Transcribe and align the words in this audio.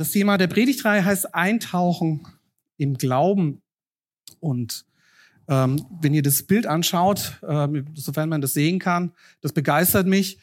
Das 0.00 0.12
Thema 0.12 0.38
der 0.38 0.46
Predigtreihe 0.46 1.04
heißt 1.04 1.34
Eintauchen 1.34 2.26
im 2.78 2.96
Glauben. 2.96 3.60
Und 4.40 4.86
ähm, 5.46 5.84
wenn 6.00 6.14
ihr 6.14 6.22
das 6.22 6.42
Bild 6.42 6.66
anschaut, 6.66 7.38
äh, 7.46 7.68
sofern 7.92 8.30
man 8.30 8.40
das 8.40 8.54
sehen 8.54 8.78
kann, 8.78 9.12
das 9.42 9.52
begeistert 9.52 10.06
mich. 10.06 10.38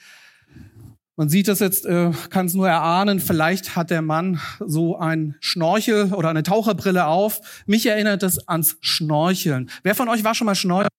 Man 1.15 1.27
sieht 1.27 1.47
das 1.47 1.59
jetzt, 1.59 1.87
äh, 1.87 2.11
kann 2.29 2.45
es 2.45 2.53
nur 2.53 2.69
erahnen, 2.69 3.19
vielleicht 3.19 3.75
hat 3.75 3.89
der 3.89 4.03
Mann 4.03 4.39
so 4.59 4.95
ein 4.99 5.35
Schnorchel 5.39 6.13
oder 6.13 6.29
eine 6.29 6.43
Taucherbrille 6.43 7.07
auf. 7.07 7.63
Mich 7.65 7.87
erinnert 7.87 8.21
das 8.21 8.47
ans 8.47 8.77
Schnorcheln. 8.81 9.71
Wer 9.81 9.95
von 9.95 10.07
euch 10.07 10.23
war 10.23 10.35
schon 10.35 10.45
mal 10.45 10.53
Schnorcheln? 10.53 10.91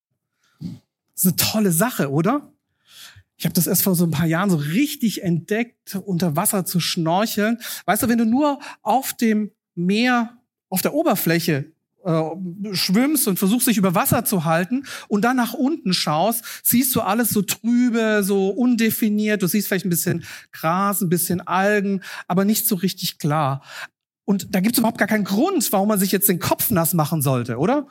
Das 0.58 0.72
ist 1.14 1.26
eine 1.26 1.36
tolle 1.36 1.70
Sache, 1.70 2.10
oder? 2.10 2.50
Ich 3.38 3.44
habe 3.44 3.54
das 3.54 3.68
erst 3.68 3.82
vor 3.82 3.94
so 3.94 4.04
ein 4.04 4.10
paar 4.10 4.26
Jahren 4.26 4.50
so 4.50 4.56
richtig 4.56 5.22
entdeckt, 5.22 5.94
unter 5.94 6.34
Wasser 6.34 6.64
zu 6.64 6.80
schnorcheln. 6.80 7.58
Weißt 7.86 8.02
du, 8.02 8.08
wenn 8.08 8.18
du 8.18 8.26
nur 8.26 8.58
auf 8.82 9.14
dem 9.14 9.52
Meer, 9.76 10.36
auf 10.68 10.82
der 10.82 10.92
Oberfläche 10.92 11.72
äh, 12.04 12.22
schwimmst 12.72 13.28
und 13.28 13.38
versuchst 13.38 13.68
dich 13.68 13.76
über 13.76 13.94
Wasser 13.94 14.24
zu 14.24 14.44
halten 14.44 14.86
und 15.06 15.22
dann 15.22 15.36
nach 15.36 15.54
unten 15.54 15.94
schaust, 15.94 16.44
siehst 16.64 16.94
du 16.96 17.00
alles 17.00 17.30
so 17.30 17.42
trübe, 17.42 18.22
so 18.24 18.48
undefiniert. 18.48 19.42
Du 19.42 19.46
siehst 19.46 19.68
vielleicht 19.68 19.86
ein 19.86 19.90
bisschen 19.90 20.24
Gras, 20.50 21.00
ein 21.00 21.08
bisschen 21.08 21.40
Algen, 21.40 22.02
aber 22.26 22.44
nicht 22.44 22.66
so 22.66 22.74
richtig 22.74 23.18
klar. 23.18 23.62
Und 24.24 24.52
da 24.52 24.58
gibt 24.58 24.74
es 24.74 24.78
überhaupt 24.80 24.98
gar 24.98 25.08
keinen 25.08 25.24
Grund, 25.24 25.70
warum 25.72 25.88
man 25.88 26.00
sich 26.00 26.10
jetzt 26.10 26.28
den 26.28 26.40
Kopf 26.40 26.70
nass 26.70 26.92
machen 26.92 27.22
sollte, 27.22 27.56
oder? 27.56 27.86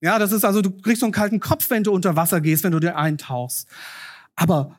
Ja, 0.00 0.18
das 0.18 0.32
ist 0.32 0.44
also, 0.44 0.62
du 0.62 0.70
kriegst 0.70 1.00
so 1.00 1.06
einen 1.06 1.12
kalten 1.12 1.40
Kopf, 1.40 1.68
wenn 1.68 1.84
du 1.84 1.92
unter 1.92 2.16
Wasser 2.16 2.40
gehst, 2.40 2.64
wenn 2.64 2.72
du 2.72 2.80
dir 2.80 2.96
eintauchst. 2.96 3.68
Aber 4.36 4.78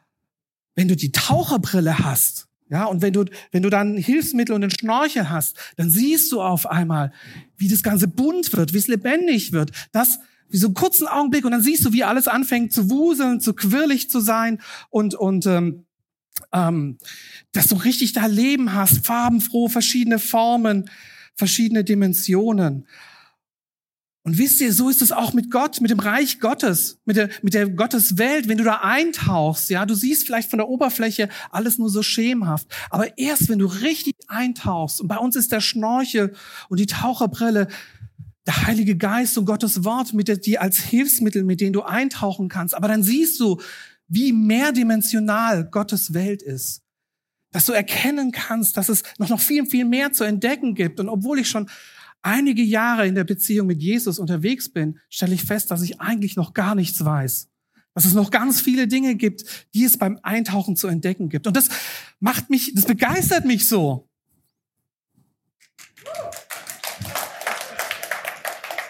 wenn 0.77 0.87
du 0.87 0.95
die 0.95 1.11
Taucherbrille 1.11 1.99
hast, 1.99 2.47
ja, 2.69 2.85
und 2.85 3.01
wenn 3.01 3.13
du, 3.13 3.25
wenn 3.51 3.63
du 3.63 3.69
dann 3.69 3.97
Hilfsmittel 3.97 4.53
und 4.53 4.61
den 4.61 4.69
Schnorchel 4.69 5.29
hast, 5.29 5.57
dann 5.77 5.89
siehst 5.89 6.31
du 6.31 6.41
auf 6.41 6.69
einmal, 6.69 7.11
wie 7.57 7.67
das 7.67 7.81
Ganze 7.81 8.07
bunt 8.07 8.53
wird, 8.53 8.73
wie 8.73 8.77
es 8.77 8.87
lebendig 8.87 9.53
wird, 9.53 9.71
das, 9.91 10.19
wie 10.49 10.57
so 10.57 10.67
einen 10.67 10.73
kurzen 10.75 11.07
Augenblick 11.07 11.45
und 11.45 11.51
dann 11.51 11.63
siehst 11.63 11.83
du, 11.83 11.93
wie 11.93 12.03
alles 12.03 12.27
anfängt 12.27 12.73
zu 12.73 12.89
wuseln, 12.89 13.41
zu 13.41 13.53
quirlig 13.53 14.09
zu 14.09 14.19
sein 14.19 14.61
und, 14.89 15.15
und, 15.15 15.45
ähm, 15.45 15.85
ähm, 16.51 16.97
dass 17.53 17.67
du 17.67 17.75
richtig 17.75 18.13
da 18.13 18.27
Leben 18.27 18.73
hast, 18.73 19.05
farbenfroh, 19.05 19.69
verschiedene 19.69 20.19
Formen, 20.19 20.89
verschiedene 21.35 21.83
Dimensionen. 21.83 22.85
Und 24.27 24.37
wisst 24.37 24.59
ihr, 24.59 24.73
so 24.73 24.89
ist 24.89 25.01
es 25.01 25.13
auch 25.13 25.31
mit 25.31 25.49
Gott, 25.49 25.79
mit 25.79 25.89
dem 25.89 26.01
Reich 26.01 26.41
Gottes, 26.41 26.99
mit 27.05 27.15
der, 27.15 27.29
mit 27.43 27.53
der 27.53 27.69
Gotteswelt. 27.69 28.49
Wenn 28.49 28.57
du 28.57 28.65
da 28.65 28.81
eintauchst, 28.81 29.69
ja, 29.69 29.85
du 29.85 29.95
siehst 29.95 30.25
vielleicht 30.25 30.49
von 30.49 30.59
der 30.59 30.67
Oberfläche 30.67 31.29
alles 31.49 31.77
nur 31.77 31.89
so 31.89 32.03
schemenhaft. 32.03 32.67
Aber 32.89 33.17
erst 33.17 33.47
wenn 33.47 33.59
du 33.59 33.67
richtig 33.67 34.15
eintauchst, 34.27 34.99
und 34.99 35.07
bei 35.07 35.15
uns 35.15 35.37
ist 35.37 35.53
der 35.53 35.61
Schnorchel 35.61 36.33
und 36.67 36.77
die 36.77 36.87
Taucherbrille, 36.87 37.69
der 38.45 38.67
Heilige 38.67 38.97
Geist 38.97 39.37
und 39.37 39.45
Gottes 39.45 39.85
Wort, 39.85 40.13
mit 40.13 40.27
der, 40.27 40.35
die 40.35 40.59
als 40.59 40.77
Hilfsmittel, 40.77 41.45
mit 41.45 41.61
denen 41.61 41.71
du 41.71 41.83
eintauchen 41.83 42.49
kannst. 42.49 42.75
Aber 42.75 42.89
dann 42.89 43.03
siehst 43.03 43.39
du, 43.39 43.61
wie 44.09 44.33
mehrdimensional 44.33 45.69
Gottes 45.69 46.13
Welt 46.13 46.41
ist. 46.41 46.81
Dass 47.53 47.65
du 47.65 47.71
erkennen 47.71 48.33
kannst, 48.33 48.75
dass 48.75 48.89
es 48.89 49.03
noch, 49.19 49.29
noch 49.29 49.39
viel, 49.39 49.65
viel 49.67 49.85
mehr 49.85 50.11
zu 50.11 50.25
entdecken 50.25 50.75
gibt. 50.75 50.99
Und 50.99 51.07
obwohl 51.07 51.39
ich 51.39 51.47
schon 51.47 51.69
einige 52.21 52.63
Jahre 52.63 53.07
in 53.07 53.15
der 53.15 53.23
Beziehung 53.23 53.67
mit 53.67 53.81
Jesus 53.81 54.19
unterwegs 54.19 54.69
bin, 54.69 54.99
stelle 55.09 55.33
ich 55.33 55.43
fest, 55.43 55.71
dass 55.71 55.81
ich 55.81 55.99
eigentlich 55.99 56.35
noch 56.35 56.53
gar 56.53 56.75
nichts 56.75 57.03
weiß. 57.03 57.49
Dass 57.93 58.05
es 58.05 58.13
noch 58.13 58.29
ganz 58.29 58.61
viele 58.61 58.87
Dinge 58.87 59.15
gibt, 59.15 59.67
die 59.73 59.83
es 59.83 59.97
beim 59.97 60.19
Eintauchen 60.21 60.75
zu 60.75 60.87
entdecken 60.87 61.29
gibt. 61.29 61.47
Und 61.47 61.57
das 61.57 61.69
macht 62.19 62.49
mich, 62.49 62.73
das 62.75 62.85
begeistert 62.85 63.45
mich 63.45 63.67
so. 63.67 64.06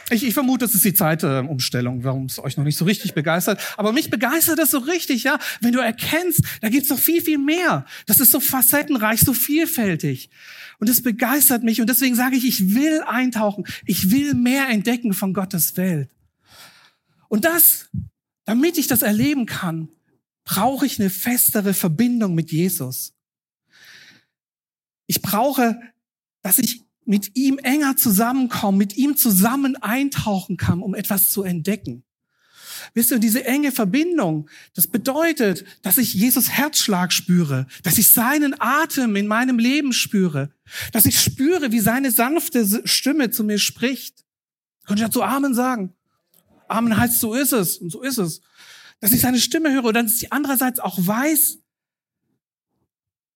Ich, 0.10 0.24
ich 0.24 0.34
vermute, 0.34 0.66
das 0.66 0.74
ist 0.74 0.86
die 0.86 0.94
Zeitumstellung, 0.94 2.04
warum 2.04 2.26
es 2.26 2.40
euch 2.40 2.56
noch 2.56 2.64
nicht 2.64 2.78
so 2.78 2.86
richtig 2.86 3.14
begeistert. 3.14 3.60
Aber 3.76 3.92
mich 3.92 4.10
begeistert 4.10 4.58
das 4.58 4.72
so 4.72 4.78
richtig, 4.78 5.24
ja. 5.24 5.38
Wenn 5.60 5.74
du 5.74 5.80
erkennst, 5.80 6.42
da 6.62 6.70
gibt's 6.70 6.90
noch 6.90 7.00
viel, 7.00 7.22
viel 7.22 7.38
mehr. 7.38 7.86
Das 8.06 8.22
ist 8.22 8.32
so 8.32 8.40
facettenreich, 8.40 9.20
so 9.20 9.34
vielfältig. 9.34 10.30
Und 10.80 10.88
das 10.88 11.02
begeistert 11.02 11.64
mich. 11.64 11.82
Und 11.82 11.90
deswegen 11.90 12.16
sage 12.16 12.38
ich, 12.38 12.46
ich 12.46 12.74
will 12.74 13.02
eintauchen. 13.02 13.66
Ich 13.86 14.12
will 14.12 14.34
mehr 14.34 14.70
entdecken 14.70 15.14
von 15.14 15.34
Gottes 15.34 15.76
Welt. 15.76 16.10
Und 17.28 17.44
das, 17.44 17.90
damit 18.46 18.78
ich 18.78 18.88
das 18.88 19.02
erleben 19.02 19.46
kann, 19.46 19.90
brauche 20.46 20.86
ich 20.86 21.00
eine 21.00 21.10
festere 21.10 21.74
Verbindung 21.74 22.34
mit 22.34 22.52
Jesus. 22.52 23.14
Ich 25.06 25.22
brauche, 25.22 25.82
dass 26.42 26.60
ich 26.60 26.87
mit 27.08 27.36
ihm 27.36 27.58
enger 27.58 27.96
zusammenkomme, 27.96 28.78
mit 28.78 28.98
ihm 28.98 29.16
zusammen 29.16 29.76
eintauchen 29.78 30.58
kann, 30.58 30.82
um 30.82 30.94
etwas 30.94 31.30
zu 31.30 31.44
entdecken. 31.44 32.04
Wisst 32.94 33.12
ihr, 33.12 33.20
diese 33.20 33.46
enge 33.46 33.72
Verbindung, 33.72 34.50
das 34.76 34.88
bedeutet, 34.88 35.66
dass 35.82 35.98
ich 35.98 36.14
Jesus 36.14 36.50
Herzschlag 36.50 37.12
spüre, 37.14 37.66
dass 37.84 37.98
ich 37.98 38.12
seinen 38.12 38.56
Atem 38.60 39.16
in 39.16 39.28
meinem 39.28 39.58
Leben 39.58 39.94
spüre, 39.94 40.52
dass 40.92 41.06
ich 41.06 41.20
spüre, 41.20 41.72
wie 41.72 41.80
seine 41.80 42.12
sanfte 42.12 42.84
Stimme 42.86 43.32
zu 43.32 43.44
mir 43.44 43.58
spricht. 43.58 44.26
Könnte 44.86 45.02
ich 45.02 45.08
dazu 45.08 45.24
Amen 45.24 45.54
sagen? 45.54 45.94
Amen 46.68 46.98
heißt, 46.98 47.20
so 47.20 47.34
ist 47.34 47.54
es 47.54 47.78
und 47.78 47.90
so 47.90 48.02
ist 48.02 48.18
es. 48.18 48.42
Dass 49.00 49.12
ich 49.14 49.22
seine 49.22 49.40
Stimme 49.40 49.72
höre 49.72 49.86
und 49.86 49.94
dann 49.94 50.08
dass 50.08 50.22
ich 50.22 50.34
andererseits 50.34 50.80
auch 50.80 50.98
weiß, 51.00 51.60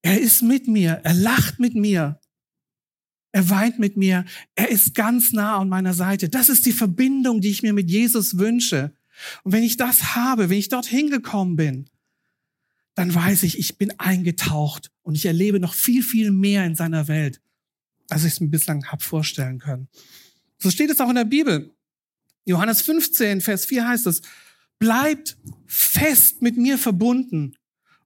er 0.01 0.19
ist 0.19 0.41
mit 0.41 0.67
mir, 0.67 1.01
er 1.03 1.13
lacht 1.13 1.59
mit 1.59 1.75
mir, 1.75 2.20
er 3.31 3.50
weint 3.50 3.80
mit 3.80 3.97
mir. 3.97 4.25
Er 4.56 4.69
ist 4.69 4.94
ganz 4.94 5.31
nah 5.31 5.58
an 5.58 5.69
meiner 5.69 5.94
Seite. 5.94 6.30
Das 6.30 6.50
ist 6.50 6.66
die 6.66 6.74
Verbindung, 6.74 7.42
die 7.42 7.50
ich 7.50 7.64
mir 7.64 7.74
mit 7.74 7.90
Jesus 7.90 8.38
wünsche. 8.38 8.96
Und 9.44 9.53
wenn 9.53 9.64
ich 9.64 9.78
das 9.78 10.16
habe, 10.16 10.50
wenn 10.50 10.58
ich 10.58 10.69
dort 10.69 10.86
hingekommen 10.86 11.56
bin, 11.56 11.90
dann 12.96 13.14
weiß 13.14 13.44
ich, 13.44 13.58
ich 13.58 13.78
bin 13.78 13.97
eingetaucht 14.00 14.92
und 15.02 15.16
ich 15.16 15.25
erlebe 15.25 15.59
noch 15.59 15.74
viel, 15.74 16.03
viel 16.03 16.31
mehr 16.31 16.66
in 16.66 16.75
seiner 16.75 17.08
Welt, 17.08 17.42
als 18.09 18.25
ich 18.25 18.34
es 18.34 18.40
mir 18.42 18.50
bislang 18.50 18.86
habe 18.88 19.03
vorstellen 19.03 19.59
können. 19.59 19.88
So 20.58 20.69
steht 20.69 20.90
es 20.90 21.00
auch 21.00 21.09
in 21.09 21.16
der 21.16 21.25
Bibel. 21.25 21.74
Johannes 22.44 22.81
15, 22.81 23.40
Vers 23.40 23.66
4 23.66 23.88
heißt 23.88 24.08
es, 24.08 24.22
bleibt 24.78 25.38
fest 25.68 26.42
mit 26.42 26.58
mir 26.58 26.78
verbunden 26.78 27.56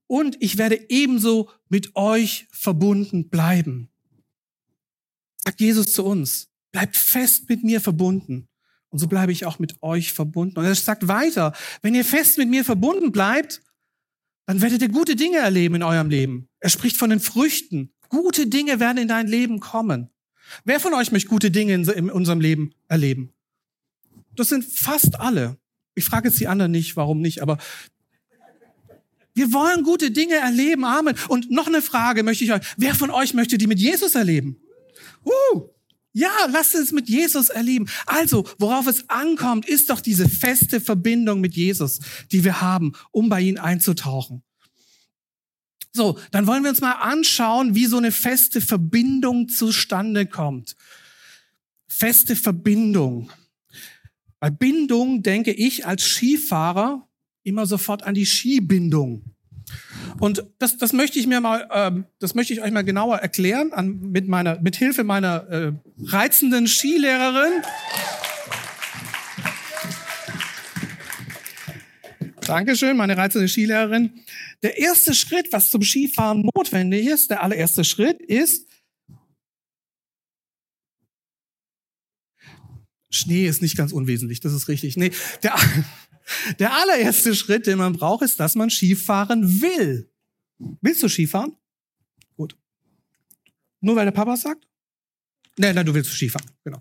und 0.07 0.37
ich 0.39 0.57
werde 0.57 0.85
ebenso 0.89 1.49
mit 1.67 1.95
euch 1.95 2.47
verbunden 2.51 3.29
bleiben 3.29 3.89
sagt 5.45 5.61
Jesus 5.61 5.93
zu 5.93 6.03
uns, 6.03 6.49
bleibt 6.71 6.97
fest 6.97 7.47
mit 7.47 7.63
mir 7.63 7.79
verbunden. 7.79 8.47
Und 8.89 8.99
so 8.99 9.07
bleibe 9.07 9.31
ich 9.31 9.45
auch 9.45 9.59
mit 9.59 9.81
euch 9.81 10.13
verbunden. 10.13 10.57
Und 10.57 10.65
er 10.65 10.75
sagt 10.75 11.07
weiter, 11.07 11.53
wenn 11.81 11.95
ihr 11.95 12.05
fest 12.05 12.37
mit 12.37 12.49
mir 12.49 12.63
verbunden 12.63 13.11
bleibt, 13.11 13.61
dann 14.45 14.61
werdet 14.61 14.81
ihr 14.81 14.89
gute 14.89 15.15
Dinge 15.15 15.37
erleben 15.37 15.75
in 15.75 15.83
eurem 15.83 16.09
Leben. 16.09 16.49
Er 16.59 16.69
spricht 16.69 16.97
von 16.97 17.09
den 17.09 17.19
Früchten. 17.19 17.91
Gute 18.09 18.47
Dinge 18.47 18.79
werden 18.79 18.97
in 18.97 19.07
dein 19.07 19.27
Leben 19.27 19.59
kommen. 19.59 20.09
Wer 20.63 20.79
von 20.79 20.93
euch 20.93 21.11
möchte 21.11 21.29
gute 21.29 21.51
Dinge 21.51 21.73
in 21.73 22.11
unserem 22.11 22.39
Leben 22.39 22.73
erleben? 22.87 23.33
Das 24.35 24.49
sind 24.49 24.63
fast 24.63 25.19
alle. 25.19 25.57
Ich 25.95 26.05
frage 26.05 26.27
jetzt 26.27 26.39
die 26.39 26.47
anderen 26.47 26.71
nicht, 26.71 26.95
warum 26.95 27.21
nicht, 27.21 27.41
aber 27.41 27.57
wir 29.33 29.51
wollen 29.51 29.83
gute 29.83 30.11
Dinge 30.11 30.35
erleben. 30.35 30.85
Amen. 30.85 31.15
Und 31.27 31.51
noch 31.51 31.67
eine 31.67 31.81
Frage 31.81 32.23
möchte 32.23 32.43
ich 32.43 32.53
euch. 32.53 32.61
Wer 32.77 32.95
von 32.95 33.09
euch 33.11 33.33
möchte 33.33 33.57
die 33.57 33.67
mit 33.67 33.79
Jesus 33.79 34.15
erleben? 34.15 34.61
Uh, 35.23 35.69
ja, 36.13 36.31
lasst 36.49 36.75
es 36.75 36.93
mit 36.93 37.09
Jesus 37.09 37.49
erleben. 37.49 37.89
Also, 38.05 38.47
worauf 38.57 38.87
es 38.87 39.09
ankommt, 39.09 39.67
ist 39.67 39.89
doch 39.89 39.99
diese 39.99 40.29
feste 40.29 40.79
Verbindung 40.79 41.41
mit 41.41 41.55
Jesus, 41.55 41.99
die 42.31 42.45
wir 42.45 42.61
haben, 42.61 42.93
um 43.11 43.27
bei 43.27 43.41
ihm 43.41 43.57
einzutauchen. 43.57 44.41
So, 45.91 46.17
dann 46.31 46.47
wollen 46.47 46.63
wir 46.63 46.69
uns 46.69 46.79
mal 46.79 46.93
anschauen, 46.93 47.75
wie 47.75 47.85
so 47.85 47.97
eine 47.97 48.13
feste 48.13 48.61
Verbindung 48.61 49.49
zustande 49.49 50.25
kommt. 50.25 50.77
Feste 51.87 52.37
Verbindung. 52.37 53.29
Bei 54.39 54.49
Bindung 54.49 55.21
denke 55.21 55.51
ich 55.51 55.85
als 55.85 56.03
Skifahrer 56.03 57.09
immer 57.43 57.65
sofort 57.65 58.03
an 58.03 58.13
die 58.13 58.25
Skibindung. 58.25 59.34
Und 60.19 60.43
das, 60.59 60.77
das 60.77 60.93
möchte 60.93 61.19
ich 61.19 61.27
mir 61.27 61.41
mal, 61.41 61.67
ähm, 61.73 62.05
das 62.19 62.35
möchte 62.35 62.53
ich 62.53 62.61
euch 62.61 62.71
mal 62.71 62.83
genauer 62.83 63.17
erklären 63.17 63.73
an, 63.73 63.99
mit 64.11 64.27
meiner, 64.27 64.59
mit 64.61 64.75
Hilfe 64.75 65.03
meiner 65.03 65.47
äh, 65.49 65.71
reizenden 66.03 66.67
Skilehrerin. 66.67 67.63
Dankeschön, 72.41 72.95
meine 72.95 73.17
reizende 73.17 73.47
Skilehrerin. 73.47 74.23
Der 74.61 74.77
erste 74.77 75.13
Schritt, 75.13 75.51
was 75.51 75.71
zum 75.71 75.81
Skifahren 75.81 76.49
notwendig 76.55 77.07
ist, 77.07 77.29
der 77.29 77.43
allererste 77.43 77.83
Schritt 77.83 78.21
ist, 78.21 78.67
Schnee 83.15 83.47
ist 83.47 83.61
nicht 83.61 83.77
ganz 83.77 83.93
unwesentlich, 83.93 84.41
das 84.41 84.53
ist 84.53 84.67
richtig. 84.67 84.97
Nee, 84.97 85.11
der, 85.41 85.55
der 86.59 86.73
allererste 86.73 87.35
Schritt, 87.35 87.67
den 87.67 87.77
man 87.77 87.93
braucht, 87.93 88.23
ist, 88.23 88.39
dass 88.39 88.55
man 88.55 88.69
Skifahren 88.69 89.61
will. 89.61 90.09
Willst 90.81 91.03
du 91.03 91.09
Skifahren? 91.09 91.55
Gut. 92.35 92.57
Nur 93.81 93.95
weil 93.95 94.05
der 94.05 94.11
Papa 94.11 94.35
sagt? 94.37 94.67
Nein, 95.57 95.75
nein, 95.75 95.85
du 95.85 95.93
willst 95.93 96.11
Skifahren, 96.11 96.49
genau. 96.63 96.79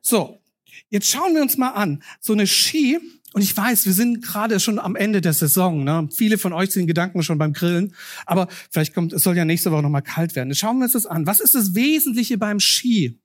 So, 0.00 0.40
jetzt 0.88 1.10
schauen 1.10 1.34
wir 1.34 1.42
uns 1.42 1.56
mal 1.56 1.70
an. 1.70 2.02
So 2.20 2.32
eine 2.32 2.46
Ski, 2.46 2.98
und 3.34 3.42
ich 3.42 3.56
weiß, 3.56 3.86
wir 3.86 3.92
sind 3.92 4.22
gerade 4.22 4.60
schon 4.60 4.78
am 4.78 4.94
Ende 4.94 5.20
der 5.20 5.32
Saison. 5.32 5.84
Ne? 5.84 6.08
Viele 6.14 6.36
von 6.38 6.52
euch 6.52 6.70
sind 6.70 6.86
Gedanken 6.86 7.22
schon 7.22 7.38
beim 7.38 7.52
Grillen, 7.52 7.94
aber 8.26 8.48
vielleicht 8.70 8.94
kommt, 8.94 9.12
es 9.12 9.22
soll 9.22 9.36
ja 9.36 9.44
nächste 9.44 9.72
Woche 9.72 9.82
noch 9.82 9.88
mal 9.88 10.02
kalt 10.02 10.36
werden. 10.36 10.50
Jetzt 10.50 10.58
schauen 10.58 10.78
wir 10.78 10.84
uns 10.84 10.92
das 10.92 11.06
an. 11.06 11.26
Was 11.26 11.40
ist 11.40 11.54
das 11.54 11.74
Wesentliche 11.74 12.36
beim 12.36 12.60
Ski? 12.60 13.18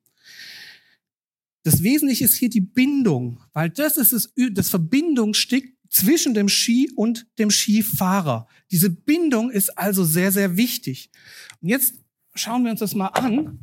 Das 1.67 1.83
Wesentliche 1.83 2.23
ist 2.23 2.37
hier 2.37 2.49
die 2.49 2.61
Bindung, 2.61 3.41
weil 3.51 3.69
das 3.69 3.97
ist 3.97 4.13
das, 4.13 4.31
das 4.53 4.69
Verbindungsstück 4.69 5.65
zwischen 5.89 6.33
dem 6.33 6.47
Ski 6.47 6.89
und 6.95 7.27
dem 7.39 7.51
Skifahrer. 7.51 8.47
Diese 8.71 8.89
Bindung 8.89 9.51
ist 9.51 9.77
also 9.77 10.05
sehr, 10.05 10.31
sehr 10.31 10.55
wichtig. 10.55 11.11
Und 11.59 11.67
jetzt 11.67 11.95
schauen 12.35 12.63
wir 12.63 12.71
uns 12.71 12.79
das 12.79 12.95
mal 12.95 13.07
an. 13.07 13.59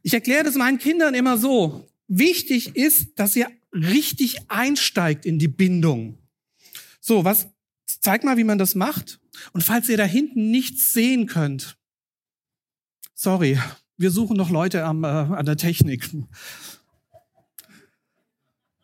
Ich 0.00 0.14
erkläre 0.14 0.44
das 0.44 0.54
meinen 0.54 0.78
Kindern 0.78 1.12
immer 1.12 1.36
so. 1.36 1.90
Wichtig 2.08 2.74
ist, 2.74 3.18
dass 3.18 3.36
ihr 3.36 3.50
richtig 3.74 4.50
einsteigt 4.50 5.26
in 5.26 5.38
die 5.38 5.48
Bindung. 5.48 6.16
So, 7.02 7.24
was, 7.26 7.48
zeig 7.84 8.24
mal, 8.24 8.38
wie 8.38 8.44
man 8.44 8.56
das 8.56 8.74
macht. 8.74 9.20
Und 9.52 9.62
falls 9.62 9.90
ihr 9.90 9.98
da 9.98 10.04
hinten 10.04 10.50
nichts 10.50 10.94
sehen 10.94 11.26
könnt, 11.26 11.76
sorry, 13.12 13.58
wir 13.96 14.10
suchen 14.10 14.36
noch 14.36 14.50
Leute 14.50 14.84
am, 14.84 15.04
äh, 15.04 15.06
an 15.06 15.46
der 15.46 15.56
Technik. 15.56 16.08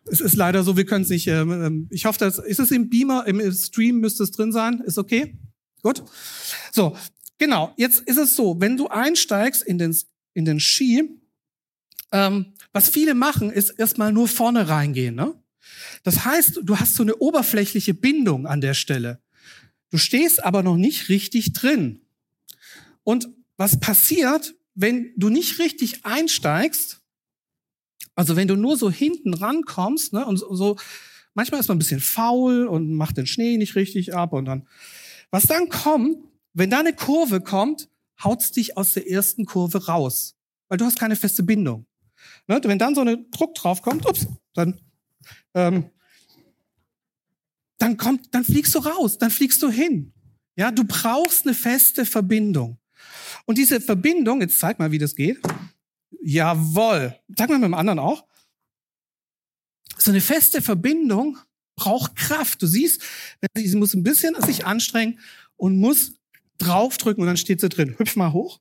Es 0.04 0.20
ist 0.20 0.36
leider 0.36 0.62
so, 0.64 0.76
wir 0.76 0.86
können 0.86 1.04
es 1.04 1.10
nicht. 1.10 1.26
Ähm, 1.26 1.88
ich 1.90 2.04
hoffe, 2.04 2.18
dass 2.18 2.38
ist 2.38 2.60
es 2.60 2.70
im 2.70 2.88
Beamer, 2.88 3.26
im 3.26 3.52
Stream 3.52 4.00
müsste 4.00 4.24
es 4.24 4.30
drin 4.30 4.52
sein. 4.52 4.80
Ist 4.80 4.98
okay? 4.98 5.36
Gut. 5.82 6.02
So, 6.72 6.96
genau. 7.38 7.72
Jetzt 7.76 8.00
ist 8.00 8.18
es 8.18 8.34
so, 8.36 8.60
wenn 8.60 8.76
du 8.76 8.88
einsteigst 8.88 9.62
in 9.62 9.78
den 9.78 9.96
in 10.34 10.44
den 10.44 10.60
Ski, 10.60 11.08
ähm, 12.12 12.54
was 12.72 12.88
viele 12.88 13.14
machen, 13.14 13.50
ist 13.50 13.70
erstmal 13.70 14.12
nur 14.12 14.28
vorne 14.28 14.68
reingehen. 14.68 15.14
Ne? 15.14 15.34
Das 16.02 16.24
heißt, 16.24 16.60
du 16.62 16.78
hast 16.78 16.94
so 16.94 17.02
eine 17.02 17.16
oberflächliche 17.16 17.94
Bindung 17.94 18.46
an 18.46 18.60
der 18.60 18.74
Stelle. 18.74 19.20
Du 19.90 19.98
stehst 19.98 20.42
aber 20.44 20.62
noch 20.62 20.76
nicht 20.76 21.08
richtig 21.08 21.52
drin. 21.52 22.00
Und 23.02 23.28
was 23.56 23.80
passiert, 23.80 24.54
wenn 24.74 25.12
du 25.16 25.28
nicht 25.28 25.58
richtig 25.58 26.04
einsteigst, 26.04 27.00
also 28.14 28.36
wenn 28.36 28.48
du 28.48 28.56
nur 28.56 28.76
so 28.76 28.90
hinten 28.90 29.34
rankommst, 29.34 30.12
ne, 30.12 30.26
und 30.26 30.36
so, 30.36 30.76
manchmal 31.34 31.60
ist 31.60 31.68
man 31.68 31.76
ein 31.76 31.80
bisschen 31.80 32.00
faul 32.00 32.66
und 32.66 32.94
macht 32.94 33.16
den 33.16 33.26
Schnee 33.26 33.56
nicht 33.56 33.76
richtig 33.76 34.14
ab 34.14 34.32
und 34.32 34.44
dann, 34.44 34.66
was 35.30 35.44
dann 35.44 35.68
kommt, 35.68 36.18
wenn 36.52 36.70
da 36.70 36.80
eine 36.80 36.94
Kurve 36.94 37.40
kommt, 37.40 37.88
haut's 38.22 38.52
dich 38.52 38.76
aus 38.76 38.92
der 38.92 39.08
ersten 39.08 39.46
Kurve 39.46 39.86
raus, 39.86 40.36
weil 40.68 40.78
du 40.78 40.84
hast 40.84 40.98
keine 40.98 41.16
feste 41.16 41.42
Bindung. 41.42 41.86
Ne, 42.46 42.60
wenn 42.62 42.78
dann 42.78 42.94
so 42.94 43.00
eine 43.00 43.18
Druck 43.30 43.54
drauf 43.54 43.82
kommt, 43.82 44.06
ups, 44.06 44.26
dann, 44.54 44.80
ähm, 45.54 45.90
dann 47.78 47.96
kommt, 47.96 48.34
dann 48.34 48.44
fliegst 48.44 48.74
du 48.74 48.80
raus, 48.80 49.18
dann 49.18 49.30
fliegst 49.30 49.62
du 49.62 49.70
hin. 49.70 50.12
Ja, 50.56 50.70
du 50.70 50.84
brauchst 50.84 51.46
eine 51.46 51.54
feste 51.54 52.04
Verbindung. 52.04 52.79
Und 53.46 53.58
diese 53.58 53.80
Verbindung, 53.80 54.40
jetzt 54.40 54.58
zeig 54.58 54.78
mal, 54.78 54.90
wie 54.90 54.98
das 54.98 55.14
geht. 55.14 55.40
Jawoll. 56.22 57.16
Sag 57.36 57.48
mal 57.48 57.58
mit 57.58 57.66
dem 57.66 57.74
anderen 57.74 57.98
auch. 57.98 58.24
So 59.98 60.10
eine 60.10 60.20
feste 60.20 60.62
Verbindung 60.62 61.38
braucht 61.76 62.16
Kraft. 62.16 62.62
Du 62.62 62.66
siehst, 62.66 63.02
sie 63.54 63.76
muss 63.76 63.94
ein 63.94 64.02
bisschen 64.02 64.34
sich 64.42 64.66
anstrengen 64.66 65.18
und 65.56 65.78
muss 65.78 66.14
draufdrücken 66.58 67.22
und 67.22 67.26
dann 67.26 67.36
steht 67.36 67.60
sie 67.60 67.68
drin. 67.68 67.96
Hüpf 67.98 68.16
mal 68.16 68.32
hoch. 68.32 68.60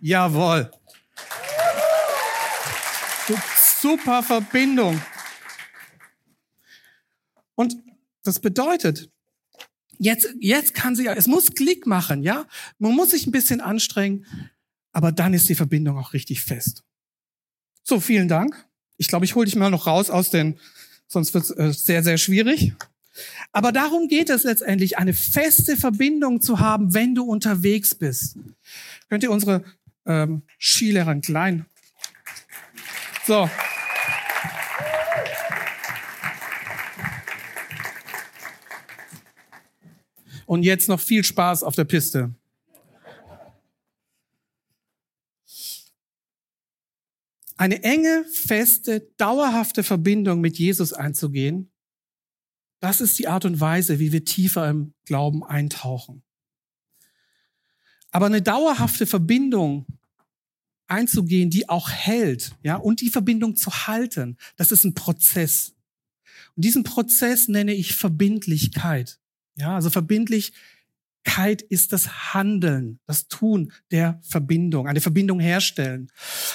Jawoll. 0.00 0.70
Super 3.80 4.22
Verbindung. 4.22 5.00
Und 7.54 7.76
das 8.22 8.40
bedeutet, 8.40 9.10
Jetzt, 9.98 10.28
jetzt 10.40 10.74
kann 10.74 10.96
sie, 10.96 11.06
es 11.06 11.26
muss 11.26 11.54
Klick 11.54 11.86
machen, 11.86 12.22
ja. 12.22 12.46
Man 12.78 12.94
muss 12.94 13.10
sich 13.10 13.26
ein 13.26 13.32
bisschen 13.32 13.60
anstrengen, 13.60 14.26
aber 14.92 15.12
dann 15.12 15.34
ist 15.34 15.48
die 15.48 15.54
Verbindung 15.54 15.98
auch 15.98 16.12
richtig 16.12 16.42
fest. 16.42 16.82
So, 17.82 18.00
vielen 18.00 18.28
Dank. 18.28 18.66
Ich 18.96 19.08
glaube, 19.08 19.24
ich 19.24 19.34
hole 19.34 19.46
dich 19.46 19.56
mal 19.56 19.70
noch 19.70 19.86
raus 19.86 20.10
aus 20.10 20.30
den, 20.30 20.58
sonst 21.06 21.34
wird 21.34 21.44
es 21.44 21.50
äh, 21.50 21.72
sehr, 21.72 22.02
sehr 22.02 22.18
schwierig. 22.18 22.74
Aber 23.52 23.72
darum 23.72 24.08
geht 24.08 24.28
es 24.28 24.44
letztendlich, 24.44 24.98
eine 24.98 25.14
feste 25.14 25.76
Verbindung 25.76 26.40
zu 26.40 26.60
haben, 26.60 26.92
wenn 26.94 27.14
du 27.14 27.24
unterwegs 27.24 27.94
bist. 27.94 28.36
Könnt 29.08 29.22
ihr 29.22 29.30
unsere 29.30 29.64
ähm, 30.04 30.42
Skilehrerin 30.58 31.20
klein? 31.22 31.66
So. 33.26 33.48
Und 40.46 40.62
jetzt 40.62 40.88
noch 40.88 41.00
viel 41.00 41.24
Spaß 41.24 41.62
auf 41.62 41.74
der 41.74 41.84
Piste. 41.84 42.34
Eine 47.58 47.82
enge, 47.82 48.24
feste, 48.32 49.00
dauerhafte 49.16 49.82
Verbindung 49.82 50.40
mit 50.40 50.58
Jesus 50.58 50.92
einzugehen, 50.92 51.70
das 52.80 53.00
ist 53.00 53.18
die 53.18 53.28
Art 53.28 53.44
und 53.46 53.58
Weise, 53.58 53.98
wie 53.98 54.12
wir 54.12 54.24
tiefer 54.24 54.68
im 54.68 54.92
Glauben 55.06 55.42
eintauchen. 55.42 56.22
Aber 58.10 58.26
eine 58.26 58.42
dauerhafte 58.42 59.06
Verbindung 59.06 59.86
einzugehen, 60.86 61.50
die 61.50 61.68
auch 61.68 61.90
hält, 61.90 62.52
ja, 62.62 62.76
und 62.76 63.00
die 63.00 63.10
Verbindung 63.10 63.56
zu 63.56 63.70
halten, 63.86 64.36
das 64.56 64.70
ist 64.70 64.84
ein 64.84 64.94
Prozess. 64.94 65.74
Und 66.54 66.64
diesen 66.64 66.84
Prozess 66.84 67.48
nenne 67.48 67.74
ich 67.74 67.96
Verbindlichkeit. 67.96 69.18
Ja, 69.56 69.74
also 69.74 69.90
Verbindlichkeit 69.90 71.62
ist 71.68 71.92
das 71.92 72.34
Handeln, 72.34 73.00
das 73.06 73.28
Tun 73.28 73.72
der 73.90 74.20
Verbindung, 74.22 74.86
eine 74.86 75.00
Verbindung 75.00 75.40
herstellen. 75.40 76.12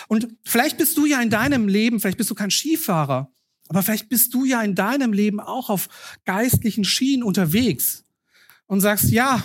Und 0.07 0.27
vielleicht 0.43 0.77
bist 0.77 0.97
du 0.97 1.05
ja 1.05 1.21
in 1.21 1.29
deinem 1.29 1.67
Leben, 1.67 1.99
vielleicht 1.99 2.17
bist 2.17 2.29
du 2.29 2.35
kein 2.35 2.51
Skifahrer, 2.51 3.31
aber 3.69 3.83
vielleicht 3.83 4.09
bist 4.09 4.33
du 4.33 4.45
ja 4.45 4.61
in 4.61 4.75
deinem 4.75 5.13
Leben 5.13 5.39
auch 5.39 5.69
auf 5.69 5.87
geistlichen 6.25 6.83
Schienen 6.83 7.23
unterwegs 7.23 8.05
und 8.67 8.81
sagst, 8.81 9.11
ja, 9.11 9.43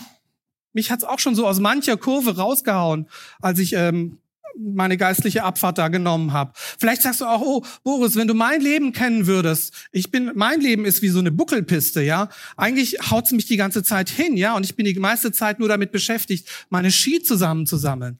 mich 0.72 0.90
hat's 0.90 1.04
auch 1.04 1.18
schon 1.18 1.34
so 1.34 1.46
aus 1.46 1.58
mancher 1.58 1.96
Kurve 1.96 2.36
rausgehauen, 2.36 3.08
als 3.40 3.58
ich 3.58 3.72
ähm, 3.72 4.18
meine 4.58 4.96
geistliche 4.96 5.44
Abfahrt 5.44 5.78
da 5.78 5.88
genommen 5.88 6.32
habe. 6.32 6.52
Vielleicht 6.54 7.02
sagst 7.02 7.20
du 7.20 7.26
auch, 7.26 7.40
oh, 7.42 7.64
Boris, 7.84 8.16
wenn 8.16 8.28
du 8.28 8.34
mein 8.34 8.60
Leben 8.60 8.92
kennen 8.92 9.26
würdest, 9.26 9.74
ich 9.92 10.10
bin, 10.10 10.32
mein 10.34 10.60
Leben 10.60 10.84
ist 10.84 11.02
wie 11.02 11.08
so 11.08 11.18
eine 11.18 11.32
Buckelpiste, 11.32 12.02
ja. 12.02 12.28
Eigentlich 12.56 12.98
haut's 13.10 13.32
mich 13.32 13.46
die 13.46 13.56
ganze 13.56 13.82
Zeit 13.82 14.08
hin, 14.08 14.36
ja, 14.36 14.54
und 14.54 14.64
ich 14.64 14.76
bin 14.76 14.86
die 14.86 14.94
meiste 14.94 15.32
Zeit 15.32 15.58
nur 15.58 15.68
damit 15.68 15.92
beschäftigt, 15.92 16.48
meine 16.70 16.90
Ski 16.90 17.22
zusammenzusammeln. 17.22 18.18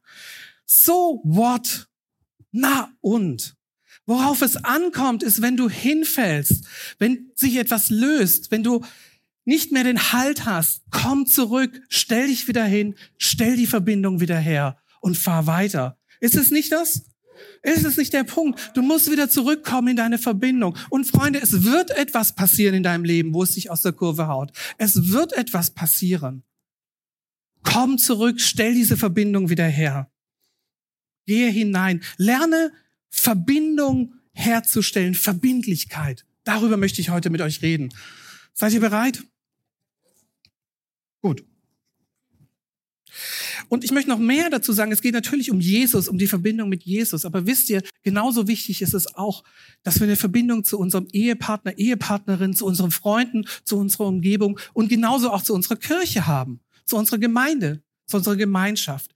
So 0.65 1.21
what? 1.25 1.89
Na 2.53 2.91
und? 3.01 3.57
Worauf 4.07 4.41
es 4.43 4.57
ankommt, 4.57 5.23
ist, 5.25 5.43
wenn 5.43 5.57
du 5.57 5.69
hinfällst, 5.69 6.65
wenn 6.99 7.33
sich 7.35 7.57
etwas 7.57 7.91
löst, 7.91 8.53
wenn 8.53 8.63
du 8.63 8.85
nicht 9.45 9.73
mehr 9.73 9.85
den 9.85 10.13
Halt 10.13 10.45
hast, 10.45 10.83
komm 10.91 11.27
zurück, 11.27 11.81
stell 11.89 12.29
dich 12.29 12.49
wieder 12.49 12.65
hin, 12.65 12.95
stell 13.19 13.57
die 13.57 13.67
Verbindung 13.67 14.21
wieder 14.21 14.39
her 14.39 14.77
und 15.01 15.17
fahr 15.17 15.47
weiter. 15.47 15.99
Ist 16.21 16.37
es 16.37 16.51
nicht 16.51 16.73
das? 16.73 17.03
Ist 17.63 17.85
es 17.85 17.97
nicht 17.97 18.13
der 18.13 18.25
Punkt? 18.25 18.73
Du 18.75 18.83
musst 18.83 19.11
wieder 19.11 19.29
zurückkommen 19.29 19.89
in 19.89 19.97
deine 19.97 20.19
Verbindung. 20.19 20.77
Und 20.91 21.07
Freunde, 21.07 21.41
es 21.41 21.65
wird 21.65 21.91
etwas 21.91 22.35
passieren 22.35 22.75
in 22.75 22.83
deinem 22.83 23.05
Leben, 23.05 23.35
wo 23.35 23.43
es 23.43 23.53
dich 23.53 23.71
aus 23.71 23.83
der 23.83 23.93
Kurve 23.93 24.29
haut. 24.29 24.53
Es 24.79 25.11
wird 25.13 25.33
etwas 25.33 25.71
passieren. 25.71 26.45
Komm 27.63 27.99
zurück, 27.99 28.41
stell 28.41 28.75
diese 28.75 28.97
Verbindung 28.97 29.49
wieder 29.49 29.67
her. 29.67 30.11
Gehe 31.27 31.51
hinein. 31.51 32.03
Lerne 32.17 32.73
Verbindung 33.11 34.15
herzustellen, 34.33 35.15
Verbindlichkeit. 35.15 36.25
Darüber 36.45 36.77
möchte 36.77 37.01
ich 37.01 37.11
heute 37.11 37.31
mit 37.31 37.41
euch 37.41 37.63
reden. 37.63 37.93
Seid 38.53 38.73
ihr 38.73 38.81
bereit? 38.81 39.25
Gut. 41.21 41.45
Und 43.69 43.85
ich 43.85 43.91
möchte 43.91 44.11
noch 44.11 44.19
mehr 44.19 44.51
dazu 44.51 44.73
sagen. 44.73 44.93
Es 44.93 45.03
geht 45.03 45.15
natürlich 45.15 45.51
um 45.51 45.61
Jesus, 45.61 46.09
um 46.09 46.19
die 46.19 46.27
Verbindung 46.27 46.69
mit 46.69 46.85
Jesus. 46.85 47.25
Aber 47.25 47.47
wisst 47.47 47.69
ihr, 47.71 47.83
genauso 48.03 48.47
wichtig 48.47 48.83
ist 48.83 48.95
es 48.95 49.15
auch, 49.15 49.45
dass 49.83 50.01
wir 50.01 50.07
eine 50.07 50.17
Verbindung 50.17 50.65
zu 50.65 50.79
unserem 50.79 51.09
Ehepartner, 51.13 51.77
Ehepartnerin, 51.79 52.55
zu 52.55 52.67
unseren 52.67 52.91
Freunden, 52.91 53.45
zu 53.65 53.77
unserer 53.79 54.07
Umgebung 54.07 54.59
und 54.73 54.89
genauso 54.89 55.31
auch 55.33 55.43
zu 55.43 55.55
unserer 55.55 55.77
Kirche 55.77 56.27
haben, 56.27 56.61
zu 56.85 56.97
unserer 56.97 57.19
Gemeinde, 57.19 57.83
zu 58.07 58.19
unserer 58.19 58.37
Gemeinschaft. 58.37 59.15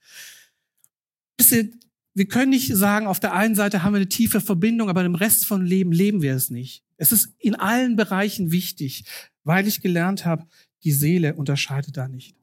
Wisst 1.39 1.53
ihr, 1.53 1.71
wir 2.15 2.27
können 2.27 2.51
nicht 2.51 2.75
sagen, 2.75 3.07
auf 3.07 3.21
der 3.21 3.35
einen 3.35 3.55
Seite 3.55 3.83
haben 3.83 3.93
wir 3.93 3.99
eine 3.99 4.09
tiefe 4.09 4.41
Verbindung, 4.41 4.89
aber 4.89 5.05
im 5.05 5.15
Rest 5.15 5.47
von 5.47 5.65
Leben 5.65 5.93
leben 5.93 6.23
wir 6.23 6.35
es 6.35 6.51
nicht. 6.51 6.83
Es 6.97 7.13
ist 7.13 7.35
in 7.39 7.55
allen 7.55 7.97
Bereichen 7.97 8.51
wichtig, 8.51 9.05
weil 9.45 9.67
ich 9.67 9.81
gelernt 9.81 10.25
habe, 10.25 10.47
die 10.83 10.93
Seele 10.93 11.35
unterscheidet 11.35 11.97
da 11.97 12.09
nicht. 12.09 12.35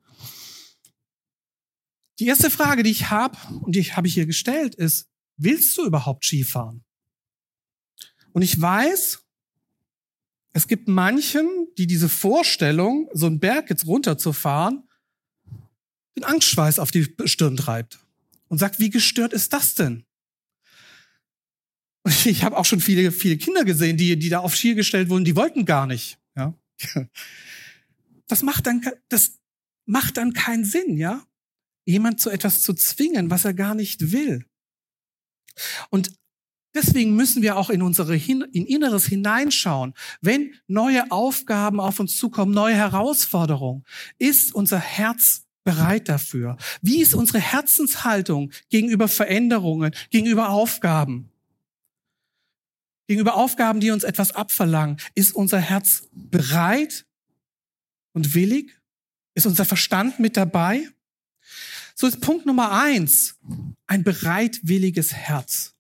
Die 2.19 2.25
erste 2.25 2.49
Frage, 2.49 2.83
die 2.83 2.91
ich 2.91 3.09
habe, 3.09 3.37
und 3.61 3.75
die 3.75 3.83
habe 3.83 4.07
ich 4.07 4.13
hier 4.13 4.25
gestellt, 4.25 4.75
ist, 4.75 5.07
willst 5.37 5.77
du 5.77 5.85
überhaupt 5.85 6.25
Skifahren? 6.25 6.83
Und 8.33 8.41
ich 8.41 8.59
weiß, 8.59 9.23
es 10.53 10.67
gibt 10.67 10.87
manchen, 10.87 11.47
die 11.77 11.85
diese 11.85 12.09
Vorstellung, 12.09 13.09
so 13.13 13.27
einen 13.27 13.39
Berg 13.39 13.69
jetzt 13.69 13.85
runterzufahren, 13.85 14.87
den 16.15 16.23
Angstschweiß 16.23 16.79
auf 16.79 16.89
die 16.89 17.07
Stirn 17.25 17.57
treibt 17.57 17.99
und 18.47 18.57
sagt, 18.57 18.79
wie 18.79 18.89
gestört 18.89 19.33
ist 19.33 19.53
das 19.53 19.75
denn? 19.75 20.03
Und 22.03 22.25
ich 22.25 22.43
habe 22.43 22.57
auch 22.57 22.65
schon 22.65 22.81
viele, 22.81 23.11
viele 23.11 23.37
Kinder 23.37 23.65
gesehen, 23.65 23.97
die, 23.97 24.17
die 24.17 24.29
da 24.29 24.39
auf 24.39 24.55
Skier 24.55 24.75
gestellt 24.75 25.09
wurden, 25.09 25.25
die 25.25 25.35
wollten 25.35 25.65
gar 25.65 25.85
nicht. 25.85 26.17
Ja? 26.35 26.53
Das 28.29 28.43
macht 28.43 28.67
dann, 28.67 28.81
das 29.07 29.39
macht 29.85 30.17
dann 30.17 30.33
keinen 30.33 30.65
Sinn, 30.65 30.97
ja? 30.97 31.25
Jemand 31.87 32.19
zu 32.19 32.29
etwas 32.29 32.61
zu 32.61 32.73
zwingen, 32.73 33.31
was 33.31 33.45
er 33.45 33.53
gar 33.53 33.73
nicht 33.73 34.11
will. 34.11 34.45
Und 35.89 36.11
deswegen 36.75 37.15
müssen 37.15 37.41
wir 37.41 37.55
auch 37.55 37.69
in 37.69 37.81
unsere 37.81 38.17
in 38.17 38.65
Inneres 38.65 39.05
hineinschauen. 39.05 39.93
Wenn 40.19 40.53
neue 40.67 41.09
Aufgaben 41.11 41.79
auf 41.79 42.01
uns 42.01 42.17
zukommen, 42.17 42.53
neue 42.53 42.75
Herausforderungen, 42.75 43.85
ist 44.19 44.53
unser 44.53 44.79
Herz 44.79 45.45
bereit 45.63 46.09
dafür? 46.09 46.57
Wie 46.81 47.01
ist 47.01 47.13
unsere 47.13 47.39
Herzenshaltung 47.39 48.51
gegenüber 48.69 49.07
Veränderungen, 49.07 49.95
gegenüber 50.09 50.49
Aufgaben? 50.49 51.31
Gegenüber 53.07 53.35
Aufgaben, 53.35 53.79
die 53.79 53.91
uns 53.91 54.03
etwas 54.03 54.35
abverlangen, 54.35 54.97
ist 55.15 55.33
unser 55.33 55.59
Herz 55.59 56.09
bereit 56.11 57.05
und 58.11 58.35
willig? 58.35 58.77
Ist 59.35 59.45
unser 59.45 59.63
Verstand 59.63 60.19
mit 60.19 60.35
dabei? 60.35 60.89
So 61.99 62.05
ist 62.05 62.21
Punkt 62.21 62.45
Nummer 62.45 62.71
eins 62.71 63.39
ein 63.87 64.03
bereitwilliges 64.03 65.13
Herz. 65.13 65.73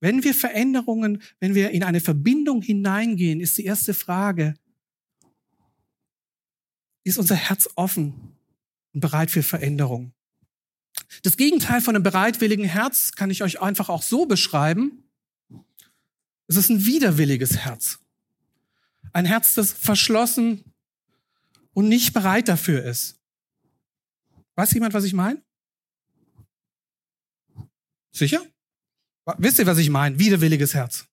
Wenn 0.00 0.24
wir 0.24 0.32
Veränderungen, 0.32 1.20
wenn 1.40 1.54
wir 1.54 1.72
in 1.72 1.82
eine 1.82 2.00
Verbindung 2.00 2.62
hineingehen, 2.62 3.40
ist 3.40 3.58
die 3.58 3.66
erste 3.66 3.92
Frage, 3.92 4.54
ist 7.04 7.18
unser 7.18 7.34
Herz 7.34 7.68
offen 7.74 8.14
und 8.94 9.00
bereit 9.00 9.30
für 9.30 9.42
Veränderung? 9.42 10.14
Das 11.22 11.36
Gegenteil 11.36 11.82
von 11.82 11.94
einem 11.94 12.02
bereitwilligen 12.02 12.64
Herz 12.64 13.12
kann 13.12 13.28
ich 13.28 13.42
euch 13.42 13.60
einfach 13.60 13.90
auch 13.90 14.02
so 14.02 14.24
beschreiben. 14.24 15.04
Es 16.46 16.56
ist 16.56 16.70
ein 16.70 16.86
widerwilliges 16.86 17.58
Herz. 17.58 17.98
Ein 19.12 19.26
Herz, 19.26 19.52
das 19.52 19.70
verschlossen 19.70 20.64
und 21.74 21.88
nicht 21.88 22.14
bereit 22.14 22.48
dafür 22.48 22.84
ist. 22.84 23.19
Weiß 24.56 24.72
jemand, 24.72 24.94
was 24.94 25.04
ich 25.04 25.12
meine? 25.12 25.42
Sicher? 28.12 28.42
Wisst 29.38 29.58
ihr, 29.58 29.66
was 29.66 29.78
ich 29.78 29.90
meine? 29.90 30.18
Widerwilliges 30.18 30.74
Herz. 30.74 31.06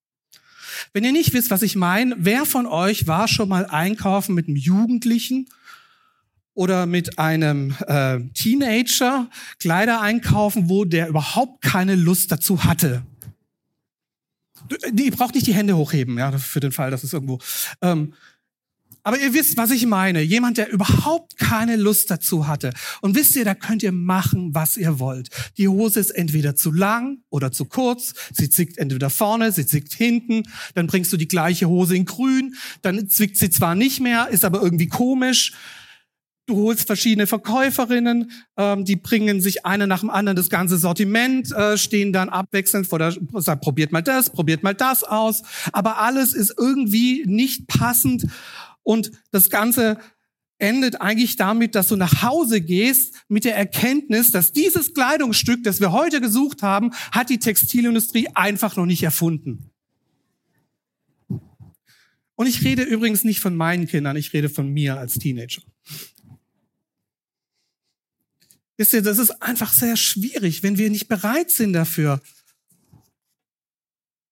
Wenn 0.94 1.04
ihr 1.04 1.12
nicht 1.12 1.34
wisst, 1.34 1.52
was 1.52 1.62
ich 1.62 1.76
meine, 1.76 2.16
wer 2.18 2.46
von 2.46 2.66
euch 2.66 3.08
war 3.08 3.28
schon 3.28 3.50
mal 3.50 3.66
einkaufen 3.66 4.36
mit 4.36 4.48
einem 4.48 4.58
Jugendlichen 4.58 5.50
oder 6.54 6.86
mit 6.86 7.20
einem 7.20 7.76
äh, 7.88 8.20
Teenager 8.34 9.30
Kleider 9.60 10.02
einkaufen, 10.02 10.70
wo 10.70 10.86
der 10.86 11.08
überhaupt 11.08 11.62
keine 11.62 11.96
Lust 11.96 12.32
dazu 12.32 12.64
hatte? 12.64 13.04
Ihr 14.96 15.12
braucht 15.12 15.36
nicht 15.36 15.48
die 15.48 15.54
Hände 15.54 15.78
hochheben, 15.78 16.18
ja, 16.18 16.38
für 16.38 16.60
den 16.60 16.72
Fall, 16.72 16.92
dass 16.92 17.04
es 17.04 17.14
irgendwo. 17.14 17.40
Ähm, 17.82 18.14
aber 19.08 19.22
ihr 19.22 19.34
wisst, 19.34 19.56
was 19.56 19.72
ich 19.72 19.86
meine. 19.86 20.22
Jemand, 20.22 20.58
der 20.58 20.70
überhaupt 20.70 21.38
keine 21.38 21.78
Lust 21.78 22.12
dazu 22.12 22.46
hatte. 22.46 22.74
Und 23.00 23.16
wisst 23.16 23.38
ihr, 23.38 23.46
da 23.46 23.56
könnt 23.56 23.82
ihr 23.82 23.94
machen, 23.94 24.54
was 24.54 24.76
ihr 24.76 25.00
wollt. 25.00 25.30
Die 25.58 25.70
Hose 25.70 26.02
ist 26.02 26.10
entweder 26.10 26.58
zu 26.58 26.74
lang 26.74 27.20
oder 27.30 27.54
zu 27.54 27.64
kurz. 27.64 28.14
Sie 28.34 28.50
zickt 28.50 28.78
entweder 28.78 29.10
vorne, 29.10 29.54
sie 29.54 29.66
zickt 29.66 29.94
hinten. 29.94 30.44
Dann 30.76 30.88
bringst 30.88 31.14
du 31.14 31.16
die 31.16 31.30
gleiche 31.30 31.70
Hose 31.70 31.96
in 31.96 32.04
grün. 32.04 32.56
Dann 32.82 33.08
zwickt 33.08 33.38
sie 33.38 33.50
zwar 33.50 33.76
nicht 33.76 34.02
mehr, 34.02 34.28
ist 34.28 34.44
aber 34.44 34.62
irgendwie 34.62 34.90
komisch. 34.90 35.54
Du 36.46 36.56
holst 36.56 36.88
verschiedene 36.88 37.28
Verkäuferinnen, 37.28 38.32
ähm, 38.58 38.84
die 38.84 38.96
bringen 38.96 39.40
sich 39.42 39.66
eine 39.66 39.86
nach 39.86 40.00
dem 40.02 40.10
anderen 40.10 40.38
das 40.38 40.50
ganze 40.50 40.78
Sortiment, 40.78 41.52
äh, 41.52 41.78
stehen 41.78 42.14
dann 42.14 42.30
abwechselnd 42.30 42.88
vor 42.88 43.00
der, 43.00 43.14
sagt, 43.36 43.62
probiert 43.62 43.92
mal 43.92 44.02
das, 44.02 44.30
probiert 44.30 44.64
mal 44.64 44.74
das 44.74 45.04
aus. 45.04 45.44
Aber 45.74 45.98
alles 45.98 46.34
ist 46.34 46.54
irgendwie 46.58 47.26
nicht 47.26 47.68
passend 47.68 48.28
und 48.88 49.12
das 49.32 49.50
Ganze 49.50 50.00
endet 50.60 51.02
eigentlich 51.02 51.36
damit, 51.36 51.76
dass 51.76 51.90
du 51.90 51.98
nach 51.98 52.22
Hause 52.22 52.62
gehst 52.62 53.16
mit 53.28 53.44
der 53.44 53.58
Erkenntnis, 53.58 54.32
dass 54.32 54.54
dieses 54.54 54.94
Kleidungsstück, 54.94 55.62
das 55.66 55.82
wir 55.82 55.92
heute 55.92 56.22
gesucht 56.22 56.64
haben, 56.64 56.94
hat 57.12 57.30
die 57.30 57.38
Textilindustrie 57.38 58.30
einfach 58.34 58.78
noch 58.78 58.86
nicht 58.86 59.04
erfunden. 59.04 59.72
Und 62.36 62.48
ich 62.48 62.64
rede 62.64 62.84
übrigens 62.84 63.26
nicht 63.26 63.42
von 63.42 63.58
meinen 63.58 63.88
Kindern, 63.88 64.16
ich 64.16 64.32
rede 64.32 64.48
von 64.48 64.70
mir 64.70 64.98
als 64.98 65.16
Teenager. 65.16 65.64
Wisst 68.78 68.94
ihr, 68.94 69.02
das 69.02 69.18
ist 69.18 69.42
einfach 69.42 69.74
sehr 69.74 69.98
schwierig, 69.98 70.64
wenn 70.64 70.78
wir 70.78 70.90
nicht 70.90 71.10
bereit 71.10 71.52
sind 71.52 71.74
dafür. 71.74 72.22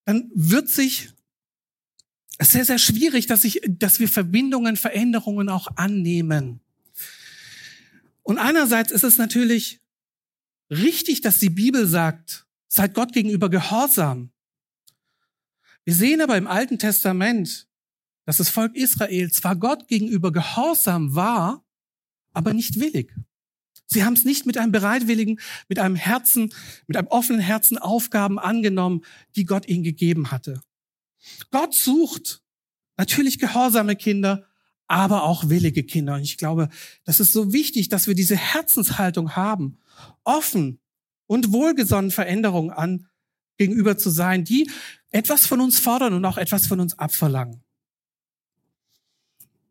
Dann 0.06 0.32
wird 0.34 0.70
sich 0.70 1.10
es 2.38 2.48
ist 2.48 2.54
sehr, 2.54 2.66
sehr 2.66 2.80
schwierig, 2.80 3.28
dass, 3.28 3.44
ich, 3.44 3.62
dass 3.68 4.00
wir 4.00 4.10
Verbindungen, 4.10 4.76
Veränderungen 4.76 5.50
auch 5.50 5.68
annehmen. 5.76 6.60
Und 8.24 8.40
einerseits 8.40 8.92
ist 8.92 9.04
es 9.04 9.18
natürlich 9.18 9.80
richtig, 10.70 11.22
dass 11.22 11.40
die 11.40 11.50
Bibel 11.50 11.88
sagt, 11.88 12.46
seid 12.68 12.94
Gott 12.94 13.14
gegenüber 13.14 13.50
gehorsam. 13.50 14.32
Wir 15.86 15.94
sehen 15.94 16.22
aber 16.22 16.36
im 16.36 16.48
Alten 16.48 16.80
Testament, 16.80 17.68
dass 18.26 18.38
das 18.38 18.50
Volk 18.50 18.76
Israel 18.76 19.32
zwar 19.32 19.56
Gott 19.56 19.88
gegenüber 19.88 20.32
gehorsam 20.32 21.16
war, 21.16 21.64
aber 22.34 22.54
nicht 22.54 22.80
willig. 22.80 23.14
Sie 23.86 24.04
haben 24.04 24.14
es 24.14 24.26
nicht 24.26 24.48
mit 24.48 24.58
einem 24.58 24.72
bereitwilligen, 24.72 25.40
mit 25.70 25.78
einem 25.80 25.96
Herzen, 25.96 26.52
mit 26.88 26.98
einem 26.98 27.08
offenen 27.08 27.40
Herzen 27.40 27.78
Aufgaben 27.78 28.40
angenommen, 28.40 29.06
die 29.36 29.46
Gott 29.46 29.68
ihnen 29.68 29.84
gegeben 29.84 30.32
hatte. 30.32 30.60
Gott 31.52 31.74
sucht 31.74 32.42
natürlich 32.98 33.40
gehorsame 33.40 33.96
Kinder, 33.96 34.46
aber 34.88 35.24
auch 35.24 35.50
willige 35.50 35.84
Kinder. 35.84 36.16
Und 36.16 36.22
ich 36.22 36.38
glaube, 36.38 36.70
das 37.04 37.20
ist 37.20 37.34
so 37.34 37.54
wichtig, 37.54 37.90
dass 37.90 38.08
wir 38.08 38.16
diese 38.16 38.36
Herzenshaltung 38.36 39.36
haben, 39.36 39.80
offen 40.24 40.80
und 41.28 41.52
wohlgesonnen 41.52 42.12
Veränderungen 42.12 42.72
an 42.72 43.08
gegenüber 43.58 43.98
zu 43.98 44.10
sein, 44.10 44.44
die 44.44 44.70
etwas 45.12 45.46
von 45.46 45.62
uns 45.62 45.80
fordern 45.80 46.14
und 46.14 46.26
auch 46.26 46.38
etwas 46.38 46.68
von 46.68 46.80
uns 46.80 46.98
abverlangen. 47.00 47.64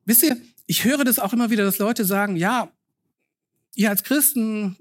Wisst 0.05 0.23
ihr, 0.23 0.37
ich 0.67 0.85
höre 0.85 1.05
das 1.05 1.19
auch 1.19 1.33
immer 1.33 1.51
wieder, 1.51 1.65
dass 1.65 1.79
Leute 1.79 2.05
sagen, 2.05 2.37
ja, 2.37 2.73
ihr 3.75 3.91
als 3.91 4.03
Christen 4.03 4.77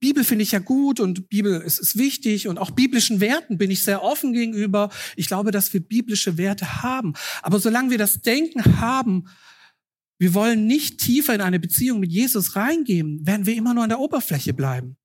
Bibel 0.00 0.24
finde 0.24 0.42
ich 0.42 0.52
ja 0.52 0.58
gut 0.58 1.00
und 1.00 1.28
Bibel 1.28 1.60
ist, 1.60 1.78
ist 1.78 1.96
wichtig 1.96 2.48
und 2.48 2.58
auch 2.58 2.70
biblischen 2.70 3.20
Werten 3.20 3.58
bin 3.58 3.70
ich 3.70 3.82
sehr 3.82 4.02
offen 4.02 4.32
gegenüber. 4.32 4.90
Ich 5.16 5.26
glaube, 5.26 5.50
dass 5.50 5.72
wir 5.72 5.80
biblische 5.80 6.38
Werte 6.38 6.82
haben. 6.82 7.14
Aber 7.42 7.58
solange 7.58 7.90
wir 7.90 7.98
das 7.98 8.20
Denken 8.22 8.80
haben, 8.80 9.28
wir 10.18 10.34
wollen 10.34 10.66
nicht 10.66 10.98
tiefer 10.98 11.34
in 11.34 11.40
eine 11.40 11.60
Beziehung 11.60 12.00
mit 12.00 12.10
Jesus 12.10 12.56
reingehen, 12.56 13.26
werden 13.26 13.46
wir 13.46 13.54
immer 13.54 13.74
nur 13.74 13.84
an 13.84 13.90
der 13.90 14.00
Oberfläche 14.00 14.54
bleiben. 14.54 14.96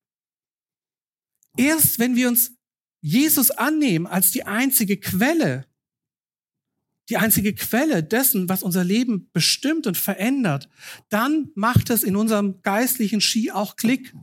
Erst 1.57 1.99
wenn 1.99 2.15
wir 2.15 2.29
uns 2.29 2.53
Jesus 3.01 3.51
annehmen 3.51 4.07
als 4.07 4.31
die 4.31 4.45
einzige 4.45 4.97
Quelle, 4.97 5.65
die 7.09 7.17
einzige 7.17 7.53
Quelle 7.53 8.03
dessen, 8.03 8.47
was 8.47 8.63
unser 8.63 8.85
Leben 8.85 9.29
bestimmt 9.33 9.85
und 9.85 9.97
verändert, 9.97 10.69
dann 11.09 11.49
macht 11.55 11.89
es 11.89 12.03
in 12.03 12.15
unserem 12.15 12.61
geistlichen 12.61 13.19
Ski 13.19 13.51
auch 13.51 13.75
Klick. 13.75 14.13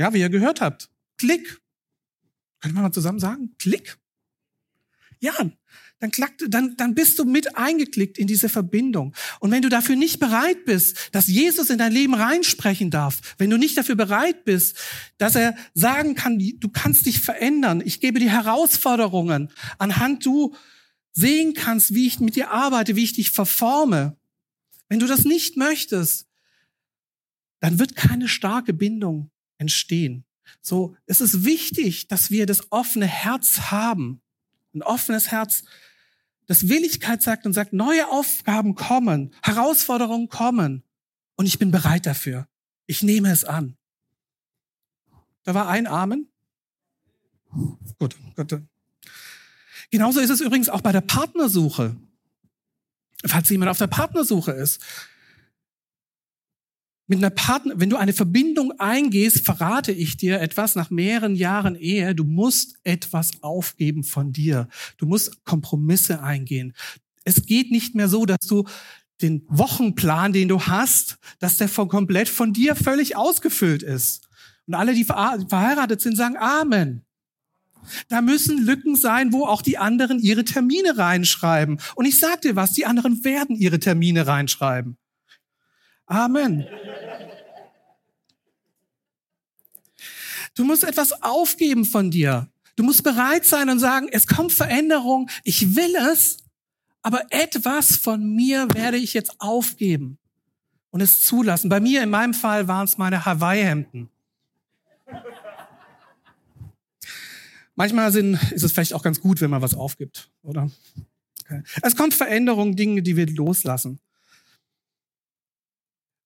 Ja, 0.00 0.14
wie 0.14 0.20
ihr 0.20 0.30
gehört 0.30 0.62
habt. 0.62 0.88
Klick. 1.18 1.60
Können 2.60 2.74
wir 2.74 2.80
mal 2.80 2.90
zusammen 2.90 3.20
sagen? 3.20 3.54
Klick. 3.58 3.98
Ja, 5.18 5.34
dann, 5.98 6.10
klackt, 6.10 6.42
dann, 6.48 6.74
dann 6.78 6.94
bist 6.94 7.18
du 7.18 7.26
mit 7.26 7.54
eingeklickt 7.54 8.16
in 8.16 8.26
diese 8.26 8.48
Verbindung. 8.48 9.14
Und 9.40 9.50
wenn 9.50 9.60
du 9.60 9.68
dafür 9.68 9.96
nicht 9.96 10.18
bereit 10.18 10.64
bist, 10.64 11.10
dass 11.12 11.26
Jesus 11.26 11.68
in 11.68 11.76
dein 11.76 11.92
Leben 11.92 12.14
reinsprechen 12.14 12.90
darf, 12.90 13.20
wenn 13.36 13.50
du 13.50 13.58
nicht 13.58 13.76
dafür 13.76 13.94
bereit 13.94 14.46
bist, 14.46 14.78
dass 15.18 15.34
er 15.34 15.54
sagen 15.74 16.14
kann, 16.14 16.38
du 16.38 16.68
kannst 16.70 17.04
dich 17.04 17.20
verändern, 17.20 17.82
ich 17.84 18.00
gebe 18.00 18.20
dir 18.20 18.30
Herausforderungen, 18.30 19.52
anhand 19.76 20.24
du 20.24 20.56
sehen 21.12 21.52
kannst, 21.52 21.92
wie 21.92 22.06
ich 22.06 22.20
mit 22.20 22.36
dir 22.36 22.50
arbeite, 22.50 22.96
wie 22.96 23.04
ich 23.04 23.12
dich 23.12 23.32
verforme. 23.32 24.16
Wenn 24.88 24.98
du 24.98 25.06
das 25.06 25.26
nicht 25.26 25.58
möchtest, 25.58 26.26
dann 27.60 27.78
wird 27.78 27.96
keine 27.96 28.28
starke 28.28 28.72
Bindung 28.72 29.30
entstehen. 29.60 30.24
So, 30.62 30.96
es 31.06 31.20
ist 31.20 31.44
wichtig, 31.44 32.08
dass 32.08 32.30
wir 32.30 32.46
das 32.46 32.72
offene 32.72 33.06
Herz 33.06 33.70
haben. 33.70 34.20
Ein 34.74 34.82
offenes 34.82 35.30
Herz, 35.30 35.62
das 36.46 36.68
Willigkeit 36.68 37.22
sagt 37.22 37.46
und 37.46 37.52
sagt, 37.52 37.72
neue 37.72 38.08
Aufgaben 38.08 38.74
kommen, 38.74 39.32
Herausforderungen 39.42 40.28
kommen. 40.28 40.82
Und 41.36 41.46
ich 41.46 41.58
bin 41.58 41.70
bereit 41.70 42.06
dafür. 42.06 42.48
Ich 42.86 43.02
nehme 43.02 43.30
es 43.30 43.44
an. 43.44 43.76
Da 45.44 45.54
war 45.54 45.68
ein 45.68 45.86
Amen. 45.86 46.28
Gut, 47.98 48.16
gut. 48.36 48.62
Genauso 49.90 50.20
ist 50.20 50.30
es 50.30 50.40
übrigens 50.40 50.68
auch 50.68 50.80
bei 50.80 50.92
der 50.92 51.00
Partnersuche. 51.00 51.96
Falls 53.26 53.48
jemand 53.48 53.70
auf 53.70 53.78
der 53.78 53.86
Partnersuche 53.86 54.52
ist. 54.52 54.80
Mit 57.10 57.18
einer 57.18 57.30
Partner, 57.30 57.74
wenn 57.76 57.90
du 57.90 57.96
eine 57.96 58.12
Verbindung 58.12 58.70
eingehst, 58.78 59.44
verrate 59.44 59.90
ich 59.90 60.16
dir 60.16 60.40
etwas 60.40 60.76
nach 60.76 60.90
mehreren 60.90 61.34
Jahren 61.34 61.74
Ehe. 61.74 62.14
Du 62.14 62.22
musst 62.22 62.76
etwas 62.84 63.42
aufgeben 63.42 64.04
von 64.04 64.32
dir. 64.32 64.68
Du 64.96 65.06
musst 65.06 65.44
Kompromisse 65.44 66.22
eingehen. 66.22 66.72
Es 67.24 67.46
geht 67.46 67.72
nicht 67.72 67.96
mehr 67.96 68.08
so, 68.08 68.26
dass 68.26 68.46
du 68.46 68.64
den 69.22 69.42
Wochenplan, 69.48 70.32
den 70.32 70.46
du 70.46 70.60
hast, 70.60 71.18
dass 71.40 71.56
der 71.56 71.68
von 71.68 71.88
komplett 71.88 72.28
von 72.28 72.52
dir 72.52 72.76
völlig 72.76 73.16
ausgefüllt 73.16 73.82
ist. 73.82 74.28
Und 74.68 74.74
alle, 74.74 74.94
die 74.94 75.02
verheiratet 75.02 76.00
sind, 76.00 76.16
sagen 76.16 76.36
Amen. 76.36 77.02
Da 78.06 78.22
müssen 78.22 78.64
Lücken 78.64 78.94
sein, 78.94 79.32
wo 79.32 79.46
auch 79.46 79.62
die 79.62 79.78
anderen 79.78 80.20
ihre 80.20 80.44
Termine 80.44 80.96
reinschreiben. 80.96 81.80
Und 81.96 82.04
ich 82.04 82.20
sag 82.20 82.42
dir 82.42 82.54
was, 82.54 82.70
die 82.70 82.86
anderen 82.86 83.24
werden 83.24 83.56
ihre 83.56 83.80
Termine 83.80 84.28
reinschreiben. 84.28 84.96
Amen. 86.10 86.66
Du 90.56 90.64
musst 90.64 90.82
etwas 90.82 91.22
aufgeben 91.22 91.84
von 91.84 92.10
dir. 92.10 92.48
Du 92.74 92.82
musst 92.82 93.04
bereit 93.04 93.44
sein 93.44 93.70
und 93.70 93.78
sagen, 93.78 94.08
es 94.10 94.26
kommt 94.26 94.52
Veränderung, 94.52 95.30
ich 95.44 95.76
will 95.76 95.94
es, 96.10 96.38
aber 97.02 97.22
etwas 97.30 97.96
von 97.96 98.34
mir 98.34 98.66
werde 98.74 98.96
ich 98.96 99.14
jetzt 99.14 99.40
aufgeben 99.40 100.18
und 100.90 101.00
es 101.00 101.22
zulassen. 101.22 101.68
Bei 101.68 101.78
mir, 101.78 102.02
in 102.02 102.10
meinem 102.10 102.34
Fall, 102.34 102.66
waren 102.66 102.86
es 102.86 102.98
meine 102.98 103.24
Hawaii-Hemden. 103.24 104.08
Manchmal 107.76 108.10
sind, 108.10 108.34
ist 108.52 108.64
es 108.64 108.72
vielleicht 108.72 108.94
auch 108.94 109.02
ganz 109.02 109.20
gut, 109.20 109.40
wenn 109.40 109.50
man 109.50 109.62
was 109.62 109.74
aufgibt, 109.74 110.28
oder? 110.42 110.70
Okay. 111.44 111.62
Es 111.82 111.94
kommt 111.94 112.14
Veränderung, 112.14 112.74
Dinge, 112.74 113.00
die 113.00 113.16
wir 113.16 113.26
loslassen. 113.26 114.00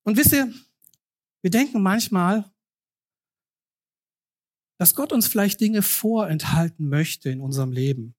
Und 0.04 0.16
wisst 0.16 0.32
ihr, 0.32 0.52
wir 1.42 1.50
denken 1.50 1.82
manchmal, 1.82 2.50
dass 4.78 4.94
Gott 4.94 5.12
uns 5.12 5.26
vielleicht 5.26 5.60
Dinge 5.60 5.82
vorenthalten 5.82 6.88
möchte 6.88 7.30
in 7.30 7.40
unserem 7.40 7.72
Leben. 7.72 8.14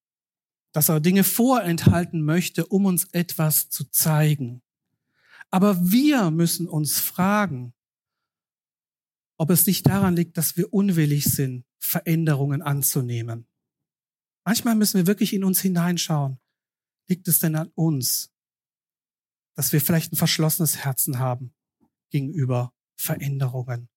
Dass 0.74 0.90
er 0.90 1.00
Dinge 1.00 1.24
vorenthalten 1.24 2.24
möchte, 2.24 2.66
um 2.68 2.86
uns 2.86 3.06
etwas 3.14 3.70
zu 3.70 3.86
zeigen. 3.90 4.62
Aber 5.50 5.90
wir 5.90 6.32
müssen 6.32 6.68
uns 6.68 7.00
fragen, 7.00 7.74
ob 9.38 9.50
es 9.50 9.66
nicht 9.66 9.88
daran 9.88 10.16
liegt, 10.16 10.38
dass 10.38 10.58
wir 10.58 10.72
unwillig 10.72 11.26
sind, 11.26 11.66
Veränderungen 11.80 12.62
anzunehmen. 12.62 13.48
Manchmal 14.46 14.76
müssen 14.76 14.98
wir 14.98 15.08
wirklich 15.08 15.34
in 15.34 15.44
uns 15.44 15.62
hineinschauen. 15.62 16.40
Liegt 17.08 17.28
es 17.28 17.40
denn 17.40 17.56
an 17.56 17.72
uns, 17.76 18.32
dass 19.56 19.74
wir 19.74 19.82
vielleicht 19.82 20.14
ein 20.14 20.18
verschlossenes 20.18 20.78
Herzen 20.78 21.18
haben 21.20 21.55
gegenüber 22.16 22.74
Veränderungen, 22.96 23.90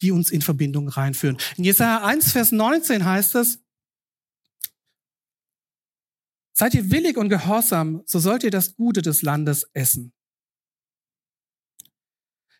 die 0.00 0.10
uns 0.10 0.30
in 0.30 0.40
Verbindung 0.40 0.88
reinführen? 0.88 1.36
In 1.58 1.64
Jesaja 1.64 2.02
1, 2.02 2.32
Vers 2.32 2.50
19 2.50 3.04
heißt 3.04 3.34
es, 3.34 3.60
Seid 6.56 6.74
ihr 6.74 6.90
willig 6.90 7.16
und 7.16 7.28
gehorsam, 7.28 8.04
so 8.06 8.20
sollt 8.20 8.44
ihr 8.44 8.50
das 8.52 8.76
Gute 8.76 9.02
des 9.02 9.22
Landes 9.22 9.68
essen. 9.72 10.14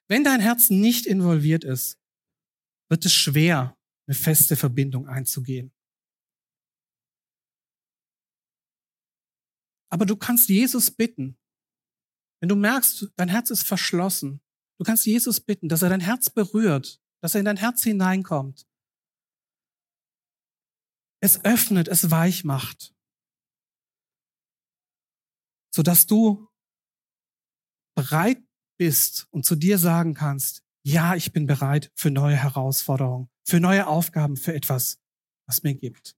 Wenn 0.08 0.24
dein 0.24 0.40
Herz 0.40 0.68
nicht 0.68 1.06
involviert 1.06 1.62
ist, 1.62 1.98
wird 2.90 3.04
es 3.04 3.14
schwer, 3.14 3.78
eine 4.06 4.16
feste 4.16 4.56
Verbindung 4.56 5.06
einzugehen. 5.06 5.72
Aber 9.90 10.06
du 10.06 10.16
kannst 10.16 10.48
Jesus 10.48 10.90
bitten, 10.90 11.38
wenn 12.40 12.48
du 12.48 12.56
merkst, 12.56 13.10
dein 13.16 13.30
Herz 13.30 13.48
ist 13.48 13.62
verschlossen, 13.62 14.43
du 14.78 14.84
kannst 14.84 15.06
Jesus 15.06 15.40
bitten, 15.40 15.68
dass 15.68 15.82
er 15.82 15.88
dein 15.88 16.00
Herz 16.00 16.30
berührt, 16.30 17.00
dass 17.20 17.34
er 17.34 17.40
in 17.40 17.44
dein 17.44 17.56
Herz 17.56 17.82
hineinkommt. 17.82 18.66
Es 21.20 21.44
öffnet, 21.44 21.88
es 21.88 22.10
weich 22.10 22.44
macht, 22.44 22.94
sodass 25.74 26.06
du 26.06 26.48
bereit 27.96 28.42
bist 28.78 29.26
und 29.30 29.46
zu 29.46 29.56
dir 29.56 29.78
sagen 29.78 30.14
kannst, 30.14 30.62
ja, 30.82 31.14
ich 31.14 31.32
bin 31.32 31.46
bereit 31.46 31.90
für 31.94 32.10
neue 32.10 32.36
Herausforderungen 32.36 33.30
für 33.44 33.60
neue 33.60 33.86
Aufgaben, 33.86 34.36
für 34.36 34.54
etwas, 34.54 34.98
was 35.46 35.62
mir 35.62 35.74
gibt. 35.74 36.16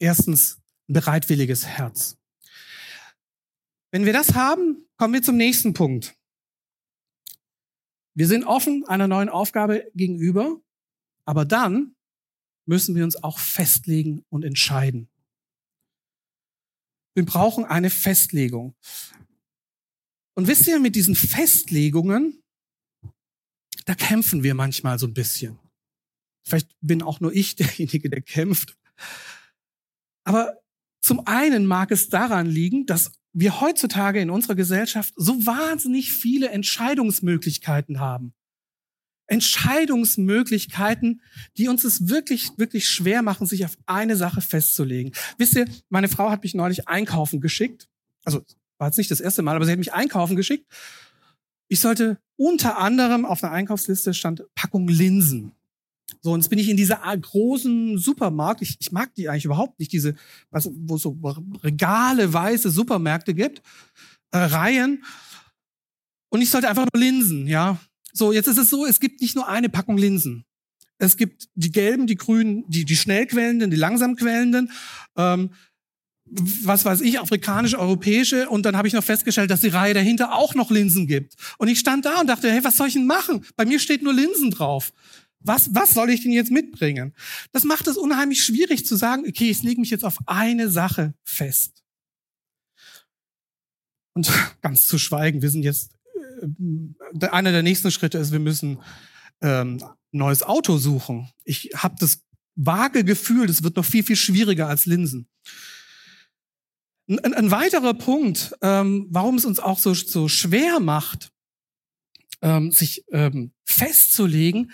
Erstens, 0.00 0.60
ein 0.88 0.94
bereitwilliges 0.94 1.66
Herz. 1.66 2.16
Wenn 3.90 4.04
wir 4.04 4.12
das 4.12 4.34
haben, 4.34 4.86
kommen 4.96 5.14
wir 5.14 5.22
zum 5.22 5.36
nächsten 5.36 5.72
Punkt. 5.72 6.17
Wir 8.18 8.26
sind 8.26 8.42
offen 8.42 8.84
einer 8.88 9.06
neuen 9.06 9.28
Aufgabe 9.28 9.88
gegenüber, 9.94 10.60
aber 11.24 11.44
dann 11.44 11.94
müssen 12.66 12.96
wir 12.96 13.04
uns 13.04 13.22
auch 13.22 13.38
festlegen 13.38 14.24
und 14.28 14.44
entscheiden. 14.44 15.08
Wir 17.14 17.24
brauchen 17.24 17.64
eine 17.64 17.90
Festlegung. 17.90 18.74
Und 20.34 20.48
wisst 20.48 20.66
ihr, 20.66 20.80
mit 20.80 20.96
diesen 20.96 21.14
Festlegungen, 21.14 22.42
da 23.84 23.94
kämpfen 23.94 24.42
wir 24.42 24.54
manchmal 24.54 24.98
so 24.98 25.06
ein 25.06 25.14
bisschen. 25.14 25.56
Vielleicht 26.44 26.74
bin 26.80 27.02
auch 27.02 27.20
nur 27.20 27.32
ich 27.32 27.54
derjenige, 27.56 28.10
der 28.10 28.22
kämpft. 28.22 28.76
Aber 30.24 30.60
zum 31.00 31.24
einen 31.24 31.66
mag 31.66 31.92
es 31.92 32.08
daran 32.08 32.46
liegen, 32.46 32.84
dass 32.84 33.12
wir 33.40 33.60
heutzutage 33.60 34.20
in 34.20 34.30
unserer 34.30 34.54
Gesellschaft 34.54 35.14
so 35.16 35.46
wahnsinnig 35.46 36.12
viele 36.12 36.48
Entscheidungsmöglichkeiten 36.50 38.00
haben. 38.00 38.34
Entscheidungsmöglichkeiten, 39.28 41.20
die 41.56 41.68
uns 41.68 41.84
es 41.84 42.08
wirklich, 42.08 42.50
wirklich 42.56 42.88
schwer 42.88 43.22
machen, 43.22 43.46
sich 43.46 43.64
auf 43.64 43.76
eine 43.86 44.16
Sache 44.16 44.40
festzulegen. 44.40 45.12
Wisst 45.36 45.54
ihr, 45.54 45.66
meine 45.88 46.08
Frau 46.08 46.30
hat 46.30 46.42
mich 46.42 46.54
neulich 46.54 46.88
einkaufen 46.88 47.40
geschickt. 47.40 47.88
Also 48.24 48.42
war 48.78 48.88
jetzt 48.88 48.96
nicht 48.96 49.10
das 49.10 49.20
erste 49.20 49.42
Mal, 49.42 49.54
aber 49.54 49.66
sie 49.66 49.72
hat 49.72 49.78
mich 49.78 49.92
einkaufen 49.92 50.34
geschickt. 50.34 50.66
Ich 51.68 51.80
sollte 51.80 52.18
unter 52.36 52.78
anderem 52.78 53.24
auf 53.24 53.44
einer 53.44 53.52
Einkaufsliste 53.52 54.14
stand 54.14 54.44
Packung 54.54 54.88
Linsen. 54.88 55.52
So, 56.20 56.32
und 56.32 56.40
jetzt 56.40 56.48
bin 56.48 56.58
ich 56.58 56.68
in 56.68 56.76
dieser 56.76 56.96
großen 56.96 57.98
Supermarkt. 57.98 58.62
Ich, 58.62 58.76
ich 58.80 58.92
mag 58.92 59.14
die 59.14 59.28
eigentlich 59.28 59.44
überhaupt 59.44 59.78
nicht, 59.78 59.92
diese, 59.92 60.14
was, 60.50 60.68
wo 60.72 60.96
es 60.96 61.02
so 61.02 61.16
Regale, 61.62 62.32
weiße 62.32 62.70
Supermärkte 62.70 63.34
gibt, 63.34 63.62
äh, 64.32 64.38
Reihen. 64.38 65.04
Und 66.30 66.42
ich 66.42 66.50
sollte 66.50 66.68
einfach 66.68 66.86
nur 66.92 67.00
Linsen, 67.00 67.46
ja. 67.46 67.78
So, 68.12 68.32
jetzt 68.32 68.48
ist 68.48 68.58
es 68.58 68.70
so, 68.70 68.84
es 68.84 69.00
gibt 69.00 69.20
nicht 69.20 69.36
nur 69.36 69.48
eine 69.48 69.68
Packung 69.68 69.96
Linsen. 69.96 70.44
Es 70.98 71.16
gibt 71.16 71.48
die 71.54 71.70
gelben, 71.70 72.06
die 72.06 72.16
grünen, 72.16 72.64
die, 72.68 72.84
die 72.84 72.96
schnell 72.96 73.26
quellenden, 73.26 73.70
die 73.70 73.76
langsam 73.76 74.16
quellenden, 74.16 74.72
ähm, 75.16 75.50
was 76.30 76.84
weiß 76.84 77.00
ich, 77.02 77.20
afrikanische, 77.20 77.78
europäische. 77.78 78.48
Und 78.48 78.66
dann 78.66 78.76
habe 78.76 78.88
ich 78.88 78.94
noch 78.94 79.04
festgestellt, 79.04 79.50
dass 79.50 79.60
die 79.60 79.68
Reihe 79.68 79.94
dahinter 79.94 80.34
auch 80.34 80.54
noch 80.54 80.70
Linsen 80.70 81.06
gibt. 81.06 81.36
Und 81.58 81.68
ich 81.68 81.78
stand 81.78 82.04
da 82.04 82.20
und 82.20 82.26
dachte, 82.26 82.50
hey, 82.50 82.62
was 82.64 82.76
soll 82.76 82.88
ich 82.88 82.94
denn 82.94 83.06
machen? 83.06 83.44
Bei 83.56 83.64
mir 83.64 83.78
steht 83.78 84.02
nur 84.02 84.12
Linsen 84.12 84.50
drauf. 84.50 84.92
Was, 85.40 85.74
was 85.74 85.94
soll 85.94 86.10
ich 86.10 86.22
denn 86.22 86.32
jetzt 86.32 86.50
mitbringen? 86.50 87.14
Das 87.52 87.64
macht 87.64 87.86
es 87.86 87.96
unheimlich 87.96 88.44
schwierig 88.44 88.84
zu 88.86 88.96
sagen, 88.96 89.24
okay, 89.26 89.50
ich 89.50 89.62
lege 89.62 89.80
mich 89.80 89.90
jetzt 89.90 90.04
auf 90.04 90.18
eine 90.26 90.68
Sache 90.68 91.14
fest. 91.24 91.84
Und 94.14 94.30
ganz 94.62 94.86
zu 94.86 94.98
schweigen, 94.98 95.42
wir 95.42 95.50
sind 95.50 95.62
jetzt, 95.62 95.92
äh, 96.42 97.26
einer 97.28 97.52
der 97.52 97.62
nächsten 97.62 97.90
Schritte 97.90 98.18
ist, 98.18 98.32
wir 98.32 98.40
müssen 98.40 98.80
ähm, 99.40 99.82
neues 100.10 100.42
Auto 100.42 100.78
suchen. 100.78 101.30
Ich 101.44 101.70
habe 101.76 101.96
das 102.00 102.24
vage 102.56 103.04
Gefühl, 103.04 103.46
das 103.46 103.62
wird 103.62 103.76
noch 103.76 103.84
viel, 103.84 104.02
viel 104.02 104.16
schwieriger 104.16 104.66
als 104.66 104.86
Linsen. 104.86 105.28
Ein, 107.08 107.34
ein 107.34 107.50
weiterer 107.50 107.94
Punkt, 107.94 108.54
ähm, 108.60 109.06
warum 109.10 109.36
es 109.36 109.44
uns 109.44 109.60
auch 109.60 109.78
so, 109.78 109.94
so 109.94 110.28
schwer 110.28 110.80
macht, 110.80 111.30
ähm, 112.42 112.72
sich 112.72 113.04
ähm, 113.12 113.52
festzulegen, 113.64 114.72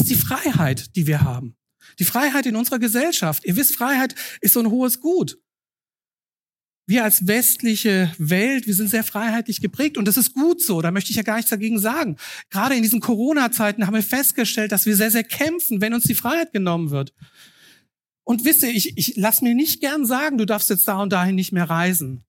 ist 0.00 0.10
die 0.10 0.14
Freiheit, 0.14 0.94
die 0.96 1.06
wir 1.06 1.22
haben. 1.22 1.56
Die 1.98 2.04
Freiheit 2.04 2.46
in 2.46 2.56
unserer 2.56 2.78
Gesellschaft. 2.78 3.44
Ihr 3.44 3.56
wisst, 3.56 3.74
Freiheit 3.74 4.14
ist 4.40 4.54
so 4.54 4.60
ein 4.60 4.70
hohes 4.70 5.00
Gut. 5.00 5.38
Wir 6.88 7.02
als 7.02 7.26
westliche 7.26 8.12
Welt, 8.18 8.66
wir 8.66 8.74
sind 8.74 8.90
sehr 8.90 9.02
freiheitlich 9.02 9.60
geprägt 9.60 9.98
und 9.98 10.06
das 10.06 10.16
ist 10.16 10.34
gut 10.34 10.62
so, 10.62 10.80
da 10.80 10.92
möchte 10.92 11.10
ich 11.10 11.16
ja 11.16 11.24
gar 11.24 11.34
nichts 11.34 11.50
dagegen 11.50 11.80
sagen. 11.80 12.16
Gerade 12.48 12.76
in 12.76 12.82
diesen 12.82 13.00
Corona-Zeiten 13.00 13.86
haben 13.86 13.94
wir 13.94 14.04
festgestellt, 14.04 14.70
dass 14.70 14.86
wir 14.86 14.94
sehr, 14.94 15.10
sehr 15.10 15.24
kämpfen, 15.24 15.80
wenn 15.80 15.94
uns 15.94 16.04
die 16.04 16.14
Freiheit 16.14 16.52
genommen 16.52 16.90
wird. 16.90 17.12
Und 18.22 18.44
wisst 18.44 18.62
ihr, 18.62 18.70
ich, 18.70 18.96
ich 18.96 19.16
lass 19.16 19.42
mir 19.42 19.54
nicht 19.54 19.80
gern 19.80 20.06
sagen, 20.06 20.38
du 20.38 20.44
darfst 20.44 20.70
jetzt 20.70 20.86
da 20.86 21.02
und 21.02 21.12
dahin 21.12 21.34
nicht 21.34 21.52
mehr 21.52 21.68
reisen. 21.68 22.24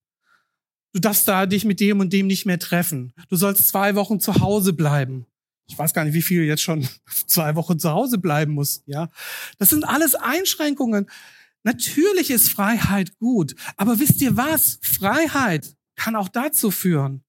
Du 0.93 0.99
darfst 0.99 1.27
da 1.27 1.45
dich 1.45 1.63
mit 1.65 1.79
dem 1.79 1.99
und 1.99 2.11
dem 2.11 2.25
nicht 2.25 2.47
mehr 2.47 2.59
treffen. 2.59 3.13
Du 3.29 3.35
sollst 3.35 3.67
zwei 3.67 3.93
Wochen 3.93 4.19
zu 4.19 4.39
Hause 4.39 4.73
bleiben. 4.73 5.27
Ich 5.69 5.77
weiß 5.77 5.93
gar 5.93 6.05
nicht, 6.05 6.13
wie 6.13 6.21
viel 6.21 6.43
jetzt 6.43 6.61
schon 6.61 6.87
zwei 7.27 7.55
Wochen 7.55 7.79
zu 7.79 7.89
Hause 7.89 8.17
bleiben 8.17 8.53
muss. 8.53 8.83
Ja, 8.85 9.09
das 9.57 9.69
sind 9.69 9.83
alles 9.83 10.15
Einschränkungen. 10.15 11.09
Natürlich 11.63 12.29
ist 12.29 12.49
Freiheit 12.49 13.17
gut, 13.17 13.55
aber 13.75 13.99
wisst 13.99 14.21
ihr 14.21 14.37
was? 14.37 14.79
Freiheit 14.81 15.75
kann 15.95 16.15
auch 16.15 16.29
dazu 16.29 16.71
führen, 16.71 17.23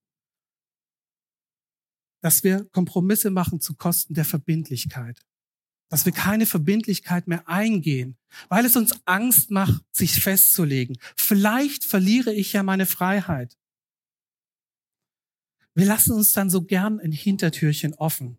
dass 2.23 2.45
wir 2.45 2.65
Kompromisse 2.73 3.31
machen 3.31 3.61
zu 3.61 3.75
Kosten 3.75 4.15
der 4.15 4.25
Verbindlichkeit. 4.25 5.21
Dass 5.91 6.05
wir 6.05 6.13
keine 6.13 6.45
Verbindlichkeit 6.45 7.29
mehr 7.29 7.49
eingehen, 7.49 8.19
weil 8.49 8.67
es 8.67 8.77
uns 8.77 8.95
Angst 9.07 9.51
macht, 9.51 9.83
sich 9.91 10.21
festzulegen. 10.21 10.99
Vielleicht 11.17 11.85
verliere 11.85 12.33
ich 12.33 12.53
ja 12.53 12.63
meine 12.63 12.85
Freiheit. 12.85 13.57
Wir 15.79 15.87
lassen 15.87 16.11
uns 16.11 16.33
dann 16.33 16.51
so 16.51 16.63
gern 16.63 16.99
ein 16.99 17.13
Hintertürchen 17.13 17.95
offen. 17.95 18.37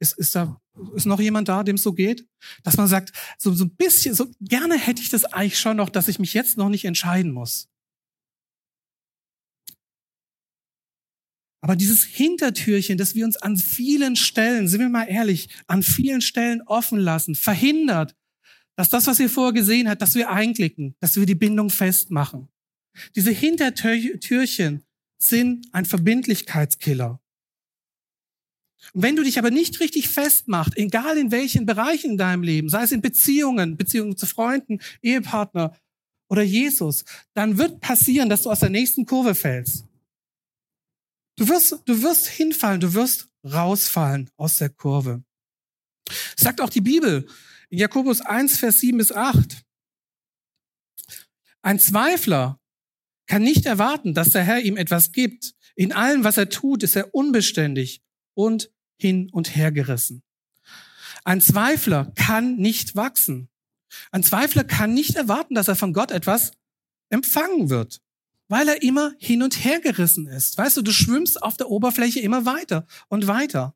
Ist, 0.00 0.16
ist 0.16 0.34
da, 0.34 0.58
ist 0.94 1.04
noch 1.04 1.20
jemand 1.20 1.50
da, 1.50 1.62
dem 1.62 1.76
es 1.76 1.82
so 1.82 1.92
geht? 1.92 2.26
Dass 2.62 2.78
man 2.78 2.88
sagt, 2.88 3.12
so, 3.36 3.52
so 3.52 3.64
ein 3.64 3.76
bisschen, 3.76 4.14
so 4.14 4.30
gerne 4.40 4.78
hätte 4.78 5.02
ich 5.02 5.10
das 5.10 5.26
eigentlich 5.26 5.58
schon 5.58 5.76
noch, 5.76 5.90
dass 5.90 6.08
ich 6.08 6.18
mich 6.18 6.32
jetzt 6.32 6.56
noch 6.56 6.70
nicht 6.70 6.86
entscheiden 6.86 7.30
muss. 7.30 7.68
Aber 11.60 11.76
dieses 11.76 12.04
Hintertürchen, 12.04 12.96
das 12.96 13.14
wir 13.14 13.26
uns 13.26 13.36
an 13.36 13.58
vielen 13.58 14.16
Stellen, 14.16 14.66
sind 14.66 14.80
wir 14.80 14.88
mal 14.88 15.10
ehrlich, 15.10 15.50
an 15.66 15.82
vielen 15.82 16.22
Stellen 16.22 16.62
offen 16.62 16.98
lassen, 16.98 17.34
verhindert, 17.34 18.16
dass 18.76 18.88
das, 18.88 19.06
was 19.06 19.20
ihr 19.20 19.28
vorher 19.28 19.52
gesehen 19.52 19.90
habt, 19.90 20.00
dass 20.00 20.14
wir 20.14 20.30
einklicken, 20.30 20.96
dass 21.00 21.16
wir 21.16 21.26
die 21.26 21.34
Bindung 21.34 21.68
festmachen. 21.68 22.48
Diese 23.14 23.30
Hintertürchen 23.30 24.85
sind 25.28 25.66
ein 25.72 25.84
Verbindlichkeitskiller. 25.84 27.20
Und 28.92 29.02
wenn 29.02 29.16
du 29.16 29.22
dich 29.22 29.38
aber 29.38 29.50
nicht 29.50 29.80
richtig 29.80 30.08
festmachst, 30.08 30.76
egal 30.76 31.16
in 31.18 31.30
welchen 31.30 31.66
Bereichen 31.66 32.12
in 32.12 32.16
deinem 32.18 32.42
Leben, 32.42 32.68
sei 32.68 32.82
es 32.82 32.92
in 32.92 33.00
Beziehungen, 33.00 33.76
Beziehungen 33.76 34.16
zu 34.16 34.26
Freunden, 34.26 34.80
Ehepartner 35.02 35.76
oder 36.28 36.42
Jesus, 36.42 37.04
dann 37.34 37.58
wird 37.58 37.80
passieren, 37.80 38.28
dass 38.28 38.42
du 38.42 38.50
aus 38.50 38.60
der 38.60 38.70
nächsten 38.70 39.06
Kurve 39.06 39.34
fällst. 39.34 39.84
Du 41.36 41.48
wirst, 41.48 41.82
du 41.84 42.02
wirst 42.02 42.28
hinfallen, 42.28 42.80
du 42.80 42.94
wirst 42.94 43.28
rausfallen 43.44 44.30
aus 44.36 44.58
der 44.58 44.70
Kurve. 44.70 45.22
sagt 46.36 46.60
auch 46.60 46.70
die 46.70 46.80
Bibel 46.80 47.26
in 47.68 47.78
Jakobus 47.78 48.20
1, 48.20 48.58
Vers 48.58 48.80
7 48.80 48.98
bis 48.98 49.12
8. 49.12 49.62
Ein 51.62 51.78
Zweifler 51.78 52.60
kann 53.26 53.42
nicht 53.42 53.66
erwarten, 53.66 54.14
dass 54.14 54.30
der 54.30 54.42
Herr 54.42 54.60
ihm 54.60 54.76
etwas 54.76 55.12
gibt. 55.12 55.54
In 55.74 55.92
allem, 55.92 56.24
was 56.24 56.36
er 56.36 56.48
tut, 56.48 56.82
ist 56.82 56.96
er 56.96 57.14
unbeständig 57.14 58.02
und 58.34 58.70
hin 58.98 59.28
und 59.32 59.54
her 59.56 59.72
gerissen. 59.72 60.22
Ein 61.24 61.40
Zweifler 61.40 62.12
kann 62.14 62.56
nicht 62.56 62.96
wachsen. 62.96 63.48
Ein 64.10 64.22
Zweifler 64.22 64.64
kann 64.64 64.94
nicht 64.94 65.16
erwarten, 65.16 65.54
dass 65.54 65.68
er 65.68 65.76
von 65.76 65.92
Gott 65.92 66.10
etwas 66.10 66.52
empfangen 67.10 67.70
wird 67.70 68.00
weil 68.48 68.68
er 68.68 68.82
immer 68.82 69.12
hin 69.18 69.42
und 69.42 69.64
her 69.64 69.80
gerissen 69.80 70.26
ist. 70.26 70.56
Weißt 70.56 70.76
du, 70.76 70.82
du 70.82 70.92
schwimmst 70.92 71.42
auf 71.42 71.56
der 71.56 71.70
Oberfläche 71.70 72.20
immer 72.20 72.44
weiter 72.44 72.86
und 73.08 73.26
weiter. 73.26 73.74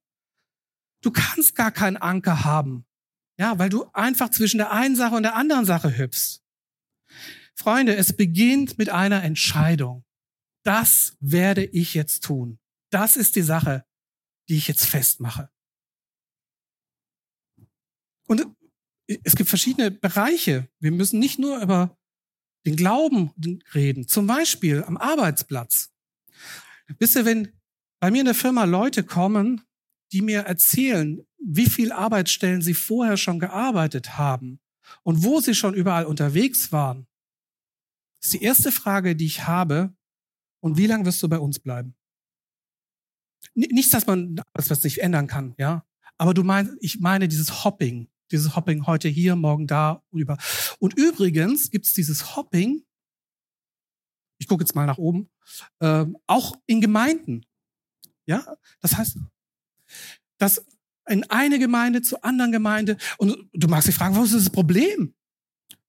Du 1.03 1.11
kannst 1.11 1.55
gar 1.55 1.73
keinen 1.73 1.97
Anker 1.97 2.45
haben. 2.45 2.85
Ja, 3.39 3.59
weil 3.59 3.71
du 3.71 3.87
einfach 3.93 4.31
zwischen 4.31 4.59
der 4.59 4.71
einen 4.71 4.97
Sache 4.97 5.15
und 5.15 5.23
der 5.23 5.35
anderen 5.35 5.65
Sache 5.65 5.97
hüpfst. 5.97 6.43
Freunde, 7.55 7.97
es 7.97 8.17
beginnt 8.17 8.79
mit 8.79 8.89
einer 8.89 9.23
Entscheidung. 9.23 10.05
Das 10.65 11.17
werde 11.21 11.65
ich 11.65 11.95
jetzt 11.95 12.25
tun. 12.25 12.59
Das 12.91 13.17
ist 13.17 13.37
die 13.37 13.43
Sache, 13.43 13.85
die 14.49 14.57
ich 14.57 14.69
jetzt 14.69 14.87
festmache. 14.87 15.51
Und 18.27 18.47
es 19.25 19.35
gibt 19.35 19.49
verschiedene 19.49 19.91
Bereiche. 19.91 20.69
Wir 20.79 20.93
müssen 20.93 21.19
nicht 21.19 21.39
nur 21.39 21.61
über 21.61 21.97
den 22.67 22.77
Glauben 22.77 23.33
reden, 23.75 24.07
zum 24.07 24.27
Beispiel 24.27 24.85
am 24.85 24.97
Arbeitsplatz. 24.97 25.91
Wisst 26.99 27.17
ihr, 27.17 27.25
wenn 27.25 27.53
bei 28.01 28.11
mir 28.11 28.21
in 28.21 28.27
der 28.27 28.35
Firma 28.35 28.65
Leute 28.65 29.03
kommen, 29.03 29.63
die 30.13 30.23
mir 30.23 30.41
erzählen, 30.41 31.25
wie 31.39 31.67
viel 31.67 31.93
Arbeitsstellen 31.93 32.63
sie 32.63 32.75
vorher 32.75 33.17
schon 33.17 33.39
gearbeitet 33.39 34.19
haben 34.19 34.61
und 35.03 35.23
wo 35.25 35.41
sie 35.41 35.55
schon 35.55 35.75
überall 35.75 36.07
unterwegs 36.07 36.73
waren, 36.73 37.07
ist 38.21 38.33
die 38.35 38.43
erste 38.43 38.73
Frage, 38.73 39.17
die 39.17 39.27
ich 39.27 39.47
habe, 39.47 39.95
und 40.61 40.77
wie 40.77 40.87
lange 40.87 41.07
wirst 41.07 41.23
du 41.23 41.29
bei 41.29 41.39
uns 41.39 41.59
bleiben? 41.59 41.95
Nichts, 43.55 43.91
dass 43.91 44.07
man 44.07 44.43
das 44.53 44.83
nicht 44.85 44.99
ändern 44.99 45.27
kann, 45.27 45.55
ja. 45.59 45.85
Aber 46.19 46.35
du 46.35 46.45
meinst, 46.45 46.75
ich 46.81 47.01
meine 47.01 47.29
dieses 47.29 47.65
Hopping. 47.65 48.09
Dieses 48.31 48.55
Hopping 48.55 48.87
heute 48.87 49.09
hier, 49.09 49.35
morgen 49.37 49.67
da, 49.67 50.03
über. 50.13 50.37
Und 50.79 50.97
übrigens 50.97 51.71
gibt's 51.71 51.95
dieses 51.95 52.37
Hopping, 52.37 52.85
ich 54.39 54.47
gucke 54.47 54.63
jetzt 54.63 54.75
mal 54.75 54.87
nach 54.87 54.99
oben, 54.99 55.31
äh, 55.81 56.07
auch 56.27 56.57
in 56.67 56.81
Gemeinden. 56.81 57.45
Ja, 58.27 58.57
das 58.81 58.97
heißt, 58.97 59.19
dass 60.39 60.65
in 61.09 61.25
eine 61.25 61.59
Gemeinde 61.59 62.03
zur 62.03 62.25
anderen 62.25 62.53
Gemeinde 62.53 62.97
und 63.19 63.49
du 63.53 63.67
magst 63.69 63.89
dich 63.89 63.95
fragen, 63.95 64.15
wo 64.15 64.23
ist 64.23 64.35
das 64.35 64.51
Problem? 64.51 65.15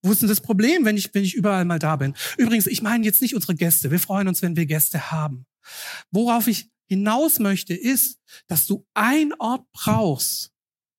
Wo 0.04 0.12
ist 0.12 0.22
denn 0.22 0.30
das 0.30 0.42
Problem, 0.42 0.84
wenn 0.86 0.98
ich, 0.98 1.14
wenn 1.14 1.24
ich 1.24 1.36
überall 1.36 1.66
mal 1.66 1.80
da 1.80 1.96
bin? 1.96 2.16
Übrigens, 2.38 2.68
ich 2.68 2.82
meine 2.82 3.06
jetzt 3.06 3.22
nicht 3.22 3.36
unsere 3.36 3.56
Gäste. 3.56 3.92
Wir 3.92 4.00
freuen 4.00 4.28
uns, 4.28 4.42
wenn 4.42 4.56
wir 4.56 4.66
Gäste 4.66 5.12
haben. 5.12 5.46
Worauf 6.12 6.48
ich 6.48 6.70
hinaus 6.88 7.40
möchte, 7.40 7.74
ist, 7.74 8.20
dass 8.48 8.66
du 8.66 8.86
einen 8.94 9.34
Ort 9.40 9.66
brauchst, 9.72 10.52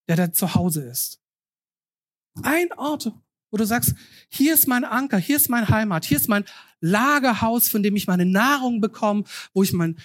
der 0.09 0.17
da 0.17 0.33
zu 0.33 0.55
Hause 0.55 0.83
ist. 0.83 1.21
Ein 2.43 2.73
Ort, 2.73 3.13
wo 3.51 3.57
du 3.59 3.67
sagst, 3.67 3.95
hier 4.31 4.55
ist 4.55 4.67
mein 4.67 4.85
Anker, 4.85 5.19
hier 5.19 5.37
ist 5.37 5.51
mein 5.51 5.69
Heimat, 5.69 6.05
hier 6.05 6.17
ist 6.17 6.29
mein 6.29 6.45
Lagerhaus, 6.81 7.69
von 7.69 7.83
dem 7.83 7.95
ich 7.97 8.07
meine 8.07 8.25
Nahrung 8.25 8.81
bekomme, 8.81 9.25
wo 9.53 9.63
ich 9.63 9.73
mein, 9.73 9.99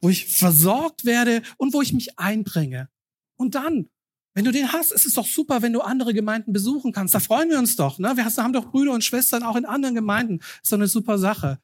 wo 0.00 0.08
ich 0.08 0.26
versorgt 0.36 1.04
werde 1.04 1.42
und 1.56 1.72
wo 1.72 1.82
ich 1.82 1.92
mich 1.92 2.18
einbringe. 2.18 2.88
Und 3.36 3.54
dann, 3.56 3.88
wenn 4.34 4.44
du 4.44 4.52
den 4.52 4.72
hast, 4.72 4.92
ist 4.92 5.04
es 5.04 5.14
doch 5.14 5.26
super, 5.26 5.62
wenn 5.62 5.72
du 5.72 5.80
andere 5.80 6.14
Gemeinden 6.14 6.52
besuchen 6.52 6.92
kannst. 6.92 7.14
Da 7.14 7.20
freuen 7.20 7.50
wir 7.50 7.58
uns 7.58 7.76
doch. 7.76 7.98
Ne? 7.98 8.16
Wir 8.16 8.24
haben 8.24 8.52
doch 8.52 8.70
Brüder 8.70 8.92
und 8.92 9.04
Schwestern 9.04 9.42
auch 9.42 9.56
in 9.56 9.64
anderen 9.64 9.94
Gemeinden. 9.94 10.38
Das 10.38 10.60
ist 10.62 10.72
doch 10.72 10.78
eine 10.78 10.88
super 10.88 11.18
Sache. 11.18 11.58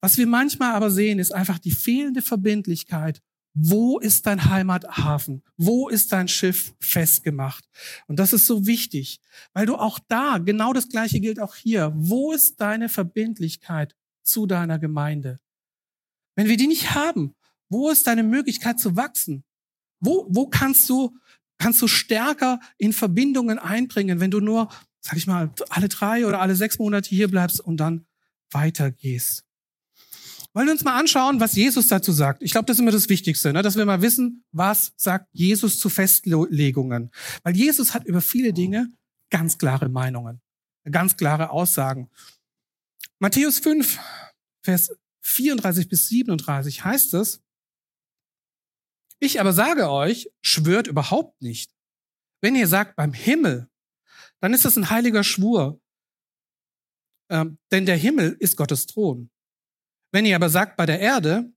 Was 0.00 0.16
wir 0.16 0.26
manchmal 0.26 0.72
aber 0.74 0.90
sehen, 0.90 1.18
ist 1.18 1.32
einfach 1.32 1.58
die 1.58 1.70
fehlende 1.70 2.22
Verbindlichkeit 2.22 3.22
wo 3.54 4.00
ist 4.00 4.26
dein 4.26 4.50
Heimathafen? 4.50 5.42
Wo 5.56 5.88
ist 5.88 6.12
dein 6.12 6.26
Schiff 6.26 6.74
festgemacht? 6.80 7.64
Und 8.08 8.18
das 8.18 8.32
ist 8.32 8.46
so 8.46 8.66
wichtig, 8.66 9.20
weil 9.52 9.64
du 9.64 9.76
auch 9.76 10.00
da, 10.08 10.38
genau 10.38 10.72
das 10.72 10.88
Gleiche 10.88 11.20
gilt 11.20 11.38
auch 11.38 11.54
hier. 11.54 11.92
Wo 11.94 12.32
ist 12.32 12.60
deine 12.60 12.88
Verbindlichkeit 12.88 13.94
zu 14.24 14.46
deiner 14.46 14.80
Gemeinde? 14.80 15.38
Wenn 16.34 16.48
wir 16.48 16.56
die 16.56 16.66
nicht 16.66 16.96
haben, 16.96 17.36
wo 17.68 17.90
ist 17.90 18.08
deine 18.08 18.24
Möglichkeit 18.24 18.80
zu 18.80 18.96
wachsen? 18.96 19.44
Wo, 20.00 20.26
wo 20.28 20.48
kannst 20.48 20.88
du, 20.90 21.16
kannst 21.64 21.80
du 21.80 21.88
stärker 21.88 22.60
in 22.76 22.92
Verbindungen 22.92 23.58
einbringen, 23.58 24.20
wenn 24.20 24.30
du 24.30 24.38
nur, 24.38 24.68
sag 25.00 25.16
ich 25.16 25.26
mal, 25.26 25.50
alle 25.70 25.88
drei 25.88 26.26
oder 26.26 26.42
alle 26.42 26.56
sechs 26.56 26.78
Monate 26.78 27.08
hier 27.08 27.26
bleibst 27.28 27.58
und 27.58 27.78
dann 27.78 28.04
weitergehst? 28.50 29.44
Wollen 30.52 30.66
wir 30.66 30.72
uns 30.74 30.84
mal 30.84 31.00
anschauen, 31.00 31.40
was 31.40 31.54
Jesus 31.54 31.88
dazu 31.88 32.12
sagt. 32.12 32.42
Ich 32.42 32.52
glaube, 32.52 32.66
das 32.66 32.76
ist 32.76 32.80
immer 32.82 32.90
das 32.90 33.08
Wichtigste, 33.08 33.54
ne? 33.54 33.62
dass 33.62 33.76
wir 33.76 33.86
mal 33.86 34.02
wissen, 34.02 34.44
was 34.52 34.92
sagt 34.98 35.30
Jesus 35.32 35.78
zu 35.78 35.88
Festlegungen. 35.88 37.10
Weil 37.44 37.56
Jesus 37.56 37.94
hat 37.94 38.04
über 38.04 38.20
viele 38.20 38.52
Dinge 38.52 38.92
ganz 39.30 39.56
klare 39.56 39.88
Meinungen, 39.88 40.42
ganz 40.90 41.16
klare 41.16 41.48
Aussagen. 41.48 42.10
Matthäus 43.20 43.58
5, 43.58 43.98
Vers 44.60 44.90
34 45.22 45.88
bis 45.88 46.08
37 46.08 46.84
heißt 46.84 47.14
es, 47.14 47.40
ich 49.20 49.40
aber 49.40 49.52
sage 49.52 49.90
euch, 49.90 50.30
schwört 50.42 50.86
überhaupt 50.86 51.40
nicht. 51.40 51.72
Wenn 52.40 52.56
ihr 52.56 52.68
sagt 52.68 52.96
beim 52.96 53.12
Himmel, 53.12 53.70
dann 54.40 54.52
ist 54.52 54.64
das 54.64 54.76
ein 54.76 54.90
heiliger 54.90 55.24
Schwur. 55.24 55.80
Ähm, 57.30 57.58
denn 57.70 57.86
der 57.86 57.96
Himmel 57.96 58.36
ist 58.38 58.56
Gottes 58.56 58.86
Thron. 58.86 59.30
Wenn 60.12 60.26
ihr 60.26 60.36
aber 60.36 60.50
sagt 60.50 60.76
bei 60.76 60.86
der 60.86 61.00
Erde, 61.00 61.50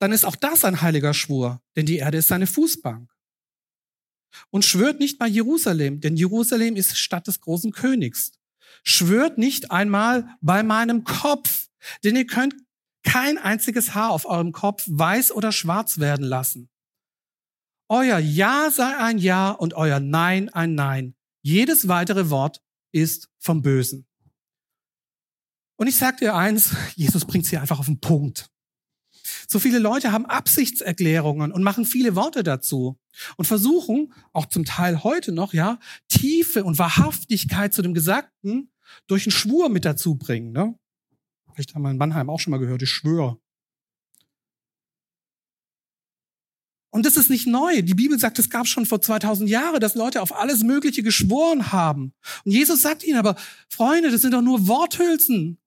dann 0.00 0.12
ist 0.12 0.24
auch 0.24 0.34
das 0.34 0.64
ein 0.64 0.82
heiliger 0.82 1.14
Schwur, 1.14 1.62
denn 1.76 1.86
die 1.86 1.98
Erde 1.98 2.18
ist 2.18 2.28
seine 2.28 2.48
Fußbank. 2.48 3.08
Und 4.50 4.64
schwört 4.64 4.98
nicht 4.98 5.18
bei 5.18 5.28
Jerusalem, 5.28 6.00
denn 6.00 6.16
Jerusalem 6.16 6.74
ist 6.74 6.98
Stadt 6.98 7.28
des 7.28 7.40
großen 7.40 7.70
Königs. 7.70 8.32
Schwört 8.82 9.38
nicht 9.38 9.70
einmal 9.70 10.36
bei 10.40 10.62
meinem 10.62 11.04
Kopf, 11.04 11.68
denn 12.02 12.16
ihr 12.16 12.26
könnt 12.26 12.54
kein 13.02 13.38
einziges 13.38 13.94
Haar 13.94 14.10
auf 14.10 14.24
eurem 14.24 14.52
Kopf 14.52 14.84
weiß 14.86 15.32
oder 15.32 15.52
schwarz 15.52 15.98
werden 15.98 16.24
lassen. 16.24 16.68
Euer 17.88 18.18
Ja 18.18 18.70
sei 18.70 18.96
ein 18.96 19.18
Ja 19.18 19.50
und 19.50 19.74
euer 19.74 20.00
Nein 20.00 20.48
ein 20.48 20.74
Nein. 20.74 21.14
Jedes 21.42 21.88
weitere 21.88 22.30
Wort 22.30 22.62
ist 22.92 23.28
vom 23.38 23.62
Bösen. 23.62 24.06
Und 25.76 25.88
ich 25.88 25.96
sage 25.96 26.18
dir 26.18 26.34
eins, 26.34 26.74
Jesus 26.94 27.24
bringt 27.24 27.44
sie 27.46 27.58
einfach 27.58 27.80
auf 27.80 27.86
den 27.86 28.00
Punkt. 28.00 28.48
So 29.48 29.58
viele 29.58 29.78
Leute 29.78 30.12
haben 30.12 30.26
Absichtserklärungen 30.26 31.52
und 31.52 31.62
machen 31.62 31.84
viele 31.84 32.14
Worte 32.14 32.42
dazu 32.42 32.98
und 33.36 33.44
versuchen, 33.44 34.12
auch 34.32 34.46
zum 34.46 34.64
Teil 34.64 35.02
heute 35.04 35.32
noch, 35.32 35.52
ja, 35.52 35.78
Tiefe 36.08 36.64
und 36.64 36.78
Wahrhaftigkeit 36.78 37.74
zu 37.74 37.82
dem 37.82 37.94
Gesagten 37.94 38.70
durch 39.06 39.26
einen 39.26 39.32
Schwur 39.32 39.68
mit 39.68 39.84
dazu 39.84 40.14
bringen. 40.14 40.52
Ne? 40.52 40.78
Vielleicht 41.54 41.74
haben 41.74 41.82
wir 41.82 41.90
in 41.90 41.98
Mannheim 41.98 42.30
auch 42.30 42.40
schon 42.40 42.50
mal 42.50 42.58
gehört, 42.58 42.82
ich 42.82 42.90
schwöre. 42.90 43.38
Und 46.90 47.06
das 47.06 47.16
ist 47.16 47.30
nicht 47.30 47.46
neu. 47.46 47.80
Die 47.80 47.94
Bibel 47.94 48.18
sagt, 48.18 48.38
es 48.38 48.50
gab 48.50 48.66
schon 48.66 48.84
vor 48.84 49.00
2000 49.00 49.48
Jahren, 49.48 49.80
dass 49.80 49.94
Leute 49.94 50.20
auf 50.20 50.36
alles 50.36 50.62
Mögliche 50.62 51.02
geschworen 51.02 51.72
haben. 51.72 52.12
Und 52.44 52.52
Jesus 52.52 52.82
sagt 52.82 53.02
ihnen 53.02 53.18
aber, 53.18 53.34
Freunde, 53.70 54.10
das 54.10 54.20
sind 54.20 54.34
doch 54.34 54.42
nur 54.42 54.68
Worthülsen. 54.68 55.58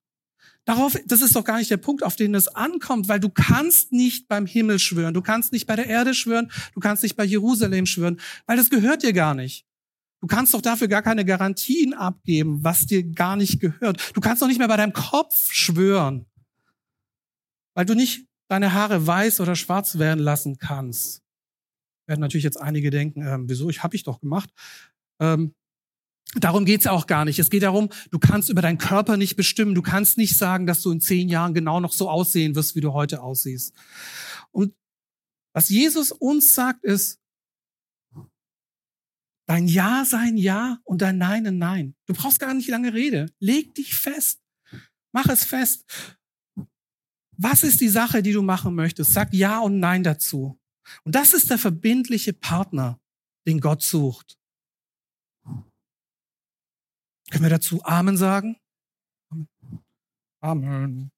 Darauf, 0.66 0.96
das 1.06 1.22
ist 1.22 1.36
doch 1.36 1.44
gar 1.44 1.58
nicht 1.58 1.72
der 1.72 1.78
Punkt, 1.78 2.04
auf 2.04 2.16
den 2.16 2.34
es 2.36 2.48
ankommt, 2.48 3.08
weil 3.08 3.20
du 3.20 3.30
kannst 3.30 3.92
nicht 3.92 4.28
beim 4.28 4.46
Himmel 4.46 4.80
schwören, 4.80 5.14
du 5.14 5.22
kannst 5.22 5.52
nicht 5.52 5.68
bei 5.68 5.76
der 5.76 5.88
Erde 5.88 6.14
schwören, 6.14 6.52
du 6.74 6.80
kannst 6.80 7.04
nicht 7.04 7.16
bei 7.16 7.24
Jerusalem 7.24 7.86
schwören, 7.86 8.20
weil 8.48 8.58
das 8.58 8.72
gehört 8.72 9.04
dir 9.04 9.14
gar 9.14 9.36
nicht. 9.36 9.66
Du 10.26 10.28
kannst 10.36 10.56
doch 10.56 10.62
dafür 10.64 10.88
gar 10.88 11.04
keine 11.04 11.24
Garantien 11.24 11.94
abgeben, 11.94 12.64
was 12.64 12.88
dir 12.88 13.04
gar 13.04 13.36
nicht 13.36 13.60
gehört. 13.60 14.12
Du 14.16 14.22
kannst 14.22 14.42
doch 14.42 14.48
nicht 14.48 14.58
mehr 14.58 14.68
bei 14.68 14.76
deinem 14.76 14.92
Kopf 14.92 15.52
schwören, 15.52 16.26
weil 17.76 17.86
du 17.86 17.94
nicht 17.94 18.26
deine 18.48 18.74
Haare 18.74 19.06
weiß 19.06 19.40
oder 19.40 19.56
schwarz 19.56 20.00
werden 20.00 20.20
lassen 20.20 20.58
kannst. 20.58 21.22
Werden 22.08 22.22
natürlich 22.22 22.44
jetzt 22.44 22.60
einige 22.60 22.90
denken, 22.90 23.22
ähm, 23.22 23.48
wieso, 23.48 23.70
ich 23.70 23.84
habe 23.84 23.96
ich 23.96 24.02
doch 24.02 24.20
gemacht. 24.20 24.50
Ähm, 25.22 25.54
Darum 26.34 26.66
geht's 26.66 26.88
auch 26.88 27.06
gar 27.06 27.24
nicht. 27.24 27.38
Es 27.38 27.52
geht 27.52 27.62
darum, 27.62 27.90
du 28.10 28.18
kannst 28.18 28.50
über 28.50 28.64
deinen 28.64 28.80
Körper 28.80 29.18
nicht 29.18 29.36
bestimmen. 29.36 29.76
Du 29.76 29.84
kannst 29.84 30.18
nicht 30.18 30.36
sagen, 30.36 30.66
dass 30.66 30.82
du 30.82 30.92
in 30.92 31.02
zehn 31.02 31.30
Jahren 31.30 31.54
genau 31.54 31.80
noch 31.80 31.94
so 31.94 32.10
aussehen 32.10 32.56
wirst, 32.56 32.76
wie 32.76 32.82
du 32.82 32.94
heute 32.94 33.22
aussiehst. 33.22 33.76
Und 34.50 34.74
was 35.54 35.70
Jesus 35.70 36.12
uns 36.12 36.56
sagt, 36.56 36.84
ist, 36.84 37.20
dein 39.46 39.68
Ja 39.68 40.06
sei 40.06 40.28
ein 40.28 40.38
Ja 40.38 40.80
und 40.84 41.02
dein 41.02 41.18
Nein 41.18 41.48
ein 41.48 41.58
Nein. 41.58 41.96
Du 42.06 42.14
brauchst 42.14 42.40
gar 42.40 42.54
nicht 42.54 42.70
lange 42.70 42.94
Rede. 42.94 43.28
Leg 43.40 43.74
dich 43.76 43.96
fest. 43.96 44.42
Mach 45.12 45.28
es 45.28 45.46
fest. 45.46 45.86
Was 47.38 47.64
ist 47.64 47.82
die 47.82 47.90
Sache, 47.90 48.22
die 48.24 48.34
du 48.34 48.42
machen 48.42 48.76
möchtest? 48.76 49.12
Sag 49.12 49.34
Ja 49.34 49.60
und 49.60 49.80
Nein 49.80 50.04
dazu. 50.04 50.60
Und 51.04 51.16
das 51.16 51.34
ist 51.34 51.50
der 51.50 51.58
verbindliche 51.58 52.34
Partner, 52.34 53.00
den 53.48 53.60
Gott 53.60 53.82
sucht. 53.82 54.38
Können 57.32 57.44
wir 57.44 57.50
dazu 57.50 57.84
Amen 57.84 58.18
sagen? 58.18 58.58
Amen. 60.42 61.12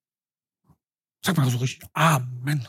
Sag 1.24 1.36
mal 1.36 1.50
so 1.50 1.58
richtig. 1.58 1.88
Amen. 1.92 2.66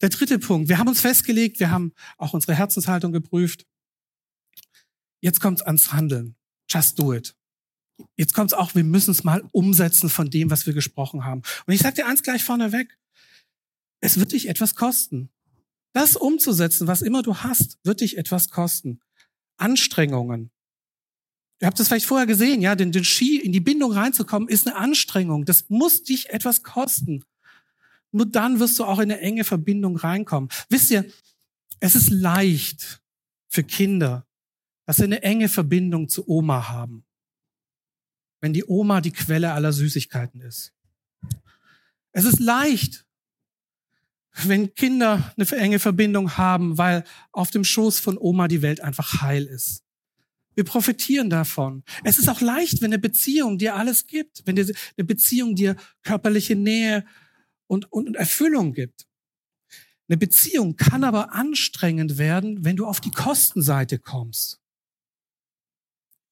Der 0.00 0.10
dritte 0.10 0.38
Punkt. 0.38 0.68
Wir 0.68 0.78
haben 0.78 0.88
uns 0.88 1.00
festgelegt, 1.00 1.58
wir 1.60 1.70
haben 1.70 1.92
auch 2.18 2.34
unsere 2.34 2.54
Herzenshaltung 2.54 3.12
geprüft. 3.12 3.66
Jetzt 5.20 5.40
kommt 5.40 5.60
es 5.60 5.66
ans 5.66 5.92
Handeln. 5.92 6.36
Just 6.68 6.98
do 6.98 7.14
it. 7.14 7.34
Jetzt 8.16 8.34
kommt 8.34 8.52
es 8.52 8.58
auch, 8.58 8.74
wir 8.74 8.84
müssen 8.84 9.12
es 9.12 9.24
mal 9.24 9.42
umsetzen 9.52 10.10
von 10.10 10.28
dem, 10.28 10.50
was 10.50 10.66
wir 10.66 10.74
gesprochen 10.74 11.24
haben. 11.24 11.42
Und 11.66 11.72
ich 11.72 11.80
sage 11.80 11.96
dir 11.96 12.06
eins 12.06 12.22
gleich 12.22 12.44
vorneweg. 12.44 12.98
Es 14.00 14.18
wird 14.18 14.32
dich 14.32 14.48
etwas 14.48 14.74
kosten. 14.74 15.30
Das 15.94 16.14
umzusetzen, 16.16 16.86
was 16.86 17.00
immer 17.00 17.22
du 17.22 17.38
hast, 17.38 17.78
wird 17.82 18.02
dich 18.02 18.18
etwas 18.18 18.50
kosten. 18.50 19.00
Anstrengungen, 19.56 20.50
Ihr 21.60 21.66
habt 21.66 21.80
es 21.80 21.88
vielleicht 21.88 22.06
vorher 22.06 22.26
gesehen, 22.26 22.60
ja, 22.60 22.74
den, 22.74 22.92
den 22.92 23.04
Ski 23.04 23.38
in 23.38 23.52
die 23.52 23.60
Bindung 23.60 23.92
reinzukommen, 23.92 24.48
ist 24.48 24.66
eine 24.66 24.76
Anstrengung. 24.76 25.46
Das 25.46 25.68
muss 25.68 26.02
dich 26.02 26.28
etwas 26.28 26.62
kosten. 26.62 27.24
Nur 28.16 28.24
dann 28.24 28.60
wirst 28.60 28.78
du 28.78 28.84
auch 28.84 28.98
in 28.98 29.12
eine 29.12 29.20
enge 29.20 29.44
Verbindung 29.44 29.96
reinkommen. 29.96 30.48
Wisst 30.70 30.90
ihr, 30.90 31.04
es 31.80 31.94
ist 31.94 32.08
leicht 32.08 33.02
für 33.46 33.62
Kinder, 33.62 34.26
dass 34.86 34.96
sie 34.96 35.04
eine 35.04 35.22
enge 35.22 35.50
Verbindung 35.50 36.08
zu 36.08 36.26
Oma 36.26 36.70
haben. 36.70 37.04
Wenn 38.40 38.54
die 38.54 38.64
Oma 38.64 39.02
die 39.02 39.10
Quelle 39.10 39.52
aller 39.52 39.70
Süßigkeiten 39.70 40.40
ist. 40.40 40.72
Es 42.12 42.24
ist 42.24 42.40
leicht, 42.40 43.04
wenn 44.44 44.74
Kinder 44.74 45.34
eine 45.36 45.60
enge 45.60 45.78
Verbindung 45.78 46.38
haben, 46.38 46.78
weil 46.78 47.04
auf 47.32 47.50
dem 47.50 47.64
Schoß 47.64 47.98
von 47.98 48.16
Oma 48.16 48.48
die 48.48 48.62
Welt 48.62 48.80
einfach 48.80 49.20
heil 49.20 49.44
ist. 49.44 49.82
Wir 50.54 50.64
profitieren 50.64 51.28
davon. 51.28 51.84
Es 52.02 52.16
ist 52.16 52.30
auch 52.30 52.40
leicht, 52.40 52.80
wenn 52.80 52.94
eine 52.94 52.98
Beziehung 52.98 53.58
dir 53.58 53.76
alles 53.76 54.06
gibt, 54.06 54.42
wenn 54.46 54.58
eine 54.58 55.04
Beziehung 55.04 55.54
dir 55.54 55.76
körperliche 56.02 56.56
Nähe 56.56 57.04
und, 57.66 57.90
und, 57.92 58.08
und 58.08 58.16
Erfüllung 58.16 58.72
gibt. 58.72 59.06
Eine 60.08 60.16
Beziehung 60.16 60.76
kann 60.76 61.02
aber 61.04 61.32
anstrengend 61.32 62.16
werden, 62.18 62.64
wenn 62.64 62.76
du 62.76 62.86
auf 62.86 63.00
die 63.00 63.10
Kostenseite 63.10 63.98
kommst. 63.98 64.60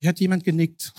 Hier 0.01 0.11
hat 0.11 0.20
jemand 0.20 0.44
genickt. 0.44 0.92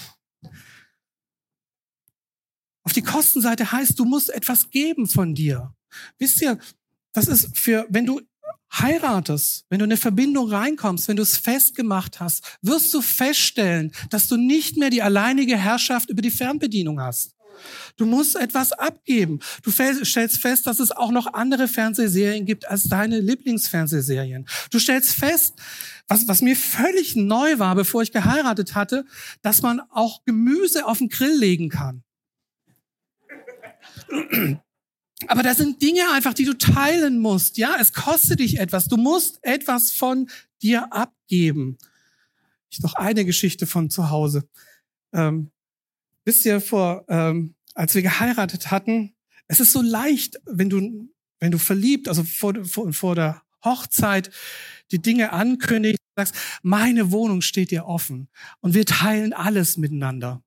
Auf 2.84 2.94
die 2.94 3.02
Kostenseite 3.02 3.72
heißt, 3.72 3.98
du 3.98 4.06
musst 4.06 4.30
etwas 4.30 4.70
geben 4.70 5.08
von 5.08 5.34
dir. 5.34 5.74
Wisst 6.18 6.42
ihr, 6.42 6.60
das 7.14 7.28
ist 7.28 7.58
für, 7.58 7.88
wenn 7.90 8.06
du 8.06 8.22
heiratest, 8.74 9.66
wenn 9.70 9.80
du 9.80 9.86
in 9.86 9.92
eine 9.92 9.98
Verbindung 9.98 10.50
reinkommst, 10.50 11.08
wenn 11.08 11.16
du 11.16 11.24
es 11.24 11.38
festgemacht 11.38 12.20
hast, 12.20 12.58
wirst 12.62 12.94
du 12.94 13.02
feststellen, 13.02 13.92
dass 14.10 14.28
du 14.28 14.38
nicht 14.38 14.78
mehr 14.78 14.90
die 14.90 15.02
alleinige 15.02 15.58
Herrschaft 15.58 16.10
über 16.10 16.22
die 16.22 16.32
Fernbedienung 16.32 17.00
hast. 17.00 17.35
Du 17.98 18.06
musst 18.06 18.36
etwas 18.36 18.72
abgeben. 18.72 19.40
Du 19.64 19.72
stellst 19.72 20.38
fest, 20.38 20.68
dass 20.68 20.80
es 20.80 20.92
auch 20.92 21.12
noch 21.12 21.34
andere 21.34 21.68
Fernsehserien 21.68 22.46
gibt 22.46 22.68
als 22.68 22.84
deine 22.84 23.20
Lieblingsfernsehserien. 23.20 24.48
Du 24.72 24.80
stellst 24.80 25.12
fest, 25.14 25.56
was, 26.08 26.28
was 26.28 26.42
mir 26.42 26.56
völlig 26.56 27.16
neu 27.16 27.60
war, 27.60 27.76
bevor 27.76 28.02
ich 28.02 28.12
geheiratet 28.12 28.76
hatte, 28.76 29.06
dass 29.42 29.62
man 29.62 29.82
auch 29.90 30.24
Gemüse 30.26 30.86
auf 30.86 31.00
den 31.00 31.10
Grill 31.10 31.38
legen 31.38 31.70
kann. 31.70 32.04
Aber 35.28 35.44
das 35.44 35.58
sind 35.58 35.82
Dinge 35.82 36.12
einfach, 36.14 36.34
die 36.34 36.46
du 36.46 36.58
teilen 36.58 37.20
musst. 37.20 37.58
Ja, 37.58 37.78
es 37.80 37.94
kostet 37.94 38.40
dich 38.40 38.60
etwas. 38.60 38.88
Du 38.88 38.98
musst 38.98 39.40
etwas 39.42 39.92
von 39.92 40.30
dir 40.62 40.92
abgeben. 40.92 41.78
Ich 42.70 42.82
noch 42.82 42.96
eine 42.96 43.26
Geschichte 43.26 43.66
von 43.66 43.90
zu 43.90 44.10
Hause. 44.10 44.48
Ähm, 45.14 45.52
wisst 46.26 46.46
ihr, 46.46 46.60
vor, 46.60 47.06
ähm, 47.08 47.56
als 47.74 47.96
wir 47.96 48.02
geheiratet 48.02 48.72
hatten, 48.72 49.16
es 49.48 49.60
ist 49.60 49.72
so 49.72 49.82
leicht, 49.82 50.40
wenn 50.46 50.70
du, 50.70 51.10
wenn 51.40 51.52
du 51.52 51.58
verliebt, 51.58 52.08
also 52.08 52.24
vor, 52.24 52.54
vor, 52.66 52.92
vor 52.92 53.16
der 53.16 53.42
Hochzeit, 53.64 54.32
die 54.92 55.02
Dinge 55.02 55.32
ankündigst, 55.32 56.02
sagst, 56.16 56.36
meine 56.62 57.12
Wohnung 57.12 57.42
steht 57.42 57.72
dir 57.72 57.86
offen 57.86 58.30
und 58.62 58.74
wir 58.74 58.86
teilen 58.86 59.34
alles 59.34 59.78
miteinander 59.78 60.44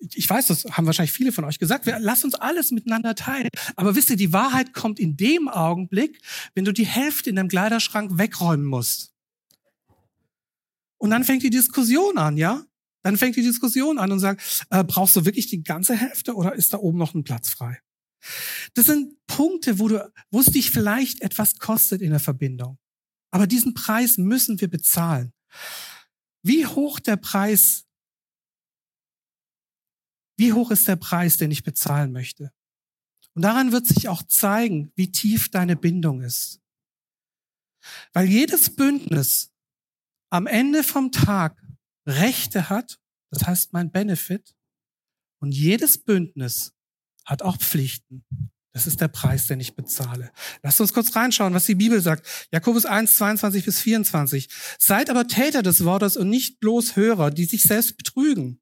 ich 0.00 0.28
weiß, 0.28 0.46
das 0.46 0.64
haben 0.64 0.86
wahrscheinlich 0.86 1.12
viele 1.12 1.32
von 1.32 1.44
euch 1.44 1.58
gesagt, 1.58 1.86
wir, 1.86 1.98
lass 1.98 2.24
uns 2.24 2.34
alles 2.34 2.70
miteinander 2.70 3.14
teilen. 3.14 3.48
Aber 3.76 3.96
wisst 3.96 4.10
ihr, 4.10 4.16
die 4.16 4.32
Wahrheit 4.32 4.72
kommt 4.72 5.00
in 5.00 5.16
dem 5.16 5.48
Augenblick, 5.48 6.20
wenn 6.54 6.64
du 6.64 6.72
die 6.72 6.86
Hälfte 6.86 7.30
in 7.30 7.36
deinem 7.36 7.48
Kleiderschrank 7.48 8.16
wegräumen 8.16 8.66
musst. 8.66 9.12
Und 10.98 11.10
dann 11.10 11.24
fängt 11.24 11.42
die 11.42 11.50
Diskussion 11.50 12.18
an, 12.18 12.36
ja? 12.36 12.64
Dann 13.08 13.16
fängt 13.16 13.36
die 13.36 13.42
Diskussion 13.42 13.98
an 13.98 14.12
und 14.12 14.18
sagt, 14.18 14.66
äh, 14.68 14.84
brauchst 14.84 15.16
du 15.16 15.24
wirklich 15.24 15.46
die 15.46 15.62
ganze 15.62 15.96
Hälfte 15.96 16.34
oder 16.34 16.54
ist 16.54 16.74
da 16.74 16.76
oben 16.76 16.98
noch 16.98 17.14
ein 17.14 17.24
Platz 17.24 17.48
frei? 17.48 17.80
Das 18.74 18.84
sind 18.84 19.14
Punkte, 19.26 19.78
wo 19.78 19.88
du, 19.88 20.12
wo 20.30 20.40
es 20.40 20.46
dich 20.48 20.70
vielleicht 20.70 21.22
etwas 21.22 21.58
kostet 21.58 22.02
in 22.02 22.10
der 22.10 22.20
Verbindung. 22.20 22.76
Aber 23.30 23.46
diesen 23.46 23.72
Preis 23.72 24.18
müssen 24.18 24.60
wir 24.60 24.68
bezahlen. 24.68 25.32
Wie 26.42 26.66
hoch 26.66 27.00
der 27.00 27.16
Preis 27.16 27.86
wie 30.36 30.52
hoch 30.52 30.70
ist 30.70 30.86
der 30.86 30.96
Preis, 30.96 31.38
den 31.38 31.50
ich 31.50 31.62
bezahlen 31.62 32.12
möchte? 32.12 32.52
Und 33.32 33.40
daran 33.40 33.72
wird 33.72 33.86
sich 33.86 34.08
auch 34.08 34.22
zeigen, 34.22 34.92
wie 34.96 35.10
tief 35.10 35.48
deine 35.48 35.76
Bindung 35.76 36.20
ist. 36.20 36.60
Weil 38.12 38.28
jedes 38.28 38.76
Bündnis 38.76 39.50
am 40.28 40.46
Ende 40.46 40.82
vom 40.82 41.10
Tag 41.10 41.56
Rechte 42.08 42.70
hat, 42.70 42.98
das 43.30 43.46
heißt 43.46 43.72
mein 43.72 43.92
Benefit, 43.92 44.54
und 45.40 45.52
jedes 45.52 46.02
Bündnis 46.02 46.72
hat 47.24 47.42
auch 47.42 47.58
Pflichten. 47.58 48.24
Das 48.72 48.86
ist 48.86 49.00
der 49.00 49.08
Preis, 49.08 49.46
den 49.46 49.60
ich 49.60 49.74
bezahle. 49.74 50.30
Lasst 50.62 50.80
uns 50.80 50.92
kurz 50.92 51.14
reinschauen, 51.14 51.54
was 51.54 51.66
die 51.66 51.74
Bibel 51.74 52.00
sagt. 52.00 52.48
Jakobus 52.52 52.86
1, 52.86 53.16
22 53.16 53.64
bis 53.64 53.80
24. 53.80 54.48
Seid 54.78 55.10
aber 55.10 55.26
Täter 55.26 55.62
des 55.62 55.84
Wortes 55.84 56.16
und 56.16 56.28
nicht 56.28 56.60
bloß 56.60 56.96
Hörer, 56.96 57.30
die 57.30 57.44
sich 57.44 57.62
selbst 57.62 57.96
betrügen. 57.96 58.60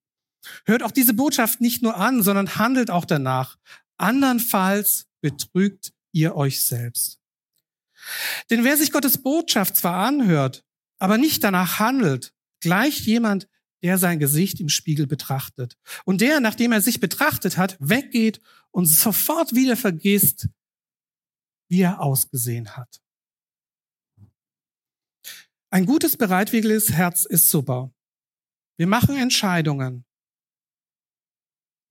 Hört 0.65 0.83
auch 0.83 0.91
diese 0.91 1.15
Botschaft 1.15 1.61
nicht 1.61 1.83
nur 1.83 1.97
an, 1.97 2.23
sondern 2.23 2.57
handelt 2.57 2.91
auch 2.91 3.05
danach. 3.05 3.59
Andernfalls 3.99 5.07
betrügt 5.21 5.93
ihr 6.13 6.35
euch 6.37 6.65
selbst. 6.65 7.19
Denn 8.51 8.65
wer 8.65 8.77
sich 8.77 8.93
Gottes 8.93 9.19
Botschaft 9.19 9.77
zwar 9.77 10.07
anhört, 10.07 10.65
aber 10.99 11.19
nicht 11.19 11.43
danach 11.43 11.79
handelt, 11.79 12.33
gleicht 12.67 13.07
jemand, 13.07 13.49
der 13.85 13.97
sein 13.97 14.19
Gesicht 14.19 14.59
im 14.59 14.69
Spiegel 14.69 15.07
betrachtet. 15.07 15.79
Und 16.05 16.21
der, 16.21 16.41
nachdem 16.41 16.73
er 16.73 16.81
sich 16.81 16.99
betrachtet 16.99 17.57
hat, 17.57 17.77
weggeht 17.79 18.41
und 18.73 18.87
sofort 18.87 19.55
wieder 19.55 19.77
vergisst, 19.77 20.49
wie 21.71 21.83
er 21.83 22.01
ausgesehen 22.01 22.77
hat. 22.77 23.01
Ein 25.71 25.87
gutes, 25.87 26.17
bereitwilliges 26.17 26.91
Herz 26.91 27.25
ist 27.25 27.49
super. 27.51 27.95
Wir 28.77 28.89
machen 28.89 29.17
Entscheidungen. 29.17 30.05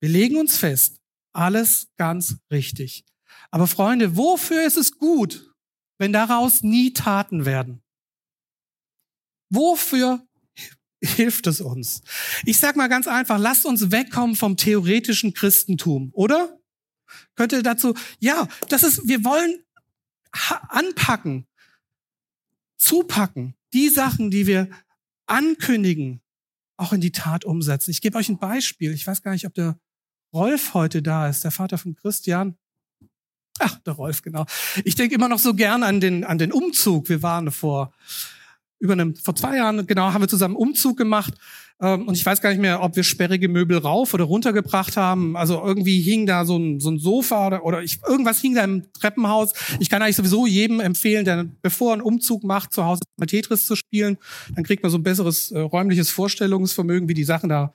Wir 0.00 0.10
legen 0.10 0.36
uns 0.36 0.58
fest. 0.58 1.00
Alles 1.32 1.88
ganz 1.96 2.36
richtig. 2.50 3.06
Aber 3.50 3.66
Freunde, 3.66 4.14
wofür 4.14 4.66
ist 4.66 4.76
es 4.76 4.98
gut, 4.98 5.54
wenn 5.98 6.12
daraus 6.12 6.62
nie 6.62 6.92
Taten 6.92 7.46
werden? 7.46 7.82
Wofür 9.48 10.26
hilft 11.02 11.46
es 11.46 11.60
uns? 11.60 12.02
Ich 12.44 12.58
sag 12.58 12.76
mal 12.76 12.88
ganz 12.88 13.06
einfach, 13.06 13.38
lasst 13.38 13.66
uns 13.66 13.90
wegkommen 13.90 14.36
vom 14.36 14.56
theoretischen 14.56 15.34
Christentum, 15.34 16.10
oder? 16.12 16.58
Könnte 17.34 17.62
dazu, 17.62 17.94
ja, 18.18 18.48
das 18.68 18.82
ist, 18.82 19.06
wir 19.06 19.24
wollen 19.24 19.62
anpacken, 20.68 21.46
zupacken, 22.78 23.54
die 23.72 23.88
Sachen, 23.88 24.30
die 24.30 24.46
wir 24.46 24.68
ankündigen, 25.26 26.20
auch 26.76 26.92
in 26.92 27.00
die 27.00 27.12
Tat 27.12 27.44
umsetzen. 27.44 27.90
Ich 27.90 28.00
gebe 28.00 28.18
euch 28.18 28.28
ein 28.28 28.38
Beispiel. 28.38 28.92
Ich 28.92 29.06
weiß 29.06 29.22
gar 29.22 29.32
nicht, 29.32 29.46
ob 29.46 29.54
der 29.54 29.78
Rolf 30.32 30.74
heute 30.74 31.02
da 31.02 31.28
ist, 31.28 31.44
der 31.44 31.50
Vater 31.50 31.78
von 31.78 31.94
Christian. 31.96 32.56
Ach, 33.58 33.78
der 33.80 33.94
Rolf, 33.94 34.22
genau. 34.22 34.44
Ich 34.84 34.96
denke 34.96 35.14
immer 35.14 35.28
noch 35.28 35.38
so 35.38 35.54
gern 35.54 35.82
an 35.82 36.00
den, 36.00 36.24
an 36.24 36.38
den 36.38 36.52
Umzug. 36.52 37.08
Wir 37.08 37.22
waren 37.22 37.50
vor 37.50 37.94
über 38.78 38.92
einem, 38.92 39.16
vor 39.16 39.34
zwei 39.34 39.56
Jahren, 39.56 39.86
genau, 39.86 40.12
haben 40.12 40.22
wir 40.22 40.28
zusammen 40.28 40.56
Umzug 40.56 40.96
gemacht. 40.96 41.34
Ähm, 41.80 42.08
und 42.08 42.14
ich 42.14 42.24
weiß 42.24 42.40
gar 42.40 42.50
nicht 42.50 42.60
mehr, 42.60 42.82
ob 42.82 42.96
wir 42.96 43.02
sperrige 43.02 43.48
Möbel 43.48 43.78
rauf 43.78 44.14
oder 44.14 44.24
runtergebracht 44.24 44.96
haben. 44.96 45.36
Also 45.36 45.62
irgendwie 45.62 46.00
hing 46.00 46.26
da 46.26 46.44
so 46.44 46.56
ein, 46.56 46.80
so 46.80 46.90
ein 46.90 46.98
Sofa 46.98 47.46
oder, 47.46 47.64
oder 47.64 47.82
ich, 47.82 47.98
irgendwas 48.06 48.40
hing 48.40 48.54
da 48.54 48.64
im 48.64 48.90
Treppenhaus. 48.92 49.52
Ich 49.78 49.90
kann 49.90 50.02
eigentlich 50.02 50.16
sowieso 50.16 50.46
jedem 50.46 50.80
empfehlen, 50.80 51.24
der 51.24 51.46
bevor 51.62 51.90
er 51.90 51.94
einen 51.94 52.02
Umzug 52.02 52.44
macht, 52.44 52.72
zu 52.72 52.84
Hause 52.84 53.02
mal 53.16 53.26
Tetris 53.26 53.66
zu 53.66 53.76
spielen. 53.76 54.18
Dann 54.54 54.64
kriegt 54.64 54.82
man 54.82 54.90
so 54.90 54.98
ein 54.98 55.02
besseres 55.02 55.50
äh, 55.50 55.58
räumliches 55.58 56.10
Vorstellungsvermögen, 56.10 57.08
wie 57.08 57.14
die 57.14 57.24
Sachen 57.24 57.48
da 57.48 57.74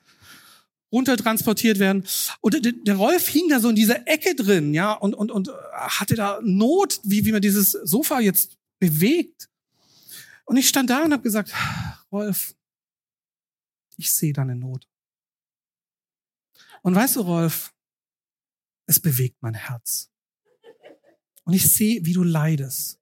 runtertransportiert 0.91 1.79
werden. 1.79 2.03
Und 2.41 2.53
der, 2.53 2.73
der 2.73 2.95
Rolf 2.95 3.27
hing 3.27 3.47
da 3.49 3.59
so 3.59 3.69
in 3.69 3.75
dieser 3.75 4.07
Ecke 4.07 4.35
drin, 4.35 4.73
ja, 4.73 4.91
und, 4.93 5.13
und, 5.13 5.31
und 5.31 5.49
hatte 5.73 6.15
da 6.15 6.39
Not, 6.43 6.99
wie, 7.03 7.25
wie 7.25 7.31
man 7.31 7.41
dieses 7.41 7.71
Sofa 7.71 8.19
jetzt 8.19 8.57
bewegt. 8.79 9.47
Und 10.45 10.57
ich 10.57 10.67
stand 10.67 10.89
da 10.89 11.03
und 11.03 11.13
habe 11.13 11.23
gesagt, 11.23 11.53
Rolf, 12.11 12.55
ich 13.97 14.11
sehe 14.11 14.33
deine 14.33 14.55
Not. 14.55 14.87
Und 16.81 16.95
weißt 16.95 17.17
du, 17.17 17.21
Rolf, 17.21 17.73
es 18.87 18.99
bewegt 18.99 19.37
mein 19.41 19.53
Herz. 19.53 20.09
Und 21.43 21.53
ich 21.53 21.71
sehe, 21.71 22.05
wie 22.05 22.13
du 22.13 22.23
leidest. 22.23 22.99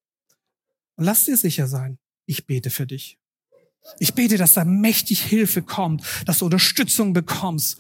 Und 0.96 1.06
lass 1.06 1.26
dir 1.26 1.38
sicher 1.38 1.68
sein, 1.68 1.98
ich 2.26 2.46
bete 2.46 2.70
für 2.70 2.86
dich. 2.86 3.18
Ich 4.00 4.14
bete, 4.14 4.38
dass 4.38 4.54
da 4.54 4.66
mächtig 4.66 5.24
Hilfe 5.24 5.62
kommt, 5.62 6.04
dass 6.26 6.40
du 6.40 6.46
Unterstützung 6.46 7.14
bekommst 7.14 7.80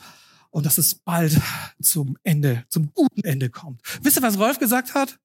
und 0.50 0.66
dass 0.66 0.78
es 0.78 0.96
bald 0.96 1.40
zum 1.82 2.18
Ende, 2.24 2.66
zum 2.70 2.94
guten 2.94 3.24
Ende 3.24 3.50
kommt. 3.50 3.82
Wisst 4.02 4.18
ihr, 4.18 4.24
was 4.24 4.40
Rolf 4.40 4.58
gesagt 4.60 4.94
hat? 4.94 5.20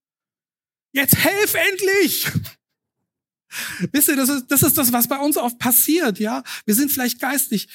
Jetzt 0.92 1.16
helf 1.16 1.54
endlich! 1.54 2.30
Wisst 3.92 4.08
ihr, 4.08 4.16
das 4.16 4.28
ist, 4.28 4.46
das 4.48 4.62
ist 4.62 4.76
das, 4.76 4.92
was 4.92 5.08
bei 5.08 5.18
uns 5.18 5.36
oft 5.36 5.58
passiert, 5.58 6.18
ja? 6.18 6.42
Wir 6.66 6.74
sind 6.74 6.90
vielleicht 6.90 7.20
geistig 7.20 7.68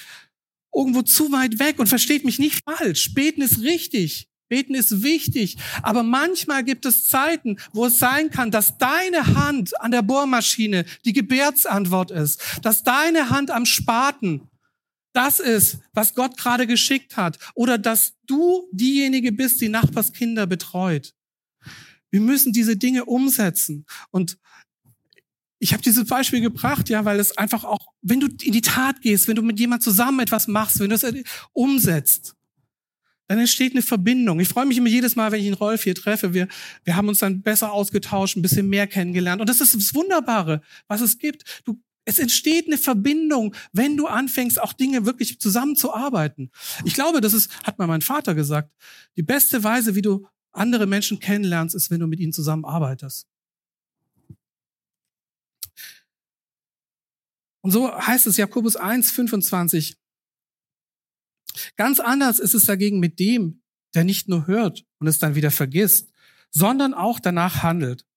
irgendwo 0.74 1.02
zu 1.02 1.32
weit 1.32 1.60
weg 1.60 1.80
und 1.80 1.88
versteht 1.88 2.26
mich 2.26 2.40
nicht 2.40 2.64
falsch. 2.64 3.14
Beten 3.14 3.42
ist 3.42 3.62
richtig. 3.62 4.28
Beten 4.50 4.74
ist 4.74 5.04
wichtig. 5.04 5.58
Aber 5.84 6.04
manchmal 6.04 6.64
gibt 6.64 6.86
es 6.86 7.08
Zeiten, 7.08 7.58
wo 7.72 7.86
es 7.86 8.00
sein 8.00 8.32
kann, 8.32 8.52
dass 8.52 8.78
deine 8.78 9.36
Hand 9.36 9.80
an 9.80 9.92
der 9.92 10.02
Bohrmaschine 10.02 10.86
die 11.06 11.14
Gebärtsantwort 11.14 12.12
ist. 12.12 12.42
Dass 12.64 12.84
deine 12.84 13.30
Hand 13.30 13.52
am 13.52 13.66
Spaten 13.66 14.50
das 15.14 15.40
ist, 15.40 15.80
was 15.94 16.14
Gott 16.14 16.38
gerade 16.38 16.68
geschickt 16.68 17.18
hat. 17.18 17.38
Oder 17.54 17.78
dass 17.78 18.14
du 18.28 18.68
diejenige 18.72 19.32
bist, 19.32 19.62
die 19.62 19.70
Nachbarskinder 19.70 20.48
betreut. 20.48 21.14
Wir 22.12 22.22
müssen 22.22 22.52
diese 22.52 22.76
Dinge 22.76 23.06
umsetzen. 23.06 23.86
Und 24.10 24.38
ich 25.60 25.74
habe 25.74 25.84
dieses 25.84 26.06
Beispiel 26.06 26.42
gebracht, 26.42 26.90
ja, 26.90 27.04
weil 27.06 27.20
es 27.20 27.38
einfach 27.38 27.66
auch, 27.66 27.88
wenn 28.02 28.22
du 28.22 28.28
in 28.42 28.54
die 28.54 28.62
Tat 28.62 29.02
gehst, 29.02 29.28
wenn 29.28 29.36
du 29.36 29.42
mit 29.42 29.60
jemand 29.60 29.84
zusammen 29.84 30.22
etwas 30.22 30.48
machst, 30.48 30.80
wenn 30.80 30.90
du 30.90 30.96
es 30.96 31.06
umsetzt, 31.52 32.36
dann 33.28 33.38
entsteht 33.38 33.74
eine 33.74 33.84
Verbindung. 33.84 34.40
Ich 34.40 34.48
freue 34.48 34.66
mich 34.66 34.78
immer 34.78 34.90
jedes 34.90 35.16
Mal, 35.16 35.32
wenn 35.32 35.40
ich 35.40 35.46
den 35.46 35.54
Rolf 35.54 35.84
hier 35.84 35.94
treffe. 35.94 36.34
Wir, 36.34 36.48
wir 36.84 36.96
haben 36.96 37.10
uns 37.10 37.20
dann 37.20 37.42
besser 37.44 37.72
ausgetauscht, 37.72 38.36
ein 38.36 38.42
bisschen 38.42 38.68
mehr 38.70 38.88
kennengelernt. 38.88 39.40
Und 39.40 39.50
das 39.50 39.62
ist 39.62 39.76
das 39.76 39.94
Wunderbare, 39.94 40.62
was 40.88 41.02
es 41.02 41.20
gibt. 41.20 41.62
Du, 41.64 41.80
es 42.06 42.18
entsteht 42.18 42.66
eine 42.66 42.80
Verbindung, 42.80 43.54
wenn 43.72 43.98
du 43.98 44.08
anfängst, 44.08 44.60
auch 44.60 44.74
Dinge 44.74 45.06
wirklich 45.06 45.40
zusammenzuarbeiten. 45.40 46.50
Ich 46.86 46.96
glaube, 46.96 47.22
das 47.22 47.34
ist, 47.34 47.52
hat 47.64 47.78
mal 47.78 47.86
mein 47.86 48.02
Vater 48.02 48.34
gesagt, 48.34 48.72
die 49.16 49.24
beste 49.24 49.64
Weise, 49.64 49.94
wie 49.94 50.02
du 50.02 50.26
andere 50.52 50.88
Menschen 50.88 51.20
kennenlernst, 51.20 51.76
ist, 51.76 51.92
wenn 51.92 52.00
du 52.00 52.08
mit 52.08 52.20
ihnen 52.20 52.34
zusammenarbeitest. 52.34 53.28
Und 57.70 57.74
so 57.74 57.96
heißt 57.96 58.26
es 58.26 58.38
Jakobus 58.38 58.78
1, 58.78 59.12
25. 59.12 59.96
Ganz 61.78 62.00
anders 62.00 62.40
ist 62.40 62.56
es 62.56 62.66
dagegen 62.66 63.00
mit 63.00 63.20
dem, 63.20 63.62
der 63.94 64.04
nicht 64.04 64.28
nur 64.28 64.48
hört 64.48 64.88
und 64.98 65.06
es 65.06 65.20
dann 65.20 65.36
wieder 65.36 65.52
vergisst, 65.52 66.12
sondern 66.50 66.96
auch 66.96 67.20
danach 67.20 67.62
handelt. 67.62 68.08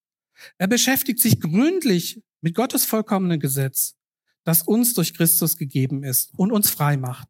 Er 0.56 0.68
beschäftigt 0.68 1.20
sich 1.20 1.38
gründlich 1.38 2.22
mit 2.40 2.54
Gottes 2.54 2.86
vollkommenen 2.86 3.40
Gesetz, 3.40 3.94
das 4.42 4.62
uns 4.62 4.94
durch 4.94 5.12
Christus 5.12 5.58
gegeben 5.58 6.02
ist 6.02 6.32
und 6.34 6.50
uns 6.50 6.70
frei 6.70 6.96
macht. 6.96 7.28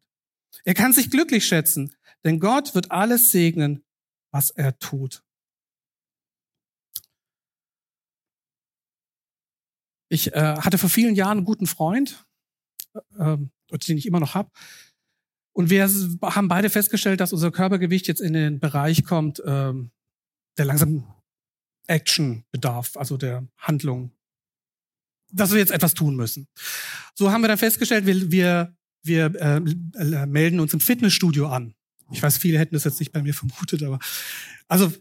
Er 0.63 0.75
kann 0.75 0.93
sich 0.93 1.09
glücklich 1.09 1.45
schätzen, 1.45 1.93
denn 2.23 2.39
Gott 2.39 2.73
wird 2.73 2.89
alles 2.89 3.31
segnen, 3.31 3.83
was 4.31 4.49
er 4.49 4.79
tut. 4.79 5.25
Ich 10.13 10.31
äh, 10.31 10.57
hatte 10.57 10.77
vor 10.77 10.91
vielen 10.91 11.15
Jahren 11.15 11.39
einen 11.39 11.45
guten 11.45 11.65
Freund, 11.65 12.23
äh, 13.17 13.37
den 13.87 13.97
ich 13.97 14.05
immer 14.05 14.19
noch 14.19 14.35
habe. 14.35 14.51
Und 15.55 15.71
wir 15.71 15.89
haben 16.21 16.47
beide 16.47 16.69
festgestellt, 16.69 17.19
dass 17.19 17.33
unser 17.33 17.49
Körpergewicht 17.49 18.07
jetzt 18.07 18.21
in 18.21 18.33
den 18.33 18.59
Bereich 18.59 19.05
kommt, 19.05 19.39
äh, 19.39 19.73
der 20.57 20.65
langsam 20.65 21.11
Action 21.87 22.45
bedarf, 22.51 22.95
also 22.95 23.17
der 23.17 23.47
Handlung. 23.57 24.11
Dass 25.31 25.51
wir 25.51 25.57
jetzt 25.57 25.71
etwas 25.71 25.95
tun 25.95 26.15
müssen. 26.15 26.47
So 27.15 27.31
haben 27.31 27.41
wir 27.41 27.47
dann 27.47 27.57
festgestellt, 27.57 28.05
wir, 28.05 28.31
wir, 28.31 28.75
wir 29.01 29.25
äh, 29.41 30.25
melden 30.27 30.59
uns 30.59 30.75
im 30.75 30.79
Fitnessstudio 30.79 31.47
an. 31.47 31.73
Ich 32.11 32.21
weiß, 32.21 32.37
viele 32.37 32.59
hätten 32.59 32.75
das 32.75 32.83
jetzt 32.83 32.99
nicht 32.99 33.13
bei 33.13 33.23
mir 33.23 33.33
vermutet, 33.33 33.81
aber 33.81 33.97
also 34.67 34.93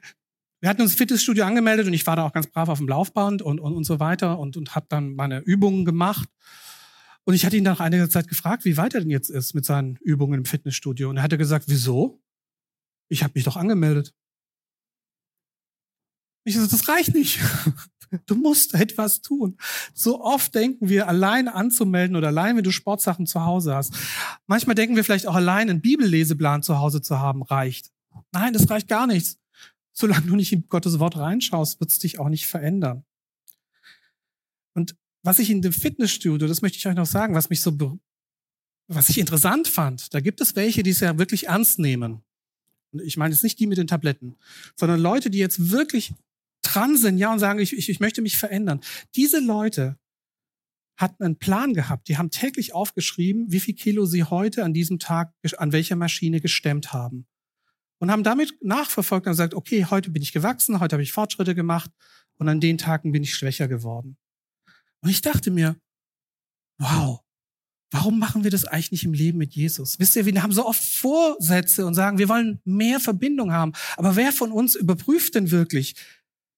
wir 0.62 0.68
hatten 0.68 0.81
uns 0.81 0.94
Fitnessstudio 0.94 1.44
angemeldet 1.44 1.88
und 1.88 1.92
ich 1.92 2.07
war 2.07 2.14
da 2.14 2.25
auch 2.25 2.33
ganz 2.33 2.46
brav 2.46 2.68
auf 2.68 2.79
dem 2.79 2.87
Laufband 2.87 3.42
und, 3.42 3.59
und, 3.59 3.75
und 3.75 3.83
so 3.83 3.98
weiter 3.98 4.38
und, 4.38 4.57
und 4.57 4.77
habe 4.77 4.87
dann 4.88 5.16
meine 5.16 5.40
Übungen 5.40 5.85
gemacht. 5.85 6.29
Und 7.25 7.35
ich 7.35 7.44
hatte 7.44 7.57
ihn 7.57 7.64
nach 7.64 7.81
einiger 7.81 8.09
Zeit 8.09 8.29
gefragt, 8.29 8.64
wie 8.64 8.77
weit 8.77 8.94
er 8.94 9.01
denn 9.01 9.11
jetzt 9.11 9.29
ist 9.29 9.55
mit 9.55 9.64
seinen 9.64 9.96
Übungen 9.96 10.38
im 10.38 10.44
Fitnessstudio. 10.44 11.11
Und 11.11 11.16
er 11.16 11.25
hatte 11.25 11.37
gesagt, 11.37 11.64
wieso? 11.66 12.22
Ich 13.09 13.25
habe 13.25 13.33
mich 13.35 13.42
doch 13.42 13.57
angemeldet. 13.57 14.14
Ich 16.44 16.57
so, 16.57 16.64
das 16.64 16.88
reicht 16.88 17.14
nicht. 17.14 17.40
Du 18.27 18.35
musst 18.35 18.75
etwas 18.75 19.22
tun. 19.22 19.57
So 19.94 20.20
oft 20.20 20.55
denken 20.55 20.90
wir, 20.90 21.09
allein 21.09 21.48
anzumelden 21.48 22.14
oder 22.14 22.29
allein, 22.29 22.59
wenn 22.59 22.62
du 22.62 22.70
Sportsachen 22.70 23.25
zu 23.25 23.46
Hause 23.46 23.75
hast. 23.75 23.94
Manchmal 24.46 24.75
denken 24.75 24.96
wir 24.96 25.03
vielleicht 25.03 25.27
auch 25.27 25.35
allein, 25.35 25.70
einen 25.70 25.81
Bibelleseplan 25.81 26.62
zu 26.62 26.79
Hause 26.79 27.01
zu 27.01 27.20
haben, 27.20 27.42
reicht. 27.42 27.90
Nein, 28.31 28.53
das 28.53 28.68
reicht 28.68 28.87
gar 28.88 29.07
nichts. 29.07 29.38
Solange 29.92 30.26
du 30.26 30.37
nicht 30.37 30.52
in 30.52 30.66
Gottes 30.68 30.99
Wort 30.99 31.16
reinschaust, 31.16 31.80
wird 31.80 31.90
es 31.90 31.99
dich 31.99 32.18
auch 32.18 32.28
nicht 32.28 32.47
verändern. 32.47 33.05
Und 34.74 34.97
was 35.22 35.38
ich 35.38 35.51
in 35.51 35.62
dem 35.62 35.72
Fitnessstudio, 35.72 36.49
das 36.49 36.62
möchte 36.62 36.78
ich 36.78 36.86
euch 36.86 36.95
noch 36.95 37.07
sagen, 37.07 37.34
was 37.34 37.51
mich 37.51 37.61
so, 37.61 37.99
was 38.88 39.09
ich 39.11 39.18
interessant 39.18 39.68
fand, 39.68 40.12
da 40.14 40.20
gibt 40.20 40.40
es 40.40 40.57
welche, 40.57 40.82
die 40.82 40.90
es 40.90 41.01
ja 41.01 41.18
wirklich 41.18 41.49
ernst 41.49 41.78
nehmen. 41.78 42.22
Und 42.93 43.03
ich 43.03 43.16
meine 43.16 43.34
jetzt 43.34 43.45
nicht 43.45 43.59
die 43.59 43.66
mit 43.66 43.78
den 43.78 43.86
Tabletten, 43.86 44.36
sondern 44.76 45.01
Leute, 45.01 45.30
die 45.30 45.38
jetzt 45.38 45.70
wirklich 45.70 46.14
dran 46.62 46.97
sind, 46.97 47.18
ja, 47.18 47.32
und 47.32 47.38
sagen, 47.38 47.59
ich, 47.59 47.76
ich, 47.76 47.88
ich 47.88 48.01
möchte 48.01 48.22
mich 48.22 48.36
verändern. 48.36 48.80
Diese 49.14 49.40
Leute 49.40 49.99
hatten 50.97 51.24
einen 51.24 51.38
Plan 51.38 51.74
gehabt. 51.74 52.09
Die 52.09 52.16
haben 52.16 52.30
täglich 52.30 52.74
aufgeschrieben, 52.74 53.51
wie 53.51 53.61
viel 53.61 53.74
Kilo 53.74 54.05
sie 54.07 54.24
heute 54.24 54.64
an 54.64 54.72
diesem 54.72 54.99
Tag 54.99 55.32
an 55.57 55.72
welcher 55.72 55.97
Maschine 55.97 56.40
gestemmt 56.40 56.93
haben 56.93 57.26
und 58.03 58.11
haben 58.11 58.24
damit 58.24 58.53
nachverfolgt 58.61 59.28
und 59.28 59.30
gesagt, 59.30 59.55
okay, 59.55 59.86
heute 59.88 60.11
bin 60.11 60.24
ich 60.24 60.32
gewachsen, 60.32 60.80
heute 60.80 60.96
habe 60.96 61.05
ich 61.05 61.12
Fortschritte 61.12 61.55
gemacht 61.55 61.88
und 62.36 62.48
an 62.48 62.59
den 62.59 62.76
Tagen 62.76 63.12
bin 63.12 63.22
ich 63.22 63.32
schwächer 63.32 63.68
geworden. 63.68 64.16
Und 65.03 65.11
ich 65.11 65.22
dachte 65.22 65.53
mir, 65.53 65.76
wow, 66.78 67.20
warum 67.92 68.18
machen 68.18 68.42
wir 68.42 68.50
das 68.50 68.64
eigentlich 68.64 68.90
nicht 68.90 69.05
im 69.05 69.12
Leben 69.12 69.38
mit 69.38 69.55
Jesus? 69.55 70.00
Wisst 70.00 70.16
ihr, 70.16 70.26
wir 70.26 70.42
haben 70.42 70.50
so 70.50 70.66
oft 70.66 70.82
Vorsätze 70.82 71.86
und 71.86 71.94
sagen, 71.94 72.18
wir 72.18 72.28
wollen 72.28 72.61
mehr 72.64 72.98
Verbindung 72.98 73.53
haben. 73.53 73.70
Aber 73.96 74.16
wer 74.16 74.32
von 74.32 74.50
uns 74.50 74.74
überprüft 74.74 75.36
denn 75.36 75.53
wirklich, 75.53 75.94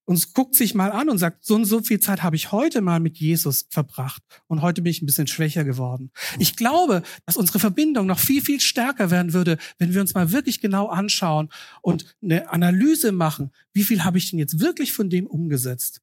und 0.04 0.34
guckt 0.34 0.54
sich 0.54 0.74
mal 0.74 0.92
an 0.92 1.08
und 1.08 1.18
sagt, 1.18 1.44
so 1.44 1.54
und 1.54 1.64
so 1.64 1.82
viel 1.82 2.00
Zeit 2.00 2.22
habe 2.22 2.36
ich 2.36 2.52
heute 2.52 2.80
mal 2.80 3.00
mit 3.00 3.18
Jesus 3.18 3.66
verbracht 3.70 4.22
und 4.46 4.62
heute 4.62 4.82
bin 4.82 4.90
ich 4.90 5.02
ein 5.02 5.06
bisschen 5.06 5.26
schwächer 5.26 5.64
geworden. 5.64 6.10
Ich 6.38 6.56
glaube, 6.56 7.02
dass 7.26 7.36
unsere 7.36 7.58
Verbindung 7.58 8.06
noch 8.06 8.18
viel, 8.18 8.42
viel 8.42 8.60
stärker 8.60 9.10
werden 9.10 9.32
würde, 9.32 9.58
wenn 9.78 9.94
wir 9.94 10.00
uns 10.00 10.14
mal 10.14 10.32
wirklich 10.32 10.60
genau 10.60 10.88
anschauen 10.88 11.48
und 11.80 12.16
eine 12.22 12.50
Analyse 12.50 13.12
machen, 13.12 13.50
wie 13.72 13.84
viel 13.84 14.04
habe 14.04 14.18
ich 14.18 14.30
denn 14.30 14.38
jetzt 14.38 14.60
wirklich 14.60 14.92
von 14.92 15.08
dem 15.08 15.26
umgesetzt, 15.26 16.02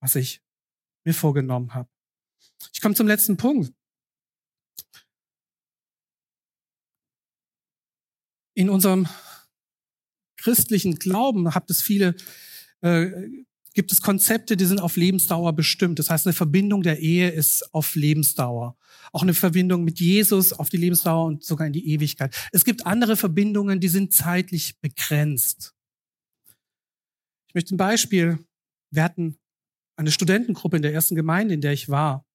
was 0.00 0.14
ich 0.14 0.42
mir 1.04 1.14
vorgenommen 1.14 1.74
habe. 1.74 1.88
Ich 2.72 2.80
komme 2.80 2.94
zum 2.94 3.06
letzten 3.06 3.36
Punkt. 3.36 3.72
In 8.54 8.68
unserem 8.68 9.08
christlichen 10.36 10.96
Glauben 10.96 11.54
habt 11.54 11.70
es 11.70 11.82
viele 11.82 12.14
äh, 12.82 13.10
gibt 13.74 13.92
es 13.92 14.02
Konzepte, 14.02 14.56
die 14.56 14.64
sind 14.64 14.80
auf 14.80 14.96
Lebensdauer 14.96 15.54
bestimmt. 15.54 15.98
Das 15.98 16.10
heißt, 16.10 16.26
eine 16.26 16.34
Verbindung 16.34 16.82
der 16.82 16.98
Ehe 16.98 17.30
ist 17.30 17.74
auf 17.74 17.94
Lebensdauer. 17.94 18.76
Auch 19.12 19.22
eine 19.22 19.34
Verbindung 19.34 19.84
mit 19.84 20.00
Jesus 20.00 20.52
auf 20.52 20.68
die 20.68 20.76
Lebensdauer 20.76 21.26
und 21.26 21.44
sogar 21.44 21.66
in 21.66 21.72
die 21.72 21.88
Ewigkeit. 21.88 22.34
Es 22.52 22.64
gibt 22.64 22.86
andere 22.86 23.16
Verbindungen, 23.16 23.80
die 23.80 23.88
sind 23.88 24.12
zeitlich 24.12 24.78
begrenzt. 24.80 25.74
Ich 27.48 27.54
möchte 27.54 27.74
ein 27.74 27.78
Beispiel. 27.78 28.38
Wir 28.90 29.04
hatten 29.04 29.38
eine 29.96 30.10
Studentengruppe 30.10 30.76
in 30.76 30.82
der 30.82 30.92
ersten 30.92 31.14
Gemeinde, 31.14 31.54
in 31.54 31.60
der 31.60 31.72
ich 31.72 31.88
war. 31.88 32.26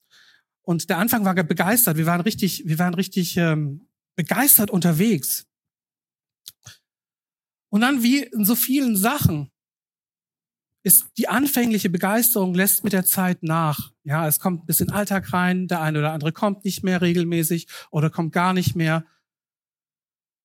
Und 0.62 0.90
der 0.90 0.98
Anfang 0.98 1.24
war 1.24 1.34
begeistert. 1.34 1.98
Wir 1.98 2.06
waren 2.06 2.22
richtig, 2.22 2.68
wir 2.68 2.80
waren 2.80 2.94
richtig 2.94 3.38
ähm, 3.38 3.88
begeistert 4.16 4.70
unterwegs. 4.70 5.46
Und 7.70 7.82
dann 7.82 8.04
wie 8.04 8.24
in 8.24 8.46
so 8.46 8.56
vielen 8.56 8.96
Sachen 8.96 9.52
ist 10.88 11.06
die 11.18 11.28
anfängliche 11.28 11.90
Begeisterung 11.90 12.54
lässt 12.54 12.86
mit 12.86 12.94
der 12.94 13.06
Zeit 13.06 13.44
nach. 13.44 13.92
Ja, 14.06 14.26
es 14.26 14.40
kommt 14.40 14.64
ein 14.64 14.66
bisschen 14.66 14.90
Alltag 14.90 15.34
rein, 15.34 15.68
der 15.68 15.82
eine 15.82 16.00
oder 16.00 16.14
andere 16.14 16.32
kommt 16.32 16.64
nicht 16.64 16.82
mehr 16.82 17.02
regelmäßig 17.02 17.68
oder 17.92 18.10
kommt 18.10 18.32
gar 18.32 18.54
nicht 18.54 18.74
mehr. 18.74 19.06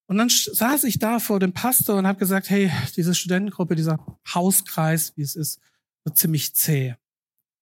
Und 0.07 0.18
dann 0.18 0.28
saß 0.28 0.82
ich 0.84 0.99
da 0.99 1.20
vor 1.20 1.38
dem 1.38 1.53
Pastor 1.53 1.97
und 1.97 2.09
habe 2.09 2.18
gesagt, 2.18 2.51
hey, 2.51 2.72
diese 2.97 3.14
Studentengruppe, 3.14 3.76
dieser 3.76 4.05
Hauskreis, 4.34 5.16
wie 5.16 5.22
es 5.22 5.36
ist, 5.36 5.61
wird 6.05 6.18
ziemlich 6.18 6.57
zäh. 6.57 6.97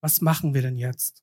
Was 0.01 0.23
machen 0.23 0.55
wir 0.55 0.63
denn 0.63 0.79
jetzt? 0.79 1.23